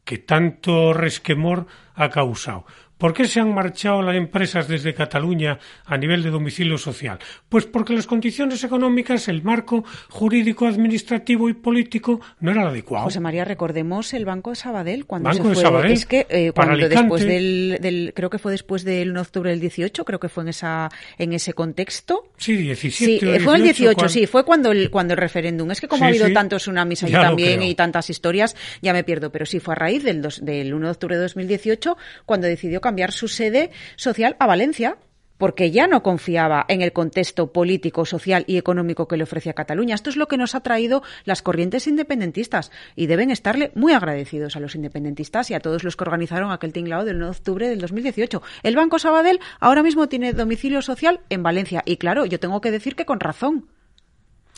que 0.03 0.17
tanto 0.17 0.93
resquemor 0.93 1.67
ha 1.95 2.09
causado. 2.09 2.65
¿Por 3.01 3.13
qué 3.13 3.25
se 3.25 3.39
han 3.39 3.51
marchado 3.51 4.03
las 4.03 4.15
empresas 4.15 4.67
desde 4.67 4.93
Cataluña 4.93 5.57
a 5.85 5.97
nivel 5.97 6.21
de 6.21 6.29
domicilio 6.29 6.77
social? 6.77 7.17
Pues 7.49 7.65
porque 7.65 7.93
las 7.95 8.05
condiciones 8.05 8.63
económicas, 8.63 9.27
el 9.27 9.41
marco 9.41 9.83
jurídico, 10.09 10.67
administrativo 10.67 11.49
y 11.49 11.53
político 11.55 12.21
no 12.41 12.51
era 12.51 12.61
el 12.61 12.67
adecuado. 12.67 13.05
José 13.05 13.19
María, 13.19 13.43
recordemos 13.43 14.13
el 14.13 14.25
Banco 14.25 14.51
de 14.51 14.55
Sabadell 14.55 15.07
cuando 15.07 15.29
Banco 15.29 15.41
se 15.45 15.49
de 15.49 15.55
fue. 15.55 15.63
Sabadell, 15.63 15.91
es 15.93 16.05
que 16.05 16.27
eh, 16.29 16.51
cuando 16.53 16.73
Alicante. 16.75 16.95
después 17.01 17.25
del, 17.25 17.77
del- 17.81 18.13
creo 18.15 18.29
que 18.29 18.37
fue 18.37 18.51
después 18.51 18.83
del 18.83 19.09
1 19.09 19.19
de 19.19 19.21
octubre 19.21 19.49
del 19.49 19.59
18, 19.61 20.05
creo 20.05 20.19
que 20.19 20.29
fue 20.29 20.43
en 20.43 20.49
esa 20.49 20.89
en 21.17 21.33
ese 21.33 21.53
contexto. 21.53 22.25
Sí, 22.37 22.55
17 22.55 23.19
Sí, 23.19 23.27
eh, 23.27 23.39
fue 23.39 23.55
el 23.55 23.63
18, 23.63 23.95
cuando- 23.95 24.09
sí, 24.09 24.27
fue 24.27 24.45
cuando 24.45 24.71
el, 24.71 24.91
cuando 24.91 25.15
el 25.15 25.17
referéndum. 25.19 25.71
Es 25.71 25.81
que 25.81 25.87
como 25.87 26.01
Sí, 26.01 26.03
ha 26.05 26.07
habido 26.09 26.27
sí. 26.27 26.33
tantos 26.35 26.61
tsunamis 26.61 27.01
ahí 27.01 27.11
también 27.13 27.63
y 27.63 27.73
tantas 27.73 28.11
historias, 28.11 28.55
ya 28.83 28.93
me 28.93 29.03
pierdo. 29.03 29.31
Pero 29.31 29.47
sí, 29.47 29.59
fue 29.59 29.73
a 29.73 29.75
raíz 29.75 30.03
del, 30.03 30.21
dos- 30.21 30.45
del 30.45 30.71
1 30.71 30.85
de 30.85 30.91
octubre 30.91 31.15
de 31.15 31.21
2018 31.23 31.97
cuando 32.27 32.45
decidió 32.45 32.79
cambiar 32.91 33.13
su 33.13 33.29
sede 33.29 33.71
social 33.95 34.35
a 34.39 34.47
Valencia. 34.47 34.97
Porque 35.37 35.71
ya 35.71 35.87
no 35.87 36.03
confiaba 36.03 36.65
en 36.67 36.83
el 36.83 36.93
contexto 36.93 37.51
político, 37.51 38.05
social 38.05 38.43
y 38.45 38.57
económico 38.57 39.07
que 39.07 39.17
le 39.17 39.23
ofrecía 39.23 39.53
Cataluña. 39.53 39.95
Esto 39.95 40.11
es 40.11 40.15
lo 40.15 40.27
que 40.27 40.37
nos 40.37 40.53
ha 40.53 40.59
traído 40.59 41.01
las 41.25 41.41
corrientes 41.41 41.87
independentistas 41.87 42.69
y 42.95 43.07
deben 43.07 43.31
estarle 43.31 43.71
muy 43.73 43.93
agradecidos 43.93 44.55
a 44.55 44.59
los 44.59 44.75
independentistas 44.75 45.49
y 45.49 45.55
a 45.55 45.59
todos 45.59 45.83
los 45.83 45.95
que 45.95 46.03
organizaron 46.03 46.51
aquel 46.51 46.73
tinglado 46.73 47.05
del 47.05 47.15
1 47.15 47.25
de 47.25 47.31
octubre 47.31 47.69
del 47.69 47.79
2018. 47.81 48.39
El 48.61 48.75
Banco 48.75 48.99
Sabadell 48.99 49.39
ahora 49.59 49.81
mismo 49.81 50.07
tiene 50.07 50.33
domicilio 50.33 50.83
social 50.83 51.21
en 51.29 51.41
Valencia 51.41 51.81
y 51.87 51.97
claro, 51.97 52.25
yo 52.27 52.39
tengo 52.39 52.61
que 52.61 52.69
decir 52.69 52.95
que 52.95 53.05
con 53.05 53.19
razón. 53.19 53.65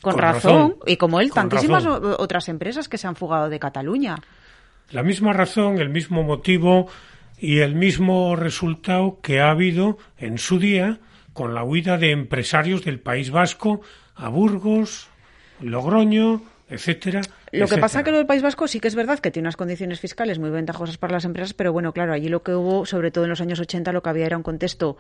Con, 0.02 0.16
Con 0.16 0.22
razón, 0.22 0.52
razón. 0.72 0.76
y 0.86 0.98
como 0.98 1.22
él, 1.22 1.32
tantísimas 1.32 1.86
razón. 1.86 2.16
otras 2.20 2.50
empresas 2.50 2.90
que 2.90 2.98
se 2.98 3.08
han 3.08 3.16
fugado 3.16 3.48
de 3.48 3.58
Cataluña. 3.58 4.18
La 4.92 5.02
misma 5.02 5.32
razón, 5.32 5.78
el 5.80 5.88
mismo 5.90 6.24
motivo 6.24 6.90
y 7.44 7.60
el 7.60 7.76
mismo 7.76 8.38
resultado 8.38 9.20
que 9.22 9.42
ha 9.42 9.52
habido 9.52 9.98
en 10.18 10.38
su 10.38 10.60
día 10.60 11.00
con 11.34 11.54
la 11.54 11.66
huida 11.66 11.98
de 11.98 12.12
empresarios 12.12 12.86
del 12.86 13.02
País 13.02 13.32
Vasco 13.32 13.82
a 14.16 14.30
Burgos, 14.30 15.10
Logroño, 15.60 16.42
etcétera. 16.70 17.22
Lo 17.52 17.68
que 17.68 17.78
pasa 17.78 18.02
que 18.02 18.12
lo 18.12 18.18
del 18.18 18.26
País 18.26 18.42
Vasco 18.42 18.68
sí 18.68 18.80
que 18.80 18.88
es 18.88 18.96
verdad 18.96 19.20
que 19.20 19.30
tiene 19.30 19.48
unas 19.48 19.58
condiciones 19.58 20.00
fiscales 20.00 20.40
muy 20.40 20.50
ventajosas 20.50 20.98
para 20.98 21.14
las 21.14 21.26
empresas, 21.26 21.54
pero 21.54 21.74
bueno, 21.74 21.92
claro, 21.92 22.14
allí 22.14 22.30
lo 22.30 22.44
que 22.44 22.56
hubo, 22.56 22.86
sobre 22.86 23.12
todo 23.12 23.26
en 23.26 23.32
los 23.32 23.42
años 23.42 23.60
80, 23.60 23.92
lo 23.92 24.02
que 24.02 24.10
había 24.10 24.26
era 24.26 24.38
un 24.38 24.44
contexto. 24.44 24.98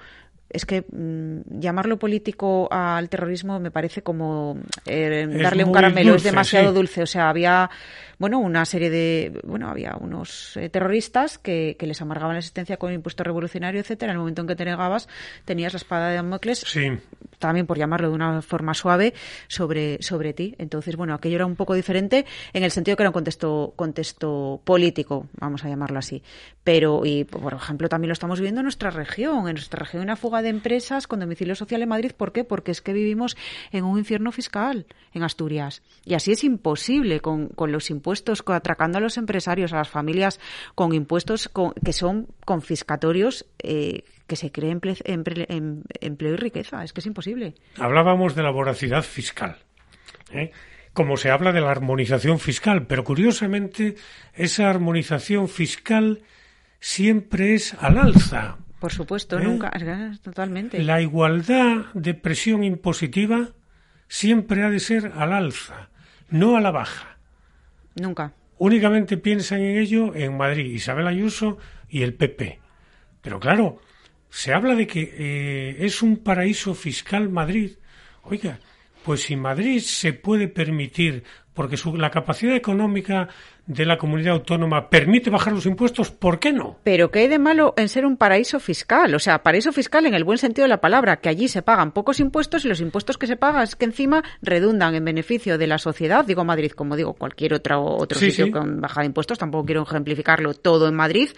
Es 0.49 0.65
que 0.65 0.81
mm, 0.81 1.59
llamarlo 1.59 1.97
político 1.97 2.67
al 2.71 3.09
terrorismo 3.09 3.59
me 3.59 3.71
parece 3.71 4.03
como 4.03 4.57
eh, 4.85 5.27
darle 5.41 5.63
un 5.63 5.71
caramelo, 5.71 6.11
dulce, 6.11 6.27
es 6.27 6.31
demasiado 6.31 6.69
sí. 6.69 6.75
dulce. 6.75 7.01
O 7.03 7.07
sea, 7.07 7.29
había, 7.29 7.71
bueno, 8.17 8.39
una 8.39 8.65
serie 8.65 8.89
de, 8.89 9.39
bueno, 9.43 9.69
había 9.69 9.95
unos 9.99 10.57
eh, 10.57 10.69
terroristas 10.69 11.37
que, 11.37 11.75
que 11.77 11.87
les 11.87 12.01
amargaban 12.01 12.35
la 12.35 12.39
existencia 12.39 12.77
con 12.77 12.93
impuesto 12.93 13.23
revolucionario, 13.23 13.81
etcétera. 13.81 14.11
En 14.11 14.15
el 14.15 14.19
momento 14.19 14.41
en 14.41 14.47
que 14.47 14.55
te 14.55 14.65
negabas, 14.65 15.07
tenías 15.45 15.73
la 15.73 15.77
espada 15.77 16.09
de 16.09 16.15
Damocles 16.15 16.63
Sí, 16.65 16.89
también 17.39 17.65
por 17.65 17.77
llamarlo 17.77 18.09
de 18.09 18.15
una 18.15 18.41
forma 18.41 18.73
suave, 18.73 19.13
sobre, 19.47 20.01
sobre 20.01 20.33
ti. 20.33 20.55
Entonces, 20.57 20.95
bueno, 20.95 21.13
aquello 21.13 21.35
era 21.35 21.45
un 21.45 21.55
poco 21.55 21.73
diferente 21.73 22.25
en 22.53 22.63
el 22.63 22.71
sentido 22.71 22.95
que 22.95 23.03
era 23.03 23.09
un 23.09 23.13
contexto, 23.13 23.73
contexto 23.75 24.61
político, 24.63 25.27
vamos 25.39 25.65
a 25.65 25.69
llamarlo 25.69 25.99
así. 25.99 26.23
Pero, 26.63 27.05
y 27.05 27.25
por 27.25 27.53
ejemplo, 27.53 27.89
también 27.89 28.07
lo 28.09 28.13
estamos 28.13 28.39
viviendo 28.39 28.61
en 28.61 28.65
nuestra 28.65 28.89
región. 28.89 29.49
En 29.49 29.55
nuestra 29.55 29.79
región 29.79 30.01
hay 30.01 30.05
una 30.05 30.15
fuga 30.15 30.41
de 30.41 30.49
empresas 30.49 31.07
con 31.07 31.19
domicilio 31.19 31.55
social 31.55 31.81
en 31.81 31.89
Madrid. 31.89 32.11
¿Por 32.15 32.31
qué? 32.31 32.43
Porque 32.45 32.71
es 32.71 32.81
que 32.81 32.93
vivimos 32.93 33.35
en 33.71 33.83
un 33.83 33.97
infierno 33.97 34.31
fiscal 34.31 34.85
en 35.13 35.23
Asturias. 35.23 35.81
Y 36.05 36.13
así 36.13 36.31
es 36.31 36.43
imposible 36.43 37.19
con, 37.19 37.49
con 37.49 37.71
los 37.71 37.89
impuestos, 37.89 38.02
co- 38.43 38.53
atracando 38.53 38.97
a 38.99 39.01
los 39.01 39.17
empresarios, 39.17 39.73
a 39.73 39.77
las 39.77 39.89
familias, 39.89 40.39
con 40.75 40.93
impuestos 40.93 41.49
con- 41.49 41.73
que 41.83 41.93
son 41.93 42.27
confiscatorios. 42.45 43.45
eh, 43.59 44.03
que 44.27 44.35
se 44.37 44.51
cree 44.51 44.71
emple- 44.73 45.03
emple- 45.03 45.45
em- 45.49 45.83
empleo 45.99 46.33
y 46.33 46.37
riqueza. 46.37 46.83
Es 46.83 46.93
que 46.93 47.01
es 47.01 47.05
imposible. 47.05 47.55
hablábamos 47.77 48.35
de 48.35 48.43
la 48.43 48.51
voracidad 48.51 49.03
fiscal. 49.03 49.57
¿eh? 50.31 50.51
Como 50.93 51.17
se 51.17 51.29
habla 51.29 51.51
de 51.51 51.59
la 51.61 51.71
armonización 51.71 52.39
fiscal, 52.39 52.87
pero 52.87 53.03
curiosamente 53.03 53.95
esa 54.33 54.69
armonización 54.69 55.49
fiscal 55.49 56.21
siempre 56.79 57.53
es 57.53 57.73
al 57.79 57.97
alza. 57.97 58.57
Por 58.79 58.91
supuesto, 58.91 59.39
¿Eh? 59.39 59.43
nunca. 59.43 59.71
Totalmente. 60.21 60.81
La 60.83 61.01
igualdad 61.01 61.85
de 61.93 62.13
presión 62.13 62.63
impositiva 62.63 63.49
siempre 64.07 64.63
ha 64.63 64.69
de 64.69 64.79
ser 64.79 65.11
al 65.15 65.33
alza, 65.33 65.89
no 66.29 66.55
a 66.57 66.61
la 66.61 66.71
baja. 66.71 67.12
Nunca. 67.95 68.33
Únicamente 68.57 69.17
piensan 69.17 69.61
en 69.61 69.77
ello 69.77 70.15
en 70.15 70.37
Madrid, 70.37 70.65
Isabel 70.65 71.07
Ayuso 71.07 71.57
y 71.89 72.01
el 72.03 72.13
PP. 72.13 72.59
Pero 73.21 73.39
claro, 73.39 73.79
se 74.29 74.53
habla 74.53 74.75
de 74.75 74.87
que 74.87 75.01
eh, 75.17 75.75
es 75.85 76.01
un 76.01 76.17
paraíso 76.17 76.73
fiscal 76.73 77.29
Madrid. 77.29 77.71
Oiga, 78.23 78.59
pues 79.03 79.21
si 79.23 79.35
Madrid 79.35 79.79
se 79.79 80.13
puede 80.13 80.47
permitir, 80.47 81.23
porque 81.53 81.77
su- 81.77 81.97
la 81.97 82.09
capacidad 82.09 82.55
económica 82.55 83.27
de 83.65 83.85
la 83.85 83.97
comunidad 83.97 84.33
autónoma 84.33 84.89
permite 84.89 85.29
bajar 85.29 85.53
los 85.53 85.65
impuestos, 85.65 86.11
¿por 86.11 86.39
qué 86.39 86.51
no? 86.51 86.77
Pero 86.83 87.11
¿qué 87.11 87.19
hay 87.19 87.27
de 87.29 87.39
malo 87.39 87.73
en 87.77 87.87
ser 87.87 88.05
un 88.05 88.17
paraíso 88.17 88.59
fiscal? 88.59 89.15
O 89.15 89.19
sea, 89.19 89.41
paraíso 89.41 89.71
fiscal 89.71 90.05
en 90.05 90.13
el 90.13 90.25
buen 90.25 90.37
sentido 90.37 90.65
de 90.65 90.69
la 90.69 90.81
palabra, 90.81 91.17
que 91.17 91.29
allí 91.29 91.47
se 91.47 91.61
pagan 91.61 91.91
pocos 91.91 92.19
impuestos 92.19 92.65
y 92.65 92.67
los 92.67 92.81
impuestos 92.81 93.17
que 93.17 93.25
se 93.25 93.37
pagan 93.37 93.63
es 93.63 93.75
que 93.75 93.85
encima 93.85 94.23
redundan 94.41 94.95
en 94.95 95.05
beneficio 95.05 95.57
de 95.57 95.67
la 95.67 95.77
sociedad. 95.77 96.25
Digo 96.25 96.43
Madrid, 96.43 96.71
como 96.71 96.97
digo 96.97 97.13
cualquier 97.13 97.53
otro, 97.53 97.83
otro 97.83 98.19
sitio 98.19 98.51
con 98.51 98.81
baja 98.81 99.01
de 99.01 99.07
impuestos, 99.07 99.37
tampoco 99.37 99.65
quiero 99.65 99.83
ejemplificarlo 99.83 100.53
todo 100.53 100.89
en 100.89 100.95
Madrid, 100.95 101.29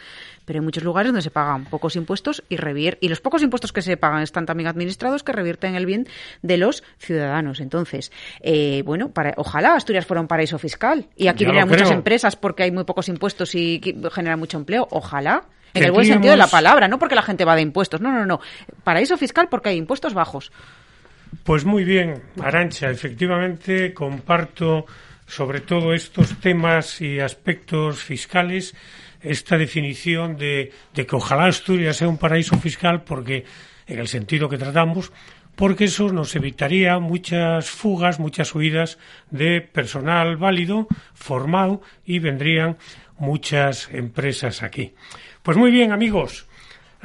pero 0.45 0.59
hay 0.59 0.65
muchos 0.65 0.83
lugares 0.83 1.09
donde 1.09 1.21
se 1.21 1.31
pagan 1.31 1.65
pocos 1.65 1.95
impuestos 1.95 2.43
y 2.49 2.57
revier 2.57 2.97
y 3.01 3.09
los 3.09 3.21
pocos 3.21 3.43
impuestos 3.43 3.71
que 3.71 3.81
se 3.81 3.97
pagan 3.97 4.23
están 4.23 4.47
también 4.47 4.67
administrados 4.67 5.23
que 5.23 5.31
revierten 5.31 5.75
el 5.75 5.85
bien 5.85 6.07
de 6.41 6.57
los 6.57 6.83
ciudadanos. 6.97 7.59
Entonces, 7.59 8.11
eh, 8.41 8.81
bueno, 8.83 9.09
para, 9.09 9.33
ojalá 9.37 9.75
Asturias 9.75 10.05
fuera 10.05 10.21
un 10.21 10.27
paraíso 10.27 10.57
fiscal 10.57 11.07
y 11.15 11.27
aquí 11.27 11.45
vinieran 11.45 11.69
muchas 11.69 11.91
empresas 11.91 12.14
porque 12.39 12.63
hay 12.63 12.71
muy 12.71 12.83
pocos 12.83 13.09
impuestos 13.09 13.55
y 13.55 13.81
genera 14.11 14.37
mucho 14.37 14.57
empleo. 14.57 14.87
Ojalá. 14.91 15.43
En 15.73 15.83
el 15.83 15.91
buen 15.91 16.05
sentido 16.05 16.31
de 16.31 16.37
la 16.37 16.47
palabra, 16.47 16.87
no 16.87 16.97
porque 16.97 17.15
la 17.15 17.21
gente 17.21 17.43
va 17.43 17.55
de 17.55 17.61
impuestos. 17.61 17.99
No, 17.99 18.09
no, 18.09 18.25
no. 18.25 18.39
Paraíso 18.85 19.17
fiscal 19.17 19.49
porque 19.49 19.69
hay 19.69 19.77
impuestos 19.77 20.13
bajos. 20.13 20.51
Pues 21.43 21.65
muy 21.65 21.83
bien, 21.83 22.23
Arancha. 22.41 22.89
Efectivamente, 22.89 23.93
comparto 23.93 24.85
sobre 25.27 25.59
todo 25.59 25.93
estos 25.93 26.39
temas 26.39 27.01
y 27.01 27.19
aspectos 27.19 28.01
fiscales 28.01 28.73
esta 29.21 29.57
definición 29.57 30.37
de, 30.37 30.71
de 30.93 31.05
que 31.05 31.15
ojalá 31.15 31.47
Asturias 31.47 31.97
sea 31.97 32.07
un 32.07 32.17
paraíso 32.17 32.57
fiscal 32.59 33.03
porque 33.03 33.43
en 33.87 33.99
el 33.99 34.07
sentido 34.07 34.47
que 34.47 34.57
tratamos 34.57 35.11
porque 35.55 35.85
eso 35.85 36.11
nos 36.11 36.35
evitaría 36.35 36.99
muchas 36.99 37.69
fugas, 37.69 38.19
muchas 38.19 38.53
huidas 38.53 38.97
de 39.31 39.61
personal 39.61 40.37
válido, 40.37 40.87
formado 41.13 41.81
y 42.05 42.19
vendrían 42.19 42.77
muchas 43.17 43.89
empresas 43.91 44.63
aquí. 44.63 44.93
Pues 45.43 45.57
muy 45.57 45.71
bien, 45.71 45.91
amigos. 45.91 46.47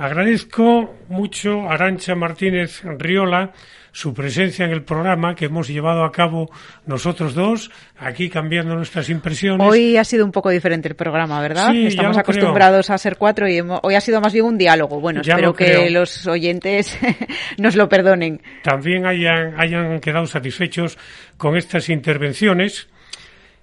Agradezco 0.01 0.97
mucho 1.09 1.69
a 1.69 1.75
Arancha 1.75 2.15
Martínez 2.15 2.83
Riola 2.85 3.53
su 3.93 4.15
presencia 4.15 4.65
en 4.65 4.71
el 4.71 4.83
programa 4.83 5.35
que 5.35 5.45
hemos 5.45 5.69
llevado 5.69 6.05
a 6.05 6.11
cabo 6.11 6.51
nosotros 6.87 7.35
dos, 7.35 7.71
aquí 7.99 8.31
cambiando 8.31 8.75
nuestras 8.75 9.11
impresiones. 9.11 9.67
Hoy 9.69 9.99
ha 9.99 10.05
sido 10.05 10.25
un 10.25 10.33
poco 10.33 10.49
diferente 10.49 10.89
el 10.89 10.95
programa, 10.95 11.39
¿verdad? 11.43 11.75
Estamos 11.75 12.17
acostumbrados 12.17 12.89
a 12.89 12.97
ser 12.97 13.19
cuatro 13.19 13.47
y 13.47 13.61
hoy 13.61 13.95
ha 13.95 14.01
sido 14.01 14.23
más 14.23 14.33
bien 14.33 14.47
un 14.47 14.57
diálogo. 14.57 15.01
Bueno, 15.01 15.21
espero 15.21 15.53
que 15.53 15.91
los 15.91 16.27
oyentes 16.27 16.99
nos 17.59 17.77
lo 17.77 17.87
perdonen. 17.87 18.41
También 18.63 19.05
hayan, 19.05 19.61
hayan 19.61 20.01
quedado 20.01 20.25
satisfechos 20.25 20.97
con 21.37 21.59
estas 21.59 21.91
intervenciones. 21.91 22.89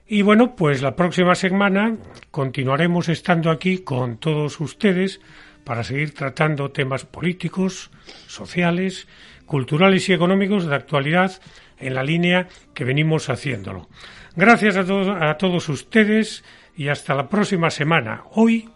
Y 0.06 0.22
bueno, 0.22 0.56
pues 0.56 0.84
la 0.84 0.96
próxima 0.96 1.34
semana 1.34 1.98
continuaremos 2.30 3.10
estando 3.10 3.50
aquí 3.50 3.80
con 3.80 4.18
todos 4.20 4.60
ustedes 4.60 5.20
para 5.68 5.84
seguir 5.84 6.13
tratando 6.13 6.72
temas 6.72 7.03
políticos, 7.03 7.91
sociales, 8.26 9.05
culturales 9.45 10.07
y 10.07 10.13
económicos 10.13 10.65
de 10.65 10.74
actualidad 10.74 11.41
en 11.78 11.93
la 11.93 12.05
línea 12.05 12.47
que 12.74 12.86
venimos 12.86 13.30
haciéndolo. 13.30 13.89
Gracias 14.38 14.78
a, 14.78 15.30
a 15.30 15.38
todos 15.38 15.68
ustedes 15.68 16.45
y 16.78 16.88
hasta 16.88 17.15
la 17.15 17.28
próxima 17.28 17.70
semana. 17.70 18.24
Hoy 18.32 18.70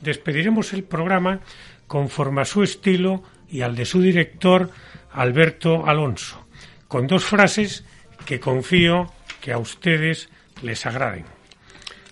despediremos 0.00 0.72
el 0.72 0.82
programa 0.82 1.38
conforme 1.86 2.40
a 2.40 2.44
su 2.44 2.64
estilo 2.64 3.22
y 3.48 3.60
al 3.60 3.76
de 3.76 3.84
su 3.84 4.02
director, 4.02 4.70
Alberto 5.12 5.86
Alonso, 5.86 6.44
con 6.88 7.06
dos 7.06 7.24
frases 7.24 7.84
que 8.26 8.40
confío 8.40 9.12
que 9.40 9.52
a 9.52 9.58
ustedes 9.58 10.28
les 10.60 10.86
agraden. 10.86 11.24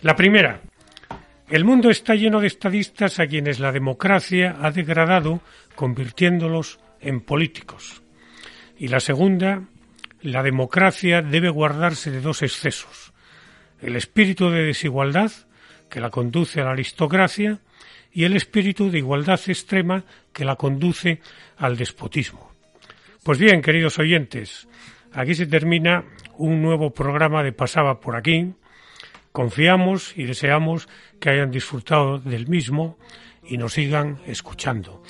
La 0.02 0.14
primera, 0.14 0.60
el 1.50 1.64
mundo 1.64 1.90
está 1.90 2.14
lleno 2.14 2.40
de 2.40 2.46
estadistas 2.46 3.18
a 3.18 3.26
quienes 3.26 3.58
la 3.58 3.72
democracia 3.72 4.56
ha 4.60 4.70
degradado 4.70 5.40
convirtiéndolos 5.74 6.78
en 7.00 7.20
políticos. 7.20 8.02
Y 8.78 8.86
la 8.86 9.00
segunda, 9.00 9.64
la 10.22 10.44
democracia 10.44 11.22
debe 11.22 11.48
guardarse 11.48 12.12
de 12.12 12.20
dos 12.20 12.42
excesos. 12.42 13.12
El 13.80 13.96
espíritu 13.96 14.48
de 14.48 14.62
desigualdad, 14.62 15.32
que 15.88 16.00
la 16.00 16.10
conduce 16.10 16.60
a 16.60 16.64
la 16.66 16.70
aristocracia, 16.70 17.58
y 18.12 18.24
el 18.24 18.36
espíritu 18.36 18.88
de 18.88 18.98
igualdad 18.98 19.40
extrema, 19.46 20.04
que 20.32 20.44
la 20.44 20.54
conduce 20.54 21.20
al 21.56 21.76
despotismo. 21.76 22.52
Pues 23.24 23.38
bien, 23.38 23.60
queridos 23.60 23.98
oyentes, 23.98 24.68
aquí 25.12 25.34
se 25.34 25.46
termina 25.46 26.04
un 26.38 26.62
nuevo 26.62 26.90
programa 26.90 27.42
de 27.42 27.52
Pasaba 27.52 27.98
por 27.98 28.14
aquí, 28.14 28.54
Confiamos 29.32 30.12
y 30.16 30.24
deseamos 30.24 30.88
que 31.20 31.30
hayan 31.30 31.50
disfrutado 31.50 32.18
del 32.18 32.48
mismo 32.48 32.98
y 33.48 33.58
nos 33.58 33.74
sigan 33.74 34.18
escuchando. 34.26 35.02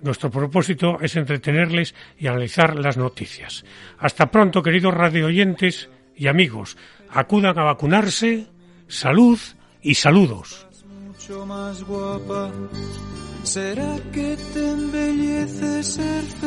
Nuestro 0.00 0.30
propósito 0.30 0.98
es 1.00 1.16
entretenerles 1.16 1.94
y 2.18 2.28
analizar 2.28 2.76
las 2.76 2.96
noticias. 2.96 3.64
Hasta 3.98 4.30
pronto, 4.30 4.62
queridos 4.62 4.94
radioyentes 4.94 5.90
y 6.16 6.28
amigos. 6.28 6.76
Acudan 7.10 7.58
a 7.58 7.64
vacunarse. 7.64 8.46
Salud 8.86 9.38
y 9.82 9.94
saludos. 9.94 10.66